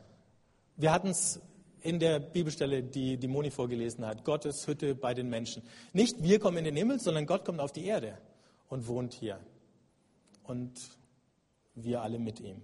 Wir 0.77 0.93
hatten 0.93 1.09
es 1.09 1.41
in 1.81 1.99
der 1.99 2.21
Bibelstelle, 2.21 2.83
die 2.83 3.17
die 3.17 3.27
Moni 3.27 3.51
vorgelesen 3.51 4.05
hat. 4.05 4.23
Gottes 4.23 4.67
Hütte 4.67 4.95
bei 4.95 5.15
den 5.15 5.31
Menschen. 5.31 5.63
Nicht 5.95 6.23
wir 6.23 6.39
kommen 6.41 6.59
in 6.59 6.65
den 6.65 6.77
Himmel, 6.77 7.01
sondern 7.01 7.25
Gott 7.25 7.47
kommt 7.47 7.59
auf 7.59 7.73
die 7.73 7.87
Erde 7.87 8.19
und 8.69 8.87
wohnt 8.87 9.15
hier. 9.15 9.41
Und 10.43 10.79
wir 11.75 12.03
alle 12.03 12.19
mit 12.19 12.39
ihm. 12.39 12.61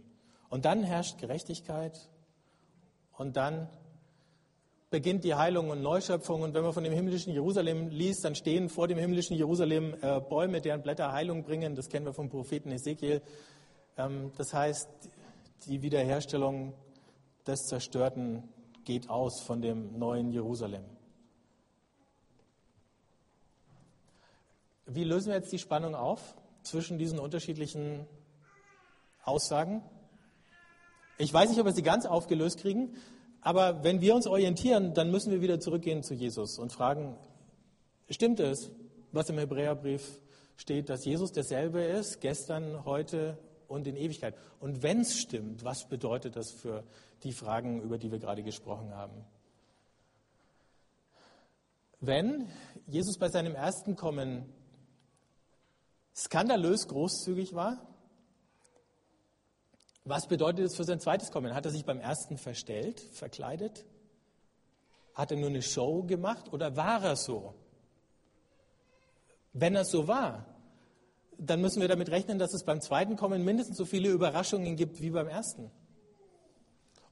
Und 0.50 0.66
dann 0.66 0.82
herrscht 0.82 1.16
Gerechtigkeit 1.16 2.10
und 3.16 3.38
dann 3.38 3.70
beginnt 4.90 5.24
die 5.24 5.34
Heilung 5.34 5.70
und 5.70 5.80
Neuschöpfung. 5.80 6.42
Und 6.42 6.52
wenn 6.52 6.62
man 6.62 6.74
von 6.74 6.84
dem 6.84 6.92
himmlischen 6.92 7.32
Jerusalem 7.32 7.88
liest, 7.88 8.22
dann 8.22 8.34
stehen 8.34 8.68
vor 8.68 8.86
dem 8.86 8.98
himmlischen 8.98 9.34
Jerusalem 9.34 9.94
äh, 10.02 10.20
Bäume, 10.20 10.60
deren 10.60 10.82
Blätter 10.82 11.10
Heilung 11.10 11.42
bringen. 11.42 11.74
Das 11.74 11.88
kennen 11.88 12.04
wir 12.04 12.12
vom 12.12 12.28
Propheten 12.28 12.70
Ezekiel. 12.70 13.22
Ähm, 13.98 14.32
das 14.36 14.54
heißt, 14.54 14.88
die 15.66 15.82
Wiederherstellung 15.82 16.72
des 17.46 17.66
Zerstörten 17.66 18.44
geht 18.84 19.10
aus 19.10 19.40
von 19.40 19.60
dem 19.60 19.98
neuen 19.98 20.30
Jerusalem. 20.30 20.84
Wie 24.86 25.04
lösen 25.04 25.28
wir 25.28 25.34
jetzt 25.34 25.52
die 25.52 25.58
Spannung 25.58 25.94
auf 25.94 26.34
zwischen 26.62 26.96
diesen 26.96 27.18
unterschiedlichen 27.18 28.06
Aussagen? 29.24 29.82
Ich 31.18 31.34
weiß 31.34 31.50
nicht, 31.50 31.58
ob 31.58 31.66
wir 31.66 31.72
sie 31.72 31.82
ganz 31.82 32.06
aufgelöst 32.06 32.60
kriegen, 32.60 32.94
aber 33.40 33.82
wenn 33.82 34.00
wir 34.00 34.14
uns 34.14 34.26
orientieren, 34.26 34.94
dann 34.94 35.10
müssen 35.10 35.32
wir 35.32 35.40
wieder 35.42 35.60
zurückgehen 35.60 36.02
zu 36.02 36.14
Jesus 36.14 36.58
und 36.58 36.72
fragen, 36.72 37.18
stimmt 38.08 38.40
es, 38.40 38.70
was 39.12 39.28
im 39.28 39.38
Hebräerbrief 39.38 40.20
steht, 40.56 40.88
dass 40.88 41.04
Jesus 41.04 41.32
derselbe 41.32 41.82
ist, 41.82 42.20
gestern, 42.20 42.84
heute 42.84 43.38
und 43.68 43.86
in 43.86 43.96
Ewigkeit? 43.96 44.34
Und 44.58 44.82
wenn 44.82 45.00
es 45.00 45.18
stimmt, 45.18 45.62
was 45.62 45.86
bedeutet 45.88 46.34
das 46.34 46.50
für 46.50 46.82
die 47.22 47.32
Fragen, 47.32 47.80
über 47.80 47.98
die 47.98 48.10
wir 48.10 48.18
gerade 48.18 48.42
gesprochen 48.42 48.94
haben? 48.94 49.24
Wenn 52.00 52.48
Jesus 52.86 53.18
bei 53.18 53.28
seinem 53.28 53.54
ersten 53.54 53.96
Kommen 53.96 54.52
skandalös 56.14 56.88
großzügig 56.88 57.54
war, 57.54 57.86
was 60.04 60.26
bedeutet 60.26 60.66
es 60.66 60.76
für 60.76 60.84
sein 60.84 61.00
zweites 61.00 61.30
Kommen? 61.30 61.54
Hat 61.54 61.66
er 61.66 61.70
sich 61.70 61.84
beim 61.84 62.00
ersten 62.00 62.38
verstellt, 62.38 63.00
verkleidet? 63.12 63.84
Hat 65.14 65.30
er 65.30 65.36
nur 65.36 65.50
eine 65.50 65.60
Show 65.60 66.04
gemacht 66.04 66.52
oder 66.52 66.76
war 66.76 67.04
er 67.04 67.16
so? 67.16 67.54
Wenn 69.52 69.74
er 69.74 69.84
so 69.84 70.08
war, 70.08 70.46
dann 71.38 71.60
müssen 71.60 71.80
wir 71.80 71.88
damit 71.88 72.10
rechnen, 72.10 72.38
dass 72.38 72.52
es 72.52 72.64
beim 72.64 72.80
zweiten 72.80 73.16
Kommen 73.16 73.44
mindestens 73.44 73.76
so 73.76 73.84
viele 73.84 74.10
Überraschungen 74.10 74.76
gibt 74.76 75.00
wie 75.00 75.10
beim 75.10 75.28
ersten. 75.28 75.70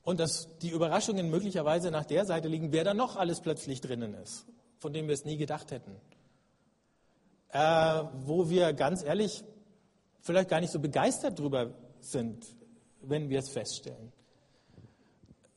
Und 0.03 0.21
dass 0.21 0.49
die 0.59 0.71
Überraschungen 0.71 1.31
möglicherweise 1.31 1.91
nach 1.91 2.05
der 2.05 2.27
Seite 2.27 2.49
liegen, 2.49 2.73
wer 2.73 2.85
da 2.85 2.95
noch 2.95 3.17
alles 3.17 3.41
plötzlich 3.41 3.81
drinnen 3.81 4.15
ist, 4.15 4.47
von 4.79 4.93
dem 4.93 5.07
wir 5.07 5.15
es 5.15 5.25
nie 5.25 5.37
gedacht 5.37 5.71
hätten. 5.71 5.97
Äh, 7.51 8.03
wo 8.25 8.49
wir 8.51 8.73
ganz 8.73 9.03
ehrlich 9.03 9.45
vielleicht 10.21 10.49
gar 10.49 10.61
nicht 10.61 10.73
so 10.73 10.81
begeistert 10.81 11.39
drüber 11.39 11.75
sind, 12.01 12.45
wenn 13.01 13.29
wir 13.31 13.39
es 13.39 13.49
feststellen. 13.49 14.13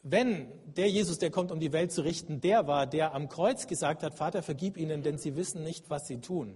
Wenn 0.01 0.47
der 0.65 0.89
Jesus, 0.89 1.17
der 1.17 1.31
kommt, 1.31 1.51
um 1.51 1.59
die 1.59 1.73
Welt 1.73 1.91
zu 1.91 2.01
richten, 2.01 2.39
der 2.39 2.67
war, 2.67 2.87
der 2.87 3.13
am 3.13 3.27
Kreuz 3.27 3.67
gesagt 3.67 4.03
hat, 4.03 4.15
Vater, 4.15 4.43
vergib 4.43 4.77
ihnen, 4.77 5.03
denn 5.03 5.17
sie 5.17 5.35
wissen 5.35 5.63
nicht, 5.63 5.89
was 5.89 6.07
sie 6.07 6.21
tun. 6.21 6.55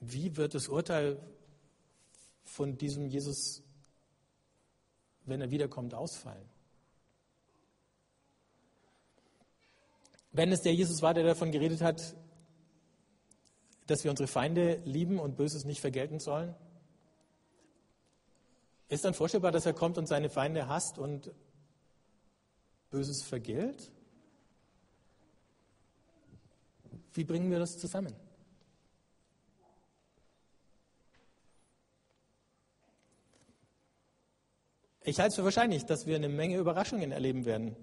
Wie 0.00 0.36
wird 0.36 0.54
das 0.54 0.68
Urteil 0.68 1.20
von 2.42 2.76
diesem 2.78 3.06
Jesus, 3.06 3.62
wenn 5.26 5.40
er 5.40 5.50
wiederkommt, 5.50 5.94
ausfallen? 5.94 6.48
Wenn 10.32 10.52
es 10.52 10.62
der 10.62 10.74
Jesus 10.74 11.02
war, 11.02 11.12
der 11.12 11.24
davon 11.24 11.52
geredet 11.52 11.82
hat, 11.82 12.16
dass 13.86 14.04
wir 14.04 14.10
unsere 14.10 14.28
Feinde 14.28 14.76
lieben 14.84 15.18
und 15.18 15.36
Böses 15.36 15.64
nicht 15.64 15.80
vergelten 15.80 16.20
sollen, 16.20 16.54
ist 18.88 19.04
dann 19.04 19.14
vorstellbar, 19.14 19.52
dass 19.52 19.66
er 19.66 19.72
kommt 19.72 19.98
und 19.98 20.06
seine 20.06 20.30
Feinde 20.30 20.66
hasst 20.66 20.98
und 20.98 21.30
Böses 22.90 23.22
vergilt? 23.22 23.92
Wie 27.12 27.24
bringen 27.24 27.50
wir 27.50 27.58
das 27.58 27.78
zusammen? 27.78 28.14
Ich 35.02 35.18
halte 35.18 35.28
es 35.28 35.34
für 35.36 35.44
wahrscheinlich, 35.44 35.86
dass 35.86 36.06
wir 36.06 36.16
eine 36.16 36.28
Menge 36.28 36.58
Überraschungen 36.58 37.10
erleben 37.10 37.46
werden 37.46 37.74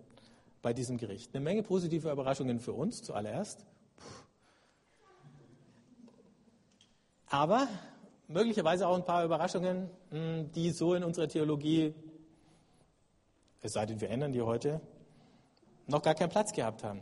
bei 0.62 0.72
diesem 0.74 0.98
Gericht. 0.98 1.34
Eine 1.34 1.44
Menge 1.44 1.64
positive 1.64 2.12
Überraschungen 2.12 2.60
für 2.60 2.74
uns 2.74 3.02
zuallererst. 3.02 3.66
Aber 7.26 7.68
möglicherweise 8.28 8.88
auch 8.88 8.96
ein 8.96 9.04
paar 9.04 9.26
Überraschungen, 9.26 9.90
hm, 10.12 10.52
die 10.52 10.70
so 10.70 10.94
in 10.94 11.04
unserer 11.04 11.28
Theologie, 11.28 11.96
es 13.62 13.74
sei 13.74 13.88
denn, 13.88 14.00
wir 14.00 14.12
ändern 14.12 14.32
die 14.32 14.42
heute, 14.44 14.80
noch 15.88 16.04
gar 16.04 16.14
keinen 16.14 16.30
Platz 16.30 16.54
gehabt 16.54 16.84
haben. 16.84 17.02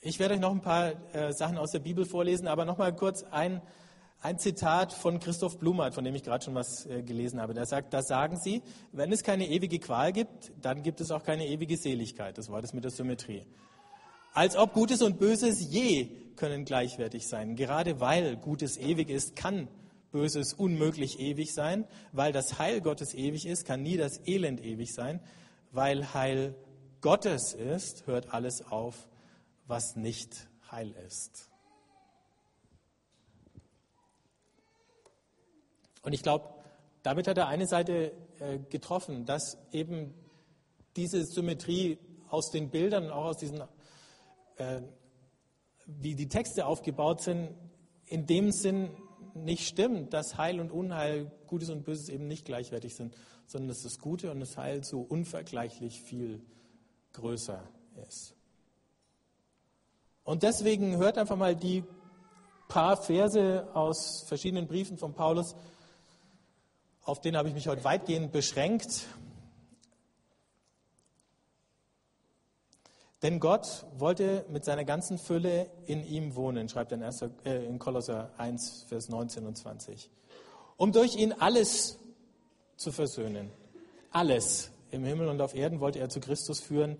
Ich 0.00 0.18
werde 0.18 0.34
euch 0.34 0.40
noch 0.40 0.52
ein 0.52 0.62
paar 0.62 0.92
äh, 1.14 1.32
Sachen 1.32 1.58
aus 1.58 1.70
der 1.72 1.78
Bibel 1.80 2.06
vorlesen, 2.06 2.48
aber 2.48 2.64
noch 2.64 2.78
mal 2.78 2.94
kurz 2.94 3.24
ein, 3.24 3.60
ein 4.24 4.38
Zitat 4.38 4.94
von 4.94 5.20
Christoph 5.20 5.58
Blumert, 5.58 5.94
von 5.94 6.02
dem 6.02 6.14
ich 6.14 6.22
gerade 6.22 6.42
schon 6.42 6.54
was 6.54 6.86
äh, 6.86 7.02
gelesen 7.02 7.42
habe. 7.42 7.52
Der 7.52 7.66
sagt, 7.66 7.92
da 7.92 8.02
sagen 8.02 8.38
Sie, 8.38 8.62
wenn 8.90 9.12
es 9.12 9.22
keine 9.22 9.46
ewige 9.46 9.78
Qual 9.78 10.14
gibt, 10.14 10.50
dann 10.62 10.82
gibt 10.82 11.02
es 11.02 11.10
auch 11.10 11.22
keine 11.22 11.46
ewige 11.46 11.76
Seligkeit. 11.76 12.38
Das 12.38 12.48
war 12.48 12.62
das 12.62 12.72
mit 12.72 12.84
der 12.84 12.90
Symmetrie. 12.90 13.44
Als 14.32 14.56
ob 14.56 14.72
Gutes 14.72 15.02
und 15.02 15.18
Böses 15.18 15.70
je 15.70 16.06
können 16.36 16.64
gleichwertig 16.64 17.28
sein. 17.28 17.54
Gerade 17.54 18.00
weil 18.00 18.38
Gutes 18.38 18.78
ewig 18.78 19.10
ist, 19.10 19.36
kann 19.36 19.68
Böses 20.10 20.54
unmöglich 20.54 21.20
ewig 21.20 21.52
sein. 21.52 21.84
Weil 22.12 22.32
das 22.32 22.58
Heil 22.58 22.80
Gottes 22.80 23.12
ewig 23.12 23.44
ist, 23.44 23.66
kann 23.66 23.82
nie 23.82 23.98
das 23.98 24.26
Elend 24.26 24.64
ewig 24.64 24.94
sein. 24.94 25.20
Weil 25.70 26.14
Heil 26.14 26.54
Gottes 27.02 27.52
ist, 27.52 28.06
hört 28.06 28.32
alles 28.32 28.62
auf, 28.62 29.06
was 29.66 29.96
nicht 29.96 30.48
Heil 30.70 30.94
ist. 31.06 31.50
Und 36.04 36.12
ich 36.12 36.22
glaube, 36.22 36.48
damit 37.02 37.26
hat 37.26 37.38
er 37.38 37.48
eine 37.48 37.66
Seite 37.66 38.12
äh, 38.38 38.58
getroffen, 38.70 39.26
dass 39.26 39.58
eben 39.72 40.14
diese 40.96 41.24
Symmetrie 41.24 41.98
aus 42.28 42.50
den 42.50 42.70
Bildern 42.70 43.10
auch 43.10 43.24
aus 43.24 43.38
diesen 43.38 43.62
äh, 44.56 44.80
wie 45.86 46.14
die 46.14 46.28
Texte 46.28 46.66
aufgebaut 46.66 47.22
sind, 47.22 47.50
in 48.06 48.26
dem 48.26 48.52
Sinn 48.52 48.90
nicht 49.34 49.66
stimmt, 49.66 50.12
dass 50.14 50.36
Heil 50.38 50.60
und 50.60 50.70
Unheil, 50.70 51.30
Gutes 51.46 51.70
und 51.70 51.84
Böses 51.84 52.08
eben 52.08 52.26
nicht 52.26 52.44
gleichwertig 52.44 52.94
sind, 52.94 53.14
sondern 53.46 53.68
dass 53.68 53.82
das 53.82 53.98
Gute 53.98 54.30
und 54.30 54.40
das 54.40 54.56
Heil 54.56 54.84
so 54.84 55.00
unvergleichlich 55.00 56.00
viel 56.00 56.40
größer 57.12 57.62
ist. 58.08 58.34
Und 60.22 60.42
deswegen 60.42 60.96
hört 60.96 61.18
einfach 61.18 61.36
mal 61.36 61.54
die 61.54 61.84
paar 62.68 62.96
Verse 62.96 63.68
aus 63.74 64.24
verschiedenen 64.26 64.66
Briefen 64.66 64.96
von 64.96 65.14
Paulus, 65.14 65.54
auf 67.04 67.20
denen 67.20 67.36
habe 67.36 67.48
ich 67.48 67.54
mich 67.54 67.68
heute 67.68 67.84
weitgehend 67.84 68.32
beschränkt. 68.32 69.06
Denn 73.22 73.40
Gott 73.40 73.86
wollte 73.96 74.44
mit 74.50 74.64
seiner 74.64 74.84
ganzen 74.84 75.16
Fülle 75.16 75.70
in 75.86 76.04
ihm 76.04 76.34
wohnen, 76.34 76.68
schreibt 76.68 76.92
er 76.92 76.98
in, 76.98 77.04
1, 77.04 77.22
äh, 77.44 77.64
in 77.64 77.78
Kolosser 77.78 78.30
1, 78.36 78.86
Vers 78.88 79.08
19 79.08 79.46
und 79.46 79.56
20. 79.56 80.10
Um 80.76 80.92
durch 80.92 81.16
ihn 81.16 81.32
alles 81.32 81.98
zu 82.76 82.92
versöhnen. 82.92 83.50
Alles 84.10 84.70
im 84.90 85.04
Himmel 85.04 85.28
und 85.28 85.40
auf 85.40 85.54
Erden 85.54 85.80
wollte 85.80 86.00
er 86.00 86.08
zu 86.08 86.20
Christus 86.20 86.60
führen, 86.60 86.98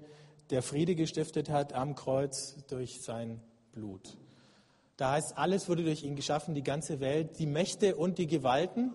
der 0.51 0.63
Friede 0.63 0.95
gestiftet 0.95 1.49
hat 1.49 1.73
am 1.73 1.95
Kreuz 1.95 2.57
durch 2.69 3.03
sein 3.03 3.41
Blut. 3.73 4.17
Da 4.97 5.13
heißt, 5.13 5.37
alles 5.37 5.69
wurde 5.69 5.85
durch 5.85 6.05
ihn 6.05 6.17
geschaffen, 6.17 6.55
die 6.55 6.63
ganze 6.63 7.01
Welt, 7.01 7.39
die 7.39 7.47
Mächte 7.47 7.97
und 7.97 8.19
die 8.19 8.27
Gewalten, 8.27 8.93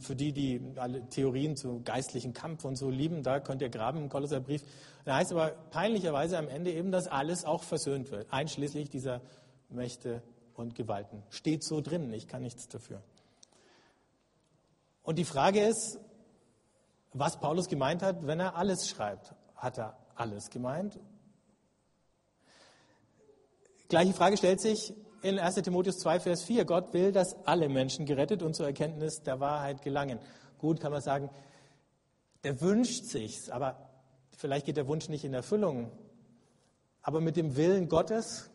für 0.00 0.16
die, 0.16 0.32
die 0.32 0.60
alle 0.76 1.08
Theorien 1.08 1.56
zu 1.56 1.82
geistlichen 1.84 2.32
Kampf 2.32 2.64
und 2.64 2.76
so 2.76 2.90
lieben, 2.90 3.22
da 3.22 3.38
könnt 3.38 3.62
ihr 3.62 3.68
graben 3.68 3.98
im 3.98 4.08
Kolosserbrief. 4.08 4.62
Da 5.04 5.16
heißt 5.16 5.32
aber 5.32 5.50
peinlicherweise 5.70 6.36
am 6.36 6.48
Ende 6.48 6.72
eben, 6.72 6.90
dass 6.90 7.06
alles 7.06 7.44
auch 7.44 7.62
versöhnt 7.62 8.10
wird, 8.10 8.32
einschließlich 8.32 8.90
dieser 8.90 9.20
Mächte 9.68 10.22
und 10.54 10.74
Gewalten. 10.74 11.22
Steht 11.30 11.64
so 11.64 11.80
drin, 11.80 12.12
ich 12.12 12.26
kann 12.26 12.42
nichts 12.42 12.68
dafür. 12.68 13.02
Und 15.02 15.18
die 15.18 15.24
Frage 15.24 15.60
ist, 15.60 15.98
was 17.12 17.38
Paulus 17.38 17.68
gemeint 17.68 18.02
hat, 18.02 18.26
wenn 18.26 18.40
er 18.40 18.56
alles 18.56 18.88
schreibt. 18.88 19.34
Hat 19.56 19.78
er 19.78 19.96
alles 20.14 20.50
gemeint? 20.50 20.98
Gleiche 23.88 24.14
Frage 24.14 24.36
stellt 24.36 24.60
sich, 24.60 24.94
in 25.22 25.38
1 25.38 25.54
Timotheus 25.56 25.98
2, 25.98 26.20
Vers 26.20 26.42
4. 26.44 26.64
Gott 26.64 26.92
will, 26.92 27.12
dass 27.12 27.34
alle 27.46 27.68
Menschen 27.68 28.06
gerettet 28.06 28.42
und 28.42 28.54
zur 28.54 28.66
Erkenntnis 28.66 29.22
der 29.22 29.40
Wahrheit 29.40 29.82
gelangen. 29.82 30.18
Gut, 30.58 30.80
kann 30.80 30.92
man 30.92 31.00
sagen, 31.00 31.30
der 32.44 32.60
wünscht 32.60 33.04
sich's, 33.04 33.48
aber 33.48 33.90
vielleicht 34.36 34.66
geht 34.66 34.76
der 34.76 34.88
Wunsch 34.88 35.08
nicht 35.08 35.24
in 35.24 35.34
Erfüllung. 35.34 35.90
Aber 37.02 37.20
mit 37.20 37.36
dem 37.36 37.56
Willen 37.56 37.88
Gottes 37.88 38.50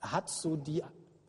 hat 0.00 0.28
so 0.28 0.56
die 0.56 0.82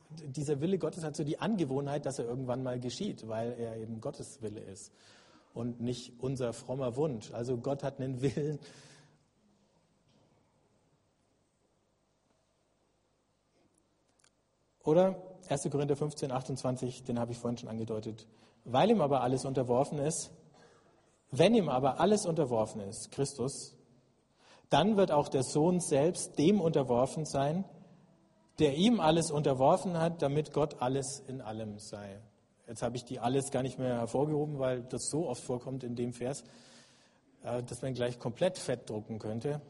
dieser 0.09 0.59
Wille 0.59 0.79
Gottes 0.79 1.03
hat 1.03 1.15
so 1.15 1.23
die 1.23 1.39
Angewohnheit, 1.39 2.05
dass 2.05 2.19
er 2.19 2.25
irgendwann 2.25 2.63
mal 2.63 2.79
geschieht, 2.79 3.27
weil 3.27 3.53
er 3.59 3.77
eben 3.77 4.01
Gottes 4.01 4.41
Wille 4.41 4.61
ist 4.61 4.91
und 5.53 5.81
nicht 5.81 6.13
unser 6.19 6.53
frommer 6.53 6.95
Wunsch. 6.95 7.31
Also 7.31 7.57
Gott 7.57 7.83
hat 7.83 7.99
einen 7.99 8.21
Willen. 8.21 8.59
Oder 14.83 15.15
1. 15.49 15.69
Korinther 15.71 15.95
15, 15.95 16.31
28, 16.31 17.03
den 17.03 17.19
habe 17.19 17.31
ich 17.31 17.37
vorhin 17.37 17.57
schon 17.57 17.69
angedeutet. 17.69 18.27
Weil 18.65 18.91
ihm 18.91 19.01
aber 19.01 19.21
alles 19.21 19.45
unterworfen 19.45 19.99
ist, 19.99 20.31
wenn 21.31 21.53
ihm 21.53 21.69
aber 21.69 21.99
alles 21.99 22.25
unterworfen 22.25 22.81
ist, 22.81 23.11
Christus, 23.11 23.75
dann 24.69 24.97
wird 24.97 25.11
auch 25.11 25.27
der 25.27 25.43
Sohn 25.43 25.79
selbst 25.79 26.37
dem 26.37 26.61
unterworfen 26.61 27.25
sein, 27.25 27.65
der 28.59 28.75
ihm 28.75 28.99
alles 28.99 29.31
unterworfen 29.31 29.97
hat, 29.97 30.21
damit 30.21 30.53
Gott 30.53 30.81
alles 30.81 31.23
in 31.27 31.41
allem 31.41 31.79
sei. 31.79 32.19
Jetzt 32.67 32.83
habe 32.83 32.97
ich 32.97 33.05
die 33.05 33.19
alles 33.19 33.51
gar 33.51 33.63
nicht 33.63 33.79
mehr 33.79 33.95
hervorgehoben, 33.95 34.59
weil 34.59 34.83
das 34.83 35.09
so 35.09 35.27
oft 35.27 35.43
vorkommt 35.43 35.83
in 35.83 35.95
dem 35.95 36.13
Vers, 36.13 36.43
äh, 37.43 37.63
dass 37.63 37.81
man 37.81 37.93
gleich 37.93 38.19
komplett 38.19 38.57
fett 38.57 38.89
drucken 38.89 39.17
könnte. 39.17 39.61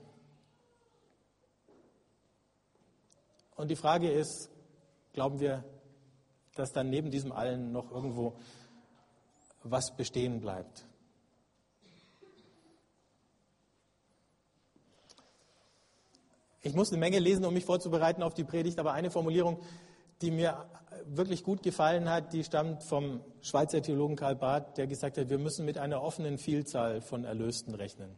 Und 3.56 3.70
die 3.70 3.76
Frage 3.76 4.10
ist, 4.10 4.50
glauben 5.20 5.42
wir, 5.42 5.66
dass 6.56 6.72
dann 6.72 6.90
neben 6.90 7.12
diesem 7.12 7.34
allen 7.34 7.74
noch 7.74 7.92
irgendwo 7.92 8.38
was 9.64 9.94
bestehen 9.98 10.40
bleibt? 10.40 10.86
Ich 16.62 16.74
muss 16.74 16.90
eine 16.92 17.00
Menge 17.00 17.20
lesen, 17.20 17.44
um 17.44 17.54
mich 17.54 17.66
vorzubereiten 17.66 18.24
auf 18.24 18.34
die 18.34 18.46
Predigt, 18.46 18.80
aber 18.80 18.94
eine 18.94 19.12
Formulierung, 19.12 19.62
die 20.22 20.32
mir 20.32 20.70
wirklich 21.04 21.44
gut 21.44 21.64
gefallen 21.64 22.10
hat, 22.10 22.32
die 22.32 22.46
stammt 22.46 22.84
vom 22.84 23.20
Schweizer 23.42 23.82
Theologen 23.82 24.16
Karl 24.16 24.38
Barth, 24.38 24.78
der 24.78 24.88
gesagt 24.88 25.18
hat, 25.18 25.30
wir 25.30 25.38
müssen 25.38 25.66
mit 25.66 25.78
einer 25.78 26.02
offenen 26.02 26.38
Vielzahl 26.38 27.02
von 27.02 27.26
Erlösten 27.26 27.76
rechnen. 27.76 28.18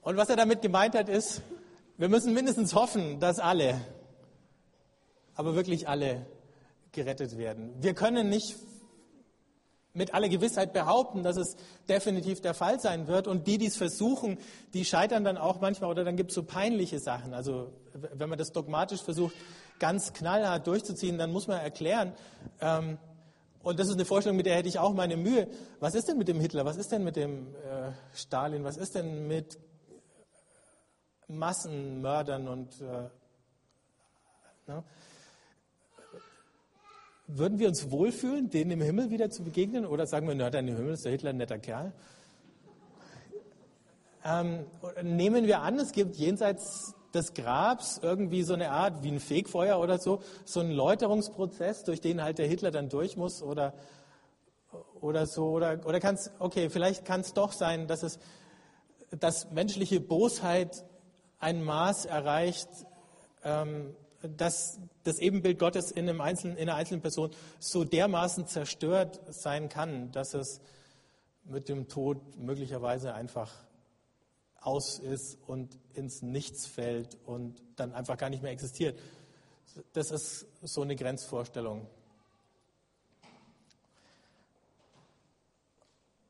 Und 0.00 0.16
was 0.16 0.30
er 0.30 0.36
damit 0.36 0.62
gemeint 0.62 0.94
hat, 0.94 1.10
ist, 1.10 1.42
wir 2.00 2.08
müssen 2.08 2.32
mindestens 2.32 2.74
hoffen, 2.74 3.20
dass 3.20 3.38
alle, 3.38 3.78
aber 5.34 5.54
wirklich 5.54 5.86
alle 5.86 6.24
gerettet 6.92 7.36
werden. 7.36 7.74
Wir 7.82 7.92
können 7.92 8.30
nicht 8.30 8.56
mit 9.92 10.14
aller 10.14 10.30
Gewissheit 10.30 10.72
behaupten, 10.72 11.22
dass 11.22 11.36
es 11.36 11.56
definitiv 11.90 12.40
der 12.40 12.54
Fall 12.54 12.80
sein 12.80 13.06
wird. 13.06 13.28
Und 13.28 13.46
die, 13.46 13.58
die 13.58 13.66
es 13.66 13.76
versuchen, 13.76 14.38
die 14.72 14.86
scheitern 14.86 15.24
dann 15.24 15.36
auch 15.36 15.60
manchmal 15.60 15.90
oder 15.90 16.02
dann 16.02 16.16
gibt 16.16 16.30
es 16.30 16.36
so 16.36 16.42
peinliche 16.42 17.00
Sachen. 17.00 17.34
Also 17.34 17.70
wenn 17.92 18.30
man 18.30 18.38
das 18.38 18.52
dogmatisch 18.52 19.02
versucht, 19.02 19.34
ganz 19.78 20.14
knallhart 20.14 20.66
durchzuziehen, 20.66 21.18
dann 21.18 21.30
muss 21.30 21.48
man 21.48 21.60
erklären, 21.60 22.14
ähm, 22.62 22.96
und 23.62 23.78
das 23.78 23.88
ist 23.88 23.94
eine 23.94 24.06
Vorstellung, 24.06 24.38
mit 24.38 24.46
der 24.46 24.56
hätte 24.56 24.70
ich 24.70 24.78
auch 24.78 24.94
meine 24.94 25.18
Mühe. 25.18 25.48
Was 25.80 25.94
ist 25.94 26.08
denn 26.08 26.16
mit 26.16 26.28
dem 26.28 26.40
Hitler? 26.40 26.64
Was 26.64 26.78
ist 26.78 26.92
denn 26.92 27.04
mit 27.04 27.16
dem 27.16 27.48
äh, 27.56 27.92
Stalin? 28.14 28.64
Was 28.64 28.78
ist 28.78 28.94
denn 28.94 29.28
mit 29.28 29.58
Massenmördern 31.30 32.48
und 32.48 32.80
äh, 32.80 33.08
ne? 34.66 34.84
Würden 37.26 37.58
wir 37.60 37.68
uns 37.68 37.90
wohlfühlen, 37.90 38.50
denen 38.50 38.72
im 38.72 38.80
Himmel 38.80 39.10
wieder 39.10 39.30
zu 39.30 39.44
begegnen? 39.44 39.86
Oder 39.86 40.06
sagen 40.06 40.26
wir, 40.26 40.34
na, 40.34 40.50
dann 40.50 40.66
im 40.66 40.76
Himmel 40.76 40.94
ist 40.94 41.04
der 41.04 41.12
Hitler 41.12 41.30
ein 41.30 41.36
netter 41.36 41.58
Kerl? 41.58 41.92
Ähm, 44.24 44.66
nehmen 45.02 45.46
wir 45.46 45.60
an, 45.60 45.78
es 45.78 45.92
gibt 45.92 46.16
jenseits 46.16 46.94
des 47.14 47.34
Grabs 47.34 47.98
irgendwie 48.02 48.42
so 48.42 48.54
eine 48.54 48.70
Art 48.70 49.02
wie 49.02 49.10
ein 49.10 49.20
Fegfeuer 49.20 49.78
oder 49.78 49.98
so, 49.98 50.20
so 50.44 50.60
einen 50.60 50.72
Läuterungsprozess, 50.72 51.84
durch 51.84 52.00
den 52.00 52.22
halt 52.22 52.38
der 52.38 52.46
Hitler 52.46 52.70
dann 52.70 52.88
durch 52.88 53.16
muss 53.16 53.42
oder, 53.42 53.74
oder 55.00 55.26
so. 55.26 55.50
Oder, 55.50 55.80
oder 55.86 56.00
kann 56.00 56.16
es, 56.16 56.30
okay, 56.38 56.68
vielleicht 56.68 57.04
kann 57.04 57.20
es 57.20 57.32
doch 57.32 57.52
sein, 57.52 57.86
dass 57.86 58.02
es, 58.02 58.18
dass 59.10 59.50
menschliche 59.50 60.00
Bosheit 60.00 60.84
ein 61.40 61.64
Maß 61.64 62.04
erreicht, 62.04 62.68
ähm, 63.42 63.96
dass 64.22 64.78
das 65.04 65.18
Ebenbild 65.18 65.58
Gottes 65.58 65.90
in, 65.90 66.08
einem 66.08 66.20
einzelnen, 66.20 66.56
in 66.58 66.68
einer 66.68 66.76
einzelnen 66.76 67.00
Person 67.00 67.30
so 67.58 67.84
dermaßen 67.84 68.46
zerstört 68.46 69.20
sein 69.28 69.68
kann, 69.68 70.12
dass 70.12 70.34
es 70.34 70.60
mit 71.44 71.68
dem 71.68 71.88
Tod 71.88 72.20
möglicherweise 72.36 73.14
einfach 73.14 73.50
aus 74.60 74.98
ist 74.98 75.38
und 75.46 75.78
ins 75.94 76.20
Nichts 76.20 76.66
fällt 76.66 77.16
und 77.24 77.62
dann 77.76 77.94
einfach 77.94 78.18
gar 78.18 78.28
nicht 78.28 78.42
mehr 78.42 78.52
existiert. 78.52 78.98
Das 79.94 80.10
ist 80.10 80.46
so 80.62 80.82
eine 80.82 80.96
Grenzvorstellung. 80.96 81.86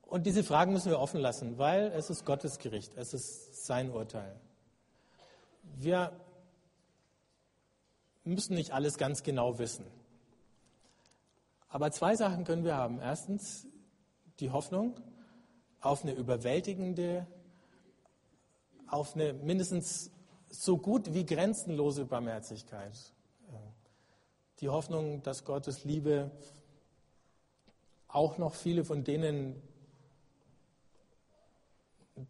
Und 0.03 0.27
diese 0.27 0.45
Fragen 0.45 0.73
müssen 0.73 0.91
wir 0.91 1.01
offen 1.01 1.21
lassen, 1.21 1.59
weil 1.59 1.93
es 1.93 2.11
ist 2.11 2.25
Gottes 2.25 2.59
Gericht, 2.59 2.93
es 2.97 3.15
ist 3.15 3.65
sein 3.65 3.91
Urteil. 3.91 4.37
Wir 5.83 6.13
müssen 8.25 8.55
nicht 8.55 8.73
alles 8.73 8.99
ganz 8.99 9.23
genau 9.23 9.59
wissen. 9.59 9.87
Aber 11.71 11.91
zwei 11.91 12.17
Sachen 12.17 12.45
können 12.45 12.65
wir 12.65 12.77
haben. 12.77 13.01
Erstens 13.01 13.67
die 14.41 14.51
Hoffnung 14.51 15.01
auf 15.81 16.03
eine 16.03 16.13
überwältigende, 16.13 17.27
auf 18.89 19.15
eine 19.15 19.33
mindestens 19.33 20.11
so 20.51 20.77
gut 20.77 21.15
wie 21.15 21.25
grenzenlose 21.25 22.05
Barmherzigkeit. 22.05 23.15
Die 24.61 24.69
Hoffnung, 24.69 25.23
dass 25.23 25.47
Gottes 25.47 25.85
Liebe 25.85 26.31
auch 28.07 28.37
noch 28.37 28.55
viele 28.55 28.85
von 28.85 29.03
denen, 29.03 29.63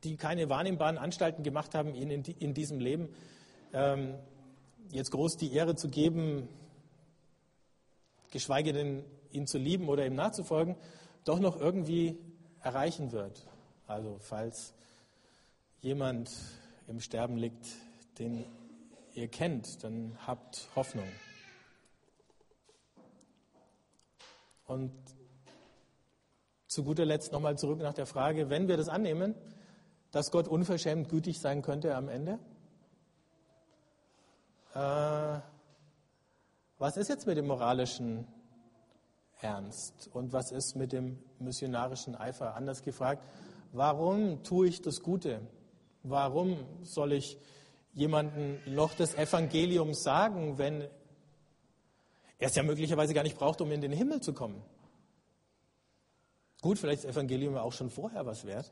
die 0.04 0.16
keine 0.16 0.48
wahrnehmbaren 0.48 0.98
Anstalten 0.98 1.42
gemacht 1.42 1.74
haben, 1.74 1.96
ihnen 1.96 2.22
in 2.24 2.54
diesem 2.54 2.78
Leben 2.78 3.12
ähm, 3.72 4.14
jetzt 4.90 5.10
groß 5.10 5.36
die 5.36 5.52
Ehre 5.52 5.76
zu 5.76 5.88
geben, 5.88 6.48
geschweige 8.30 8.72
denn 8.72 9.04
ihn 9.32 9.46
zu 9.46 9.58
lieben 9.58 9.88
oder 9.88 10.06
ihm 10.06 10.14
nachzufolgen, 10.14 10.76
doch 11.24 11.38
noch 11.38 11.58
irgendwie 11.58 12.18
erreichen 12.60 13.12
wird. 13.12 13.46
Also 13.86 14.18
falls 14.20 14.74
jemand 15.80 16.30
im 16.86 17.00
Sterben 17.00 17.36
liegt, 17.36 17.66
den 18.18 18.44
ihr 19.14 19.28
kennt, 19.28 19.82
dann 19.82 20.16
habt 20.26 20.68
Hoffnung. 20.76 21.08
Und 24.66 24.92
zu 26.68 26.84
guter 26.84 27.04
Letzt 27.04 27.32
nochmal 27.32 27.58
zurück 27.58 27.80
nach 27.80 27.94
der 27.94 28.06
Frage, 28.06 28.50
wenn 28.50 28.68
wir 28.68 28.76
das 28.76 28.88
annehmen, 28.88 29.34
dass 30.12 30.30
Gott 30.30 30.46
unverschämt 30.46 31.08
gütig 31.08 31.40
sein 31.40 31.62
könnte 31.62 31.96
am 31.96 32.08
Ende, 32.08 32.38
äh, 34.74 35.40
was 36.78 36.96
ist 36.96 37.08
jetzt 37.08 37.26
mit 37.26 37.36
dem 37.36 37.46
moralischen 37.46 38.26
Ernst 39.40 40.08
und 40.12 40.32
was 40.32 40.52
ist 40.52 40.76
mit 40.76 40.92
dem 40.92 41.18
missionarischen 41.38 42.14
Eifer? 42.14 42.54
Anders 42.54 42.82
gefragt, 42.82 43.22
warum 43.72 44.42
tue 44.42 44.68
ich 44.68 44.82
das 44.82 45.02
Gute? 45.02 45.40
Warum 46.02 46.56
soll 46.82 47.12
ich 47.12 47.38
jemandem 47.92 48.58
noch 48.66 48.94
das 48.94 49.14
Evangelium 49.14 49.94
sagen, 49.94 50.58
wenn 50.58 50.82
er 52.38 52.48
es 52.48 52.54
ja 52.54 52.62
möglicherweise 52.62 53.12
gar 53.12 53.22
nicht 53.22 53.36
braucht, 53.36 53.60
um 53.60 53.70
in 53.72 53.80
den 53.80 53.92
Himmel 53.92 54.20
zu 54.20 54.32
kommen? 54.32 54.62
Gut, 56.62 56.78
vielleicht 56.78 57.00
ist 57.00 57.08
das 57.08 57.16
Evangelium 57.16 57.56
auch 57.56 57.72
schon 57.72 57.90
vorher 57.90 58.26
was 58.26 58.44
wert. 58.44 58.70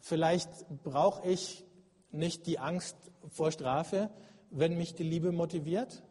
Vielleicht 0.00 0.50
brauche 0.82 1.28
ich 1.28 1.64
nicht 2.12 2.46
die 2.46 2.58
Angst 2.58 2.96
vor 3.30 3.50
Strafe, 3.50 4.10
wenn 4.50 4.76
mich 4.76 4.94
die 4.94 5.02
Liebe 5.02 5.32
motiviert? 5.32 6.02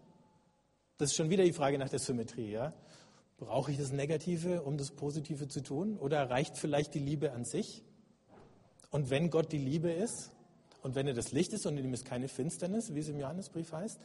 Das 0.98 1.12
ist 1.12 1.16
schon 1.16 1.30
wieder 1.30 1.44
die 1.44 1.54
Frage 1.54 1.78
nach 1.78 1.90
der 1.90 2.00
Symmetrie. 2.00 2.52
Ja? 2.52 2.74
Brauche 3.38 3.72
ich 3.72 3.78
das 3.78 3.92
Negative, 3.92 4.64
um 4.64 4.78
das 4.78 4.92
Positive 4.92 5.48
zu 5.48 5.62
tun? 5.62 5.98
Oder 5.98 6.30
reicht 6.30 6.58
vielleicht 6.58 6.94
die 6.94 7.00
Liebe 7.00 7.32
an 7.32 7.46
sich? 7.46 7.84
Und 8.92 9.10
wenn 9.10 9.30
Gott 9.30 9.52
die 9.52 9.58
Liebe 9.58 9.92
ist 9.92 10.32
und 10.84 10.96
wenn 10.96 11.08
er 11.08 11.14
das 11.14 11.32
Licht 11.32 11.54
ist 11.54 11.66
und 11.66 11.78
in 11.78 11.86
ihm 11.86 11.94
ist 11.94 12.06
keine 12.06 12.28
Finsternis, 12.28 12.94
wie 12.94 13.00
es 13.00 13.08
im 13.08 13.20
Johannesbrief 13.20 13.72
heißt, 13.72 14.00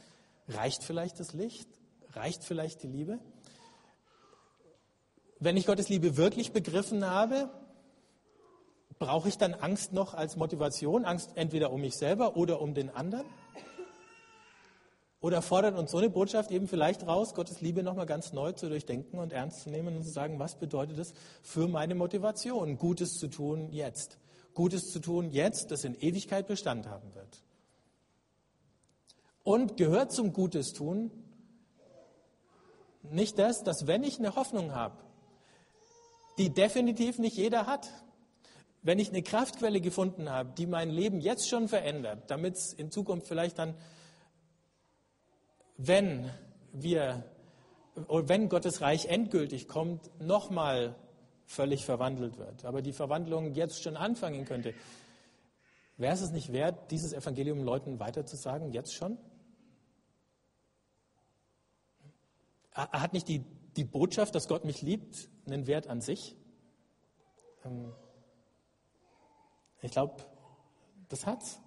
reicht 0.47 0.83
vielleicht 0.83 1.19
das 1.19 1.33
Licht? 1.33 1.67
Reicht 2.13 2.43
vielleicht 2.43 2.83
die 2.83 2.87
Liebe? 2.87 3.19
Wenn 5.39 5.57
ich 5.57 5.67
Gottes 5.67 5.89
Liebe 5.89 6.17
wirklich 6.17 6.51
begriffen 6.51 7.05
habe, 7.05 7.51
Brauche 8.99 9.29
ich 9.29 9.37
dann 9.37 9.53
Angst 9.53 9.93
noch 9.93 10.13
als 10.13 10.35
Motivation? 10.35 11.05
Angst 11.05 11.31
entweder 11.35 11.71
um 11.71 11.81
mich 11.81 11.95
selber 11.95 12.35
oder 12.35 12.61
um 12.61 12.73
den 12.73 12.89
anderen? 12.89 13.25
Oder 15.19 15.41
fordert 15.41 15.77
uns 15.77 15.91
so 15.91 15.97
eine 15.97 16.09
Botschaft 16.09 16.51
eben 16.51 16.67
vielleicht 16.67 17.07
raus, 17.07 17.33
Gottes 17.33 17.61
Liebe 17.61 17.83
nochmal 17.83 18.05
ganz 18.05 18.33
neu 18.33 18.51
zu 18.51 18.69
durchdenken 18.69 19.17
und 19.19 19.33
ernst 19.33 19.63
zu 19.63 19.69
nehmen 19.69 19.95
und 19.95 20.03
zu 20.03 20.11
sagen, 20.11 20.39
was 20.39 20.55
bedeutet 20.55 20.99
es 20.99 21.13
für 21.41 21.67
meine 21.67 21.95
Motivation, 21.95 22.77
Gutes 22.77 23.13
zu 23.13 23.27
tun 23.27 23.69
jetzt? 23.71 24.19
Gutes 24.53 24.91
zu 24.91 24.99
tun, 24.99 25.31
jetzt, 25.31 25.71
das 25.71 25.83
in 25.83 25.95
Ewigkeit 25.95 26.47
Bestand 26.47 26.87
haben 26.87 27.13
wird. 27.15 27.43
Und 29.43 29.77
gehört 29.77 30.11
zum 30.11 30.33
Gutes 30.33 30.73
tun 30.73 31.11
nicht 33.11 33.39
das, 33.39 33.63
dass 33.63 33.87
wenn 33.87 34.03
ich 34.03 34.19
eine 34.19 34.35
Hoffnung 34.35 34.73
habe, 34.73 34.97
die 36.37 36.49
definitiv 36.49 37.19
nicht 37.19 37.37
jeder 37.37 37.65
hat, 37.65 37.89
wenn 38.81 38.99
ich 38.99 39.09
eine 39.09 39.21
Kraftquelle 39.21 39.81
gefunden 39.81 40.29
habe, 40.29 40.53
die 40.57 40.65
mein 40.65 40.89
Leben 40.89 41.19
jetzt 41.19 41.49
schon 41.49 41.67
verändert, 41.67 42.29
damit 42.29 42.55
es 42.55 42.73
in 42.73 42.91
Zukunft 42.91 43.27
vielleicht 43.27 43.59
dann, 43.59 43.75
wenn 45.77 46.29
wir, 46.71 47.23
wenn 47.95 48.49
Gottes 48.49 48.81
Reich 48.81 49.05
endgültig 49.05 49.67
kommt, 49.67 50.09
nochmal 50.21 50.95
völlig 51.45 51.85
verwandelt 51.85 52.37
wird. 52.37 52.65
Aber 52.65 52.81
die 52.81 52.93
Verwandlung 52.93 53.53
jetzt 53.53 53.81
schon 53.81 53.97
anfangen 53.97 54.45
könnte. 54.45 54.73
Wäre 55.97 56.13
es 56.13 56.31
nicht 56.31 56.53
wert, 56.53 56.91
dieses 56.91 57.13
Evangelium 57.13 57.63
Leuten 57.63 57.99
weiterzusagen, 57.99 58.71
jetzt 58.71 58.93
schon? 58.93 59.17
Hat 62.71 63.13
nicht 63.13 63.27
die, 63.27 63.43
die 63.75 63.83
Botschaft, 63.83 64.35
dass 64.35 64.47
Gott 64.47 64.63
mich 64.63 64.83
liebt, 64.83 65.29
einen 65.47 65.65
Wert 65.65 65.87
an 65.87 66.01
sich? 66.01 66.35
Ähm, 67.65 67.91
ich 69.81 69.91
glaube, 69.91 70.15
das 71.09 71.25
hat's. 71.25 71.59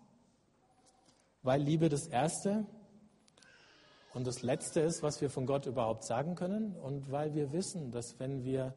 Weil 1.43 1.63
Liebe 1.63 1.89
das 1.89 2.07
Erste 2.07 2.67
und 4.13 4.27
das 4.27 4.43
Letzte 4.43 4.81
ist, 4.81 5.03
was 5.03 5.21
wir 5.21 5.31
von 5.31 5.47
Gott 5.47 5.67
überhaupt 5.67 6.05
sagen 6.05 6.35
können 6.35 6.77
und 6.77 7.11
weil 7.11 7.35
wir 7.35 7.53
wissen, 7.53 7.91
dass 7.93 8.19
wenn 8.19 8.45
wir 8.45 8.75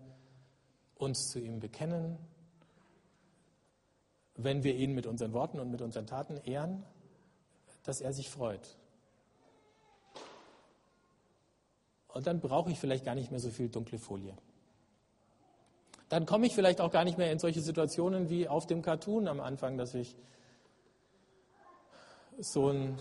uns 0.96 1.30
zu 1.30 1.40
ihm 1.40 1.60
bekennen, 1.60 2.18
wenn 4.36 4.64
wir 4.64 4.76
ihn 4.76 4.94
mit 4.94 5.06
unseren 5.06 5.34
Worten 5.34 5.60
und 5.60 5.72
mit 5.72 5.82
unseren 5.82 6.08
Taten 6.08 6.38
ehren, 6.38 6.84
dass 7.84 8.00
er 8.00 8.14
sich 8.14 8.30
freut. 8.30 8.78
Und 12.08 12.28
dann 12.28 12.40
brauche 12.40 12.72
ich 12.72 12.80
vielleicht 12.80 13.06
gar 13.06 13.16
nicht 13.16 13.32
mehr 13.32 13.40
so 13.40 13.50
viel 13.50 13.70
dunkle 13.70 13.98
Folie. 13.98 14.36
Dann 16.10 16.26
komme 16.26 16.46
ich 16.46 16.54
vielleicht 16.54 16.82
auch 16.82 16.92
gar 16.92 17.04
nicht 17.04 17.18
mehr 17.18 17.32
in 17.32 17.40
solche 17.40 17.62
Situationen 17.62 18.30
wie 18.30 18.48
auf 18.48 18.68
dem 18.68 18.82
Cartoon 18.82 19.28
am 19.28 19.40
Anfang, 19.40 19.78
dass 19.78 19.94
ich 19.94 20.16
so 22.40 22.70
ein 22.70 23.00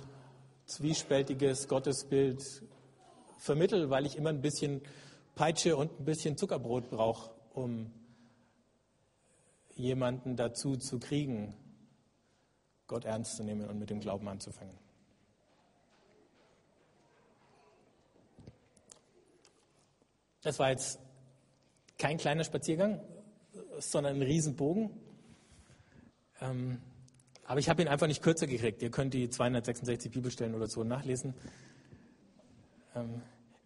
zwiespältiges 0.66 1.68
Gottesbild 1.68 2.42
vermittel, 3.38 3.90
weil 3.90 4.07
ich 4.07 4.16
immer 4.16 4.30
ein 4.30 4.40
bisschen 4.40 4.82
Peitsche 5.34 5.76
und 5.76 6.00
ein 6.00 6.05
bisschen 6.05 6.36
Zuckerbrot 6.36 6.90
brauche, 6.90 7.30
um 7.53 7.92
jemanden 9.74 10.36
dazu 10.36 10.76
zu 10.76 10.98
kriegen, 10.98 11.55
Gott 12.86 13.05
ernst 13.05 13.36
zu 13.36 13.42
nehmen 13.42 13.68
und 13.68 13.78
mit 13.78 13.90
dem 13.90 14.00
Glauben 14.00 14.28
anzufangen. 14.28 14.76
Das 20.42 20.59
war 20.59 20.70
jetzt 20.70 20.98
kein 22.03 22.18
kleiner 22.18 22.42
Spaziergang, 22.42 23.00
sondern 23.78 24.16
ein 24.16 24.22
Riesenbogen. 24.22 24.90
Ähm, 26.40 26.82
aber 27.44 27.61
ich 27.61 27.68
habe 27.68 27.80
ihn 27.80 27.86
einfach 27.86 28.09
nicht 28.09 28.24
kürzer 28.24 28.48
gekriegt. 28.48 28.82
Ihr 28.82 28.90
könnt 28.90 29.14
die 29.14 29.30
266 29.30 30.11
Bibelstellen 30.11 30.57
oder 30.57 30.66
so 30.66 30.82
nachlesen. 30.82 31.34
Ähm, 32.96 33.22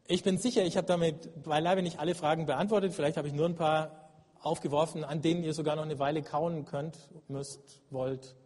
ich 0.07 0.23
bin 0.23 0.37
sicher, 0.37 0.67
ich 0.67 0.77
habe 0.77 0.87
damit 0.87 1.45
beileibe 1.45 1.81
nicht 1.81 1.99
alle 1.99 2.15
Fragen 2.15 2.45
beantwortet. 2.45 2.93
Vielleicht 2.93 3.17
habe 3.17 3.27
ich 3.27 3.33
nur 3.33 3.47
ein 3.47 3.55
paar 3.55 4.11
aufgeworfen, 4.41 5.03
an 5.03 5.23
denen 5.23 5.43
ihr 5.43 5.55
sogar 5.55 5.75
noch 5.75 5.85
eine 5.85 5.99
Weile 5.99 6.23
kauen 6.23 6.67
könnt, 6.67 6.99
müsst, 7.29 7.81
wollt, 7.89 8.37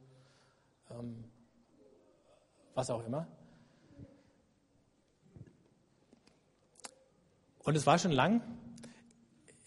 ähm, 0.93 1.25
was 2.75 2.91
auch 2.91 3.05
immer. 3.05 3.27
Und 7.65 7.77
es 7.77 7.87
war 7.89 7.99
schon 7.99 8.13
lang. 8.13 8.41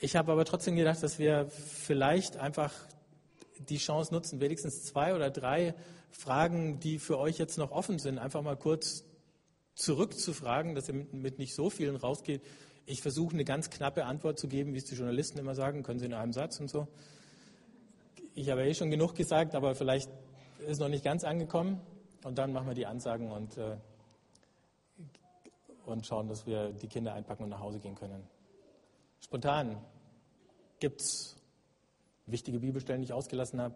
Ich 0.04 0.18
habe 0.18 0.34
aber 0.34 0.44
trotzdem 0.44 0.76
gedacht, 0.76 1.02
dass 1.02 1.18
wir 1.18 1.48
vielleicht 1.48 2.36
einfach 2.36 2.74
die 3.70 3.78
Chance 3.78 4.14
nutzen, 4.14 4.42
wenigstens 4.42 4.84
zwei 4.84 5.16
oder 5.16 5.30
drei 5.30 5.76
Fragen, 6.12 6.82
die 6.82 7.00
für 7.00 7.18
euch 7.18 7.38
jetzt 7.38 7.58
noch 7.58 7.72
offen 7.72 8.00
sind, 8.00 8.20
einfach 8.20 8.42
mal 8.42 8.58
kurz 8.58 9.06
zurückzufragen, 9.76 10.76
dass 10.76 10.90
ihr 10.90 10.96
mit 11.14 11.40
nicht 11.40 11.56
so 11.56 11.70
vielen 11.70 11.96
rausgeht. 11.96 12.42
Ich 12.86 13.02
versuche 13.02 13.34
eine 13.34 13.46
ganz 13.46 13.70
knappe 13.70 14.04
Antwort 14.04 14.38
zu 14.38 14.50
geben, 14.50 14.74
wie 14.74 14.80
es 14.80 14.84
die 14.84 14.96
Journalisten 14.96 15.40
immer 15.40 15.56
sagen, 15.56 15.84
können 15.84 16.00
sie 16.00 16.08
in 16.08 16.14
einem 16.14 16.34
Satz 16.34 16.60
und 16.60 16.70
so. 16.70 16.90
Ich 18.36 18.50
habe 18.50 18.66
eh 18.66 18.74
schon 18.74 18.92
genug 18.92 19.16
gesagt, 19.16 19.56
aber 19.56 19.74
vielleicht 19.74 20.10
ist 20.68 20.82
noch 20.82 20.90
nicht 20.90 21.06
ganz 21.06 21.24
angekommen. 21.24 21.80
Und 22.26 22.38
dann 22.38 22.52
machen 22.52 22.68
wir 22.68 22.76
die 22.76 22.88
Ansagen 22.88 23.32
und 23.32 23.58
äh, 23.58 23.78
und 25.86 26.06
schauen, 26.06 26.28
dass 26.28 26.46
wir 26.46 26.74
die 26.74 26.88
Kinder 26.88 27.14
einpacken 27.14 27.44
und 27.44 27.50
nach 27.52 27.62
Hause 27.62 27.80
gehen 27.80 27.96
können. 27.96 28.28
Spontan 29.22 29.78
gibt 30.80 31.02
es 31.02 31.36
wichtige 32.26 32.60
Bibelstellen, 32.60 33.02
die 33.02 33.06
ich 33.06 33.14
ausgelassen 33.14 33.62
habe. 33.62 33.76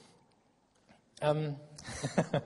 Ähm 1.21 1.55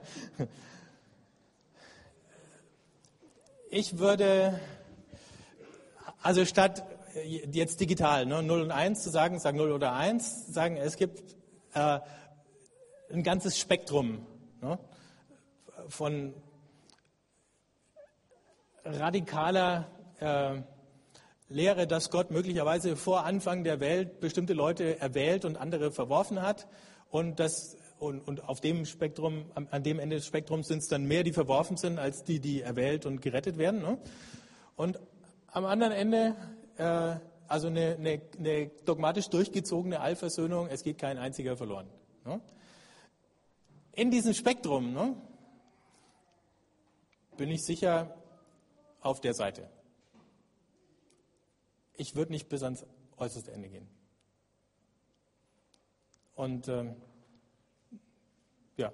ich 3.70 3.98
würde, 3.98 4.60
also 6.22 6.44
statt 6.44 6.84
jetzt 7.24 7.80
digital, 7.80 8.26
ne, 8.26 8.42
0 8.42 8.60
und 8.60 8.70
1 8.70 9.02
zu 9.02 9.08
sagen, 9.10 9.38
sagen 9.38 9.56
0 9.56 9.72
oder 9.72 9.94
1, 9.94 10.48
sagen, 10.48 10.76
es 10.76 10.96
gibt 10.96 11.36
äh, 11.72 12.00
ein 13.10 13.22
ganzes 13.22 13.58
Spektrum 13.58 14.26
ne, 14.60 14.78
von 15.88 16.34
radikaler 18.84 19.86
äh, 20.20 20.60
Lehre, 21.48 21.86
dass 21.86 22.10
Gott 22.10 22.30
möglicherweise 22.30 22.96
vor 22.96 23.24
Anfang 23.24 23.64
der 23.64 23.80
Welt 23.80 24.20
bestimmte 24.20 24.52
Leute 24.52 25.00
erwählt 25.00 25.44
und 25.44 25.56
andere 25.56 25.92
verworfen 25.92 26.42
hat 26.42 26.66
und 27.10 27.38
dass 27.38 27.75
und, 27.98 28.20
und 28.20 28.48
auf 28.48 28.60
dem 28.60 28.84
Spektrum, 28.84 29.46
an, 29.54 29.68
an 29.70 29.82
dem 29.82 29.98
Ende 29.98 30.16
des 30.16 30.26
Spektrums 30.26 30.68
sind 30.68 30.78
es 30.78 30.88
dann 30.88 31.04
mehr, 31.04 31.22
die 31.22 31.32
verworfen 31.32 31.76
sind, 31.76 31.98
als 31.98 32.24
die, 32.24 32.40
die 32.40 32.60
erwählt 32.60 33.06
und 33.06 33.22
gerettet 33.22 33.58
werden. 33.58 33.80
Ne? 33.80 33.98
Und 34.76 34.98
am 35.48 35.64
anderen 35.64 35.92
Ende, 35.92 36.36
äh, 36.76 37.16
also 37.48 37.68
eine, 37.68 37.96
eine, 37.96 38.20
eine, 38.38 38.70
dogmatisch 38.84 39.28
durchgezogene 39.28 40.00
Allversöhnung, 40.00 40.68
es 40.68 40.82
geht 40.82 40.98
kein 40.98 41.18
einziger 41.18 41.56
verloren. 41.56 41.88
Ne? 42.24 42.40
In 43.92 44.10
diesem 44.10 44.34
Spektrum 44.34 44.92
ne, 44.92 45.16
bin 47.38 47.50
ich 47.50 47.64
sicher 47.64 48.14
auf 49.00 49.20
der 49.20 49.32
Seite. 49.32 49.70
Ich 51.94 52.14
würde 52.14 52.32
nicht 52.32 52.50
bis 52.50 52.62
ans 52.62 52.84
äußerste 53.16 53.52
Ende 53.52 53.70
gehen. 53.70 53.88
Und 56.34 56.68
ähm, 56.68 56.96
ja. 58.76 58.92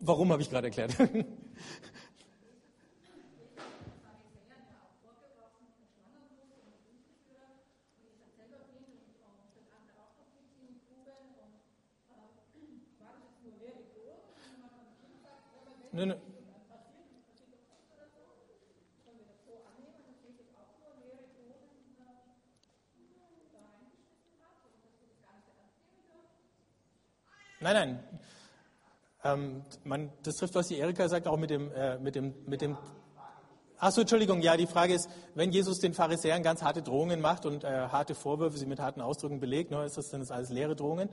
Warum 0.00 0.32
habe 0.32 0.42
ich 0.42 0.50
gerade 0.50 0.66
erklärt? 0.68 0.96
Nein, 15.94 16.08
nein. 16.08 16.33
Nein, 27.64 27.74
nein. 27.74 28.04
Ähm, 29.24 29.64
man, 29.84 30.12
das 30.22 30.36
trifft, 30.36 30.54
was 30.54 30.68
die 30.68 30.76
Erika 30.76 31.08
sagt, 31.08 31.26
auch 31.26 31.38
mit 31.38 31.48
dem, 31.48 31.72
äh, 31.72 31.98
mit 31.98 32.14
dem, 32.14 32.34
mit 32.46 32.60
dem 32.60 32.76
Achso, 33.78 34.02
Entschuldigung, 34.02 34.42
ja, 34.42 34.58
die 34.58 34.66
Frage 34.66 34.92
ist, 34.92 35.08
wenn 35.34 35.50
Jesus 35.50 35.78
den 35.78 35.94
Pharisäern 35.94 36.42
ganz 36.42 36.62
harte 36.62 36.82
Drohungen 36.82 37.22
macht 37.22 37.46
und 37.46 37.64
äh, 37.64 37.68
harte 37.88 38.14
Vorwürfe, 38.14 38.58
sie 38.58 38.66
mit 38.66 38.80
harten 38.80 39.00
Ausdrücken 39.00 39.40
belegt, 39.40 39.70
ne, 39.70 39.82
ist 39.82 39.96
das 39.96 40.10
denn 40.10 40.30
alles 40.30 40.50
leere 40.50 40.76
Drohungen? 40.76 41.08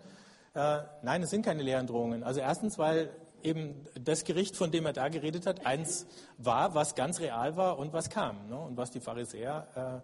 Äh, 0.53 0.79
nein, 1.01 1.23
es 1.23 1.29
sind 1.29 1.45
keine 1.45 1.63
leeren 1.63 1.87
Drohungen. 1.87 2.21
Also 2.21 2.41
erstens, 2.41 2.77
weil 2.77 3.09
eben 3.43 3.85
das 3.97 4.25
Gericht, 4.25 4.57
von 4.57 4.71
dem 4.71 4.85
er 4.85 4.93
da 4.93 5.07
geredet 5.07 5.45
hat, 5.45 5.65
eins 5.65 6.05
war, 6.37 6.75
was 6.75 6.95
ganz 6.95 7.21
real 7.21 7.55
war 7.55 7.79
und 7.79 7.93
was 7.93 8.09
kam. 8.09 8.49
Ne, 8.49 8.59
und 8.59 8.75
was 8.75 8.91
die 8.91 8.99
Pharisäer 8.99 10.03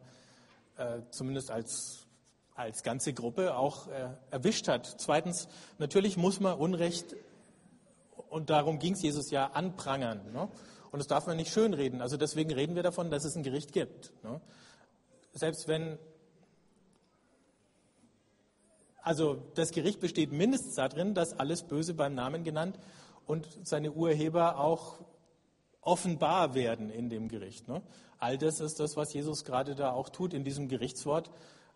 äh, 0.80 0.82
äh 0.82 1.02
zumindest 1.12 1.52
als, 1.52 2.07
als 2.58 2.82
ganze 2.82 3.14
Gruppe 3.14 3.56
auch 3.56 3.88
äh, 3.88 4.10
erwischt 4.32 4.68
hat. 4.68 4.96
Zweitens, 4.98 5.48
natürlich 5.78 6.18
muss 6.18 6.40
man 6.40 6.58
Unrecht, 6.58 7.16
und 8.30 8.50
darum 8.50 8.80
ging 8.80 8.94
es 8.94 9.04
Jesus 9.04 9.30
ja, 9.30 9.52
anprangern. 9.52 10.34
Ne? 10.34 10.50
Und 10.92 11.00
das 11.00 11.08
darf 11.08 11.28
man 11.28 11.38
nicht 11.38 11.54
schönreden. 11.54 12.02
Also 12.02 12.18
deswegen 12.18 12.52
reden 12.52 12.76
wir 12.76 12.82
davon, 12.82 13.12
dass 13.12 13.26
es 13.26 13.36
ein 13.36 13.44
Gericht 13.44 13.74
gibt. 13.74 14.12
Ne? 14.24 14.42
Selbst 15.34 15.68
wenn, 15.68 16.00
also 19.04 19.36
das 19.54 19.70
Gericht 19.70 20.00
besteht 20.00 20.32
mindestens 20.32 20.76
darin, 20.76 21.14
dass 21.14 21.40
alles 21.40 21.62
Böse 21.62 21.94
beim 21.94 22.16
Namen 22.16 22.44
genannt 22.44 22.80
und 23.28 23.48
seine 23.64 23.92
Urheber 23.92 24.60
auch 24.60 24.96
offenbar 25.82 26.56
werden 26.56 26.90
in 26.90 27.10
dem 27.10 27.28
Gericht. 27.28 27.68
Ne? 27.68 27.84
All 28.18 28.40
das 28.40 28.60
ist 28.62 28.80
das, 28.80 28.98
was 28.98 29.14
Jesus 29.14 29.46
gerade 29.46 29.76
da 29.76 29.92
auch 29.92 30.10
tut 30.10 30.34
in 30.34 30.44
diesem 30.44 30.68
Gerichtswort 30.70 31.30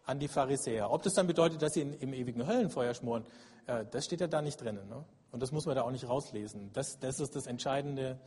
an 0.05 0.19
die 0.19 0.27
Pharisäer. 0.27 0.91
Ob 0.91 1.03
das 1.03 1.13
dann 1.13 1.27
bedeutet, 1.27 1.61
dass 1.61 1.73
sie 1.73 1.81
in, 1.81 1.93
im 1.93 2.13
ewigen 2.13 2.47
Höllenfeuer 2.47 2.93
schmoren, 2.93 3.25
äh, 3.67 3.85
das 3.91 4.05
steht 4.05 4.21
ja 4.21 4.27
da 4.27 4.41
nicht 4.41 4.61
drin. 4.61 4.75
Ne? 4.89 5.03
Und 5.31 5.41
das 5.41 5.51
muss 5.51 5.65
man 5.65 5.75
da 5.75 5.83
auch 5.83 5.91
nicht 5.91 6.07
rauslesen. 6.07 6.71
Das, 6.73 6.99
das 6.99 7.19
ist 7.19 7.35
das 7.35 7.47
Entscheidende 7.47 8.19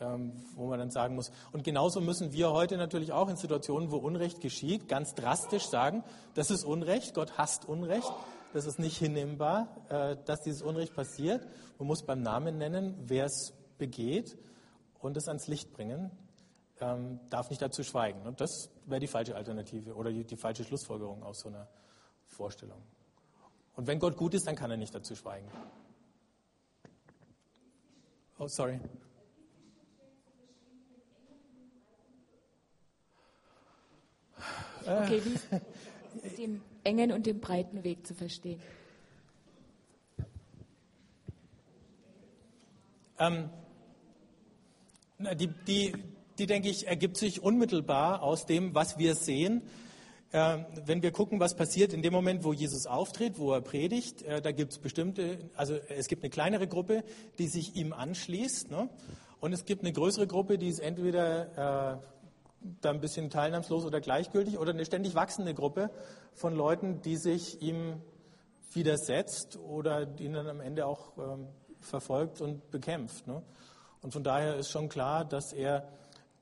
ähm, 0.00 0.32
wo 0.56 0.66
man 0.66 0.78
dann 0.78 0.90
sagen 0.90 1.14
muss. 1.14 1.30
Und 1.52 1.64
genauso 1.64 2.00
müssen 2.00 2.32
wir 2.32 2.50
heute 2.52 2.76
natürlich 2.76 3.12
auch 3.12 3.28
in 3.28 3.36
Situationen, 3.36 3.90
wo 3.90 3.96
Unrecht 3.96 4.40
geschieht, 4.40 4.88
ganz 4.88 5.14
drastisch 5.14 5.66
sagen, 5.66 6.02
das 6.34 6.50
ist 6.50 6.64
Unrecht, 6.64 7.14
Gott 7.14 7.36
hasst 7.36 7.66
Unrecht, 7.66 8.10
das 8.52 8.66
ist 8.66 8.78
nicht 8.78 8.96
hinnehmbar, 8.96 9.68
äh, 9.88 10.16
dass 10.24 10.40
dieses 10.40 10.62
Unrecht 10.62 10.94
passiert. 10.94 11.46
Man 11.78 11.86
muss 11.86 12.02
beim 12.02 12.22
Namen 12.22 12.58
nennen, 12.58 12.94
wer 13.06 13.26
es 13.26 13.52
begeht 13.78 14.36
und 15.00 15.16
es 15.16 15.28
ans 15.28 15.46
Licht 15.46 15.72
bringen, 15.72 16.10
ähm, 16.80 17.20
darf 17.28 17.50
nicht 17.50 17.62
dazu 17.62 17.82
schweigen. 17.84 18.26
Und 18.26 18.40
das 18.40 18.70
wäre 18.90 19.00
die 19.00 19.06
falsche 19.06 19.34
Alternative 19.36 19.94
oder 19.94 20.10
die, 20.10 20.24
die 20.24 20.36
falsche 20.36 20.64
Schlussfolgerung 20.64 21.22
aus 21.22 21.40
so 21.40 21.48
einer 21.48 21.68
Vorstellung. 22.26 22.82
Und 23.76 23.86
wenn 23.86 23.98
Gott 23.98 24.16
gut 24.16 24.34
ist, 24.34 24.46
dann 24.46 24.56
kann 24.56 24.70
er 24.70 24.76
nicht 24.76 24.94
dazu 24.94 25.14
schweigen. 25.14 25.48
Oh, 28.38 28.48
sorry. 28.48 28.80
Okay, 34.82 35.22
wie 35.24 35.34
ist 36.26 36.38
den 36.38 36.62
engen 36.84 37.12
und 37.12 37.26
den 37.26 37.40
breiten 37.40 37.84
Weg 37.84 38.06
zu 38.06 38.14
verstehen? 38.14 38.60
Ähm, 43.18 43.50
die, 45.18 45.48
die, 45.66 45.92
die, 46.40 46.46
denke 46.46 46.70
ich, 46.70 46.86
ergibt 46.86 47.18
sich 47.18 47.42
unmittelbar 47.42 48.22
aus 48.22 48.46
dem, 48.46 48.74
was 48.74 48.98
wir 48.98 49.14
sehen. 49.14 49.62
Äh, 50.32 50.58
wenn 50.86 51.02
wir 51.02 51.12
gucken, 51.12 51.38
was 51.38 51.54
passiert 51.54 51.92
in 51.92 52.02
dem 52.02 52.14
Moment, 52.14 52.44
wo 52.44 52.52
Jesus 52.52 52.86
auftritt, 52.86 53.38
wo 53.38 53.52
er 53.52 53.60
predigt, 53.60 54.22
äh, 54.22 54.40
da 54.40 54.50
gibt 54.52 54.72
es 54.72 54.78
bestimmte, 54.78 55.50
also 55.54 55.74
es 55.74 56.08
gibt 56.08 56.22
eine 56.22 56.30
kleinere 56.30 56.66
Gruppe, 56.66 57.04
die 57.38 57.46
sich 57.46 57.76
ihm 57.76 57.92
anschließt. 57.92 58.70
Ne? 58.70 58.88
Und 59.40 59.52
es 59.52 59.66
gibt 59.66 59.82
eine 59.82 59.92
größere 59.92 60.26
Gruppe, 60.26 60.56
die 60.56 60.68
ist 60.68 60.80
entweder 60.80 61.96
äh, 61.96 61.96
da 62.80 62.90
ein 62.90 63.00
bisschen 63.00 63.28
teilnahmslos 63.28 63.84
oder 63.84 64.00
gleichgültig 64.00 64.58
oder 64.58 64.72
eine 64.72 64.86
ständig 64.86 65.14
wachsende 65.14 65.52
Gruppe 65.52 65.90
von 66.32 66.54
Leuten, 66.54 67.02
die 67.02 67.16
sich 67.16 67.60
ihm 67.60 68.00
widersetzt 68.72 69.58
oder 69.58 70.06
ihn 70.18 70.32
dann 70.32 70.46
am 70.46 70.60
Ende 70.60 70.86
auch 70.86 71.18
ähm, 71.18 71.48
verfolgt 71.80 72.40
und 72.40 72.70
bekämpft. 72.70 73.26
Ne? 73.26 73.42
Und 74.00 74.12
von 74.12 74.24
daher 74.24 74.56
ist 74.56 74.70
schon 74.70 74.88
klar, 74.88 75.24
dass 75.26 75.52
er 75.52 75.88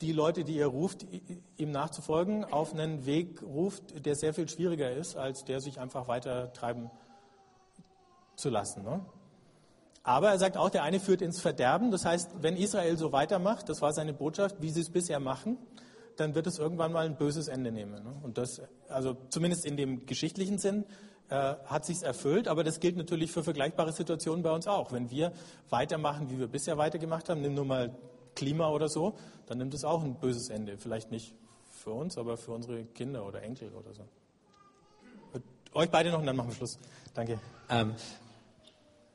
die 0.01 0.12
Leute, 0.12 0.44
die 0.44 0.59
er 0.59 0.68
ruft, 0.68 1.07
ihm 1.57 1.70
nachzufolgen, 1.70 2.44
auf 2.44 2.72
einen 2.72 3.05
Weg 3.05 3.42
ruft, 3.42 4.07
der 4.07 4.14
sehr 4.14 4.32
viel 4.32 4.49
schwieriger 4.49 4.92
ist, 4.92 5.16
als 5.16 5.44
der 5.44 5.61
sich 5.61 5.80
einfach 5.80 6.07
weiter 6.07 6.53
treiben 6.53 6.90
zu 8.36 8.49
lassen. 8.49 8.84
Ne? 8.84 9.05
Aber 10.05 10.30
er 10.30 10.38
sagt 10.38 10.57
auch, 10.57 10.70
der 10.70 10.84
eine 10.84 11.01
führt 11.01 11.20
ins 11.20 11.40
Verderben. 11.40 11.90
Das 11.90 12.05
heißt, 12.05 12.30
wenn 12.40 12.57
Israel 12.57 12.96
so 12.96 13.12
weitermacht, 13.12 13.68
das 13.68 13.82
war 13.82 13.92
seine 13.92 14.14
Botschaft, 14.14 14.57
wie 14.61 14.70
sie 14.70 14.80
es 14.80 14.90
bisher 14.90 15.20
machen, 15.20 15.59
dann 16.16 16.34
wird 16.34 16.46
es 16.46 16.59
irgendwann 16.59 16.92
mal 16.92 17.05
ein 17.05 17.16
böses 17.16 17.49
Ende 17.49 17.72
nehmen. 17.72 18.03
Ne? 18.05 18.14
Und 18.22 18.38
das, 18.38 18.62
also 18.88 19.16
zumindest 19.30 19.66
in 19.66 19.76
dem 19.76 20.07
geschichtlichen 20.07 20.59
Sinn, 20.59 20.84
äh, 21.28 21.55
hat 21.66 21.84
sich 21.84 22.03
erfüllt, 22.03 22.49
aber 22.49 22.64
das 22.64 22.80
gilt 22.80 22.96
natürlich 22.96 23.32
für 23.32 23.44
vergleichbare 23.44 23.92
Situationen 23.92 24.42
bei 24.42 24.51
uns 24.51 24.66
auch. 24.66 24.92
Wenn 24.92 25.11
wir 25.11 25.32
weitermachen, 25.68 26.30
wie 26.30 26.38
wir 26.38 26.49
bisher 26.49 26.78
weitergemacht 26.78 27.28
haben, 27.28 27.42
nimm 27.42 27.55
nur 27.55 27.66
mal 27.66 27.94
Klima 28.39 28.68
oder 28.70 28.89
so, 28.89 29.14
dann 29.47 29.59
nimmt 29.59 29.74
es 29.74 29.84
auch 29.84 30.05
ein 30.05 30.14
böses 30.14 30.49
Ende. 30.49 30.78
Vielleicht 30.78 31.11
nicht 31.11 31.34
für 31.70 31.91
uns, 31.91 32.16
aber 32.16 32.36
für 32.36 32.53
unsere 32.53 32.84
Kinder 32.84 33.26
oder 33.26 33.43
Enkel 33.43 33.72
oder 33.74 33.93
so. 33.93 34.05
Euch 35.74 35.91
beide 35.91 36.11
noch 36.11 36.20
und 36.20 36.26
dann 36.26 36.36
machen 36.36 36.51
wir 36.51 36.55
Schluss. 36.55 36.78
Danke. 37.14 37.41
Ähm, 37.68 37.95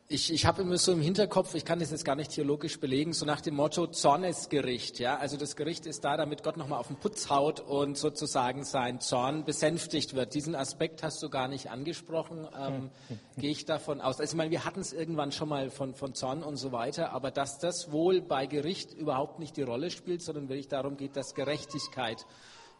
ich, 0.10 0.32
ich 0.32 0.45
habe 0.45 0.62
immer 0.62 0.78
so 0.78 0.91
im 0.91 1.01
Hinterkopf, 1.01 1.56
ich 1.56 1.66
kann 1.66 1.80
das 1.80 1.91
jetzt 1.91 2.06
gar 2.06 2.16
nicht 2.16 2.32
theologisch 2.32 2.80
belegen, 2.80 3.14
so 3.14 3.26
nach 3.26 3.41
dem 3.41 3.56
Motto 3.56 3.88
Zornesgericht. 3.88 4.99
Ja? 4.99 5.18
Also 5.18 5.38
das 5.38 5.56
Gericht 5.56 5.86
ist 5.86 6.04
da, 6.04 6.18
damit 6.18 6.43
Gott 6.43 6.58
nochmal 6.58 6.80
auf 6.80 6.88
den 6.88 6.97
Putz 6.97 7.30
haut 7.30 7.62
und 7.62 7.97
sozusagen 7.97 8.64
sein 8.64 8.99
Zorn 8.99 9.45
besänftigt 9.45 10.14
wird. 10.14 10.34
Diesen 10.34 10.56
Aspekt 10.56 11.04
hast 11.04 11.24
du 11.24 11.30
gar 11.30 11.47
nicht 11.47 11.72
angesprochen, 11.72 12.47
ähm, 12.60 12.91
gehe 13.38 13.51
ich 13.51 13.66
davon 13.66 14.01
aus. 14.01 14.20
Also 14.20 14.34
ich 14.34 14.38
meine, 14.38 14.51
wir 14.51 14.66
hatten 14.66 14.82
es 14.82 14.93
irgendwann 14.93 15.32
schon 15.32 15.49
mal 15.49 15.70
von, 15.70 15.95
von 15.95 16.14
Zorn 16.14 16.43
und 16.43 16.58
so 16.58 16.72
weiter, 16.72 17.12
aber 17.14 17.32
dass 17.32 17.58
das 17.60 17.91
wohl 17.91 18.22
bei 18.22 18.45
Gericht 18.45 18.93
überhaupt 18.93 19.39
nicht 19.39 19.58
die 19.58 19.64
Rolle 19.64 19.89
spielt, 19.89 20.22
sondern 20.22 20.49
wirklich 20.49 20.68
darum 20.68 20.97
geht, 20.97 21.16
dass 21.16 21.34
Gerechtigkeit 21.34 22.26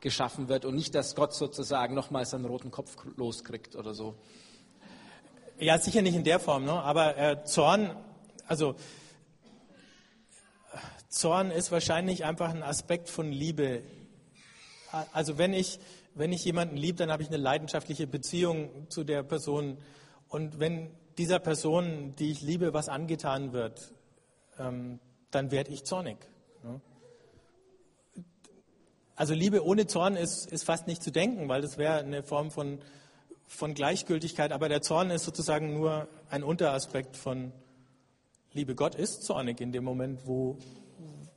geschaffen 0.01 0.49
wird 0.49 0.65
und 0.65 0.76
nicht, 0.76 0.93
dass 0.93 1.15
Gott 1.15 1.34
sozusagen 1.34 1.95
nochmal 1.95 2.26
seinen 2.26 2.45
roten 2.45 2.69
Kopf 2.69 2.97
loskriegt 3.15 3.76
oder 3.78 3.93
so. 3.93 4.15
Ja, 5.64 5.78
sicher 5.78 6.01
nicht 6.01 6.16
in 6.16 6.26
der 6.26 6.39
Form, 6.39 6.66
ne? 6.66 6.74
aber 6.74 7.18
äh, 7.18 7.45
Zorn, 7.45 7.95
also 8.47 8.76
Zorn 11.07 11.51
ist 11.51 11.72
wahrscheinlich 11.72 12.26
einfach 12.26 12.49
ein 12.49 12.64
Aspekt 12.64 13.07
von 13.07 13.32
Liebe. 13.32 13.82
Also 15.14 15.38
wenn 15.38 15.53
ich, 15.53 15.80
wenn 16.16 16.34
ich 16.34 16.43
jemanden 16.43 16.76
liebe, 16.76 16.97
dann 16.97 17.14
habe 17.14 17.24
ich 17.24 17.30
eine 17.30 17.38
leidenschaftliche 17.38 18.07
Beziehung 18.07 18.89
zu 18.89 19.05
der 19.05 19.24
Person. 19.24 19.78
Und 20.28 20.59
wenn 20.59 20.91
dieser 21.18 21.39
Person, 21.39 22.14
die 22.20 22.32
ich 22.32 22.41
liebe, 22.41 22.74
was 22.74 22.89
angetan 22.89 23.53
wird, 23.53 23.93
ähm, 24.59 24.99
dann 25.32 25.49
werde 25.51 25.72
ich 25.72 25.86
zornig. 25.86 26.18
Ne? 26.61 26.82
Also 29.16 29.34
Liebe 29.34 29.64
ohne 29.64 29.88
Zorn 29.88 30.18
ist, 30.18 30.51
ist 30.51 30.66
fast 30.66 30.88
nicht 30.88 31.01
zu 31.01 31.11
denken, 31.11 31.47
weil 31.47 31.61
das 31.61 31.78
wäre 31.78 31.99
eine 31.99 32.22
Form 32.22 32.51
von 32.51 32.80
von 33.54 33.74
Gleichgültigkeit, 33.74 34.51
aber 34.51 34.68
der 34.68 34.82
Zorn 34.82 35.10
ist 35.12 35.24
sozusagen 35.24 35.74
nur 35.74 36.08
ein 36.30 36.43
Unteraspekt 36.43 37.16
von 37.16 37.51
Liebe. 38.51 38.76
Gott 38.76 38.95
ist 38.95 39.24
zornig 39.24 39.62
in 39.62 39.72
dem 39.72 39.84
Moment, 39.84 40.26
wo, 40.26 40.58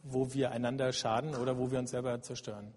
wo 0.02 0.32
wir 0.32 0.50
einander 0.50 0.92
schaden 0.92 1.34
oder 1.34 1.58
wo 1.58 1.70
wir 1.70 1.78
uns 1.78 1.90
selber 1.90 2.20
zerstören. 2.22 2.72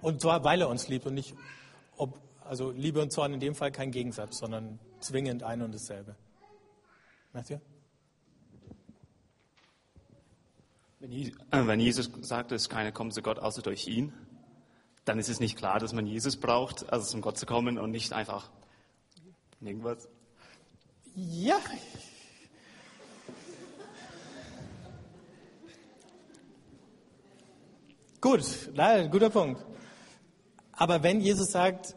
Und 0.00 0.22
zwar, 0.22 0.44
weil 0.44 0.62
er 0.62 0.68
uns 0.68 0.88
liebt 0.88 1.06
und 1.06 1.14
nicht, 1.14 1.34
ob, 1.96 2.18
also 2.44 2.70
Liebe 2.70 3.02
und 3.02 3.12
Zorn 3.12 3.34
in 3.34 3.40
dem 3.40 3.54
Fall 3.54 3.70
kein 3.70 3.90
Gegensatz, 3.90 4.38
sondern 4.38 4.78
zwingend 5.00 5.42
ein 5.42 5.60
und 5.60 5.74
dasselbe. 5.74 6.16
Matthew? 7.32 7.58
Wenn 11.00 11.80
Jesus 11.80 12.10
sagt, 12.22 12.50
dass 12.50 12.68
keiner 12.68 12.92
kommt 12.92 13.14
zu 13.14 13.22
Gott 13.22 13.38
außer 13.38 13.62
durch 13.62 13.86
ihn, 13.86 14.12
dann 15.10 15.18
ist 15.18 15.28
es 15.28 15.40
nicht 15.40 15.58
klar, 15.58 15.80
dass 15.80 15.92
man 15.92 16.06
Jesus 16.06 16.36
braucht, 16.36 16.92
also 16.92 17.04
zum 17.04 17.20
Gott 17.20 17.36
zu 17.36 17.44
kommen 17.44 17.78
und 17.78 17.90
nicht 17.90 18.12
einfach 18.12 18.48
irgendwas. 19.60 20.08
Ja. 21.16 21.58
Gut, 28.20 28.70
nein, 28.72 29.10
guter 29.10 29.30
Punkt. 29.30 29.66
Aber 30.70 31.02
wenn 31.02 31.20
Jesus 31.20 31.50
sagt, 31.50 31.96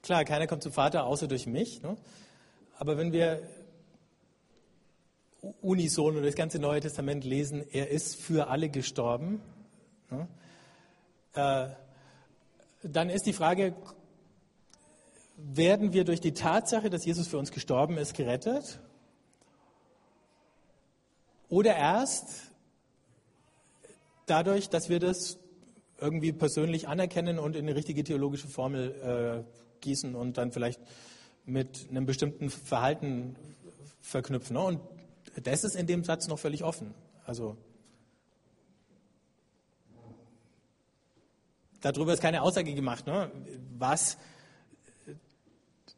klar, 0.00 0.24
keiner 0.24 0.46
kommt 0.46 0.62
zum 0.62 0.72
Vater 0.72 1.04
außer 1.04 1.28
durch 1.28 1.46
mich, 1.46 1.82
ne? 1.82 1.98
aber 2.78 2.96
wenn 2.96 3.12
wir 3.12 3.46
unison 5.60 6.16
oder 6.16 6.24
das 6.24 6.36
ganze 6.36 6.58
Neue 6.58 6.80
Testament 6.80 7.22
lesen, 7.22 7.66
er 7.70 7.90
ist 7.90 8.16
für 8.16 8.48
alle 8.48 8.70
gestorben, 8.70 9.42
ne? 10.10 10.26
äh, 11.34 11.85
dann 12.88 13.10
ist 13.10 13.26
die 13.26 13.32
Frage, 13.32 13.74
werden 15.36 15.92
wir 15.92 16.04
durch 16.04 16.20
die 16.20 16.32
Tatsache, 16.32 16.90
dass 16.90 17.04
Jesus 17.04 17.28
für 17.28 17.38
uns 17.38 17.50
gestorben 17.50 17.98
ist, 17.98 18.14
gerettet? 18.14 18.80
Oder 21.48 21.76
erst 21.76 22.52
dadurch, 24.26 24.68
dass 24.68 24.88
wir 24.88 24.98
das 24.98 25.38
irgendwie 26.00 26.32
persönlich 26.32 26.88
anerkennen 26.88 27.38
und 27.38 27.56
in 27.56 27.66
eine 27.66 27.76
richtige 27.76 28.04
theologische 28.04 28.48
Formel 28.48 29.44
äh, 29.46 29.80
gießen 29.80 30.14
und 30.14 30.36
dann 30.36 30.52
vielleicht 30.52 30.80
mit 31.44 31.86
einem 31.90 32.06
bestimmten 32.06 32.50
Verhalten 32.50 33.36
verknüpfen. 34.00 34.54
Ne? 34.54 34.62
Und 34.62 34.80
das 35.42 35.64
ist 35.64 35.76
in 35.76 35.86
dem 35.86 36.04
Satz 36.04 36.28
noch 36.28 36.38
völlig 36.38 36.64
offen. 36.64 36.94
Also 37.24 37.56
darüber 41.92 42.12
ist 42.12 42.20
keine 42.20 42.42
Aussage 42.42 42.74
gemacht, 42.74 43.06
ne? 43.06 43.30
was 43.78 44.18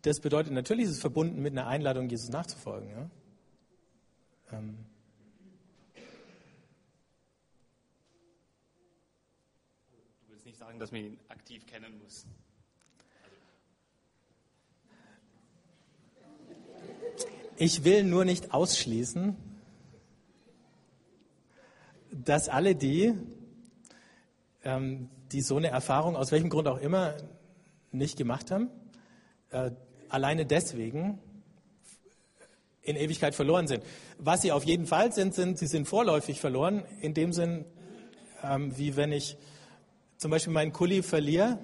das 0.03 0.21
bedeutet. 0.21 0.53
Natürlich 0.53 0.85
ist 0.85 0.93
es 0.93 1.01
verbunden 1.01 1.43
mit 1.43 1.53
einer 1.53 1.67
Einladung, 1.67 2.09
Jesus 2.09 2.29
nachzufolgen. 2.29 2.91
Ja? 2.91 3.11
Ähm 4.53 4.79
du 10.27 10.33
willst 10.33 10.47
nicht 10.47 10.59
sagen, 10.59 10.79
dass 10.79 10.93
man 10.93 11.03
ihn 11.03 11.19
aktiv 11.29 11.67
kennen 11.67 11.99
muss. 12.03 12.27
Ich 17.57 17.83
will 17.83 18.05
nur 18.05 18.25
nicht 18.25 18.55
ausschließen, 18.55 19.37
dass 22.13 22.49
alle 22.49 22.77
die, 22.77 23.15
ähm, 24.63 25.11
die 25.33 25.43
so 25.43 25.57
eine 25.57 25.69
Erfahrung 25.69 26.17
aus 26.17 26.33
welchem 26.33 26.51
Grund 26.51 26.69
auch 26.69 26.79
immer 26.79 27.15
nicht 27.93 28.17
gemacht 28.17 28.51
haben, 28.51 28.71
äh, 29.51 29.71
alleine 30.09 30.47
deswegen 30.47 31.19
in 32.83 32.97
Ewigkeit 32.97 33.35
verloren 33.35 33.67
sind. 33.67 33.85
Was 34.19 34.43
sie 34.43 34.53
auf 34.53 34.65
jeden 34.65 34.87
Fall 34.87 35.13
sind, 35.13 35.35
sind, 35.35 35.59
sie 35.59 35.67
sind 35.67 35.87
vorläufig 35.87 36.41
verloren, 36.41 36.85
in 37.01 37.15
dem 37.15 37.33
Sinn, 37.33 37.65
ähm, 38.43 38.77
wie 38.77 38.97
wenn 38.97 39.13
ich 39.13 39.37
zum 40.17 40.31
Beispiel 40.31 40.53
meinen 40.53 40.73
Kuli 40.73 41.03
verliere, 41.03 41.59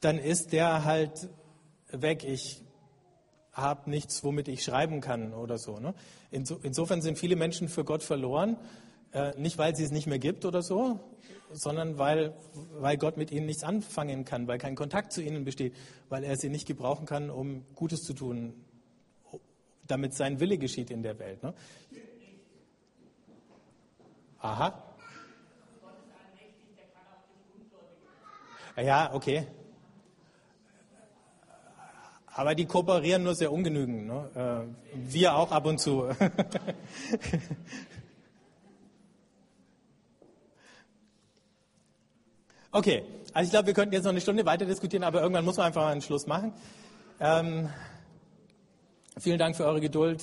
dann 0.00 0.18
ist 0.18 0.52
der 0.52 0.84
halt 0.84 1.28
weg. 1.90 2.24
Ich 2.24 2.62
habe 3.52 3.90
nichts, 3.90 4.22
womit 4.24 4.48
ich 4.48 4.62
schreiben 4.62 5.00
kann 5.00 5.34
oder 5.34 5.58
so. 5.58 5.78
Ne? 5.78 5.94
insofern 6.30 7.02
sind 7.02 7.18
viele 7.18 7.34
Menschen 7.34 7.68
für 7.68 7.84
Gott 7.84 8.04
verloren, 8.04 8.56
äh, 9.12 9.32
nicht 9.36 9.58
weil 9.58 9.74
sie 9.74 9.82
es 9.82 9.90
nicht 9.90 10.06
mehr 10.06 10.20
gibt 10.20 10.44
oder 10.44 10.62
so, 10.62 11.00
sondern 11.52 11.98
weil, 11.98 12.34
weil 12.78 12.96
Gott 12.96 13.16
mit 13.16 13.30
ihnen 13.30 13.46
nichts 13.46 13.64
anfangen 13.64 14.24
kann, 14.24 14.46
weil 14.46 14.58
kein 14.58 14.74
Kontakt 14.74 15.12
zu 15.12 15.22
ihnen 15.22 15.44
besteht, 15.44 15.74
weil 16.08 16.24
er 16.24 16.36
sie 16.36 16.48
nicht 16.48 16.66
gebrauchen 16.66 17.06
kann, 17.06 17.30
um 17.30 17.64
Gutes 17.74 18.02
zu 18.02 18.14
tun, 18.14 18.54
damit 19.86 20.14
sein 20.14 20.40
Wille 20.40 20.58
geschieht 20.58 20.90
in 20.90 21.02
der 21.02 21.18
Welt. 21.18 21.42
Ne? 21.42 21.54
Aha. 24.38 24.82
Ja, 28.76 29.12
okay. 29.12 29.46
Aber 32.26 32.54
die 32.54 32.64
kooperieren 32.64 33.24
nur 33.24 33.34
sehr 33.34 33.52
ungenügend. 33.52 34.06
Ne? 34.06 34.30
Äh, 34.34 35.12
wir 35.12 35.34
auch 35.34 35.52
ab 35.52 35.66
und 35.66 35.78
zu. 35.78 36.08
okay, 42.72 43.02
also 43.32 43.46
ich 43.46 43.50
glaube, 43.50 43.66
wir 43.66 43.74
könnten 43.74 43.94
jetzt 43.94 44.04
noch 44.04 44.10
eine 44.10 44.20
Stunde 44.20 44.44
weiter 44.44 44.64
diskutieren, 44.64 45.04
aber 45.04 45.22
irgendwann 45.22 45.44
muss 45.44 45.56
man 45.56 45.66
einfach 45.66 45.86
einen 45.86 46.02
Schluss 46.02 46.26
machen. 46.26 46.52
Ähm, 47.20 47.68
vielen 49.18 49.38
Dank 49.38 49.56
für 49.56 49.64
eure 49.64 49.80
Geduld. 49.80 50.22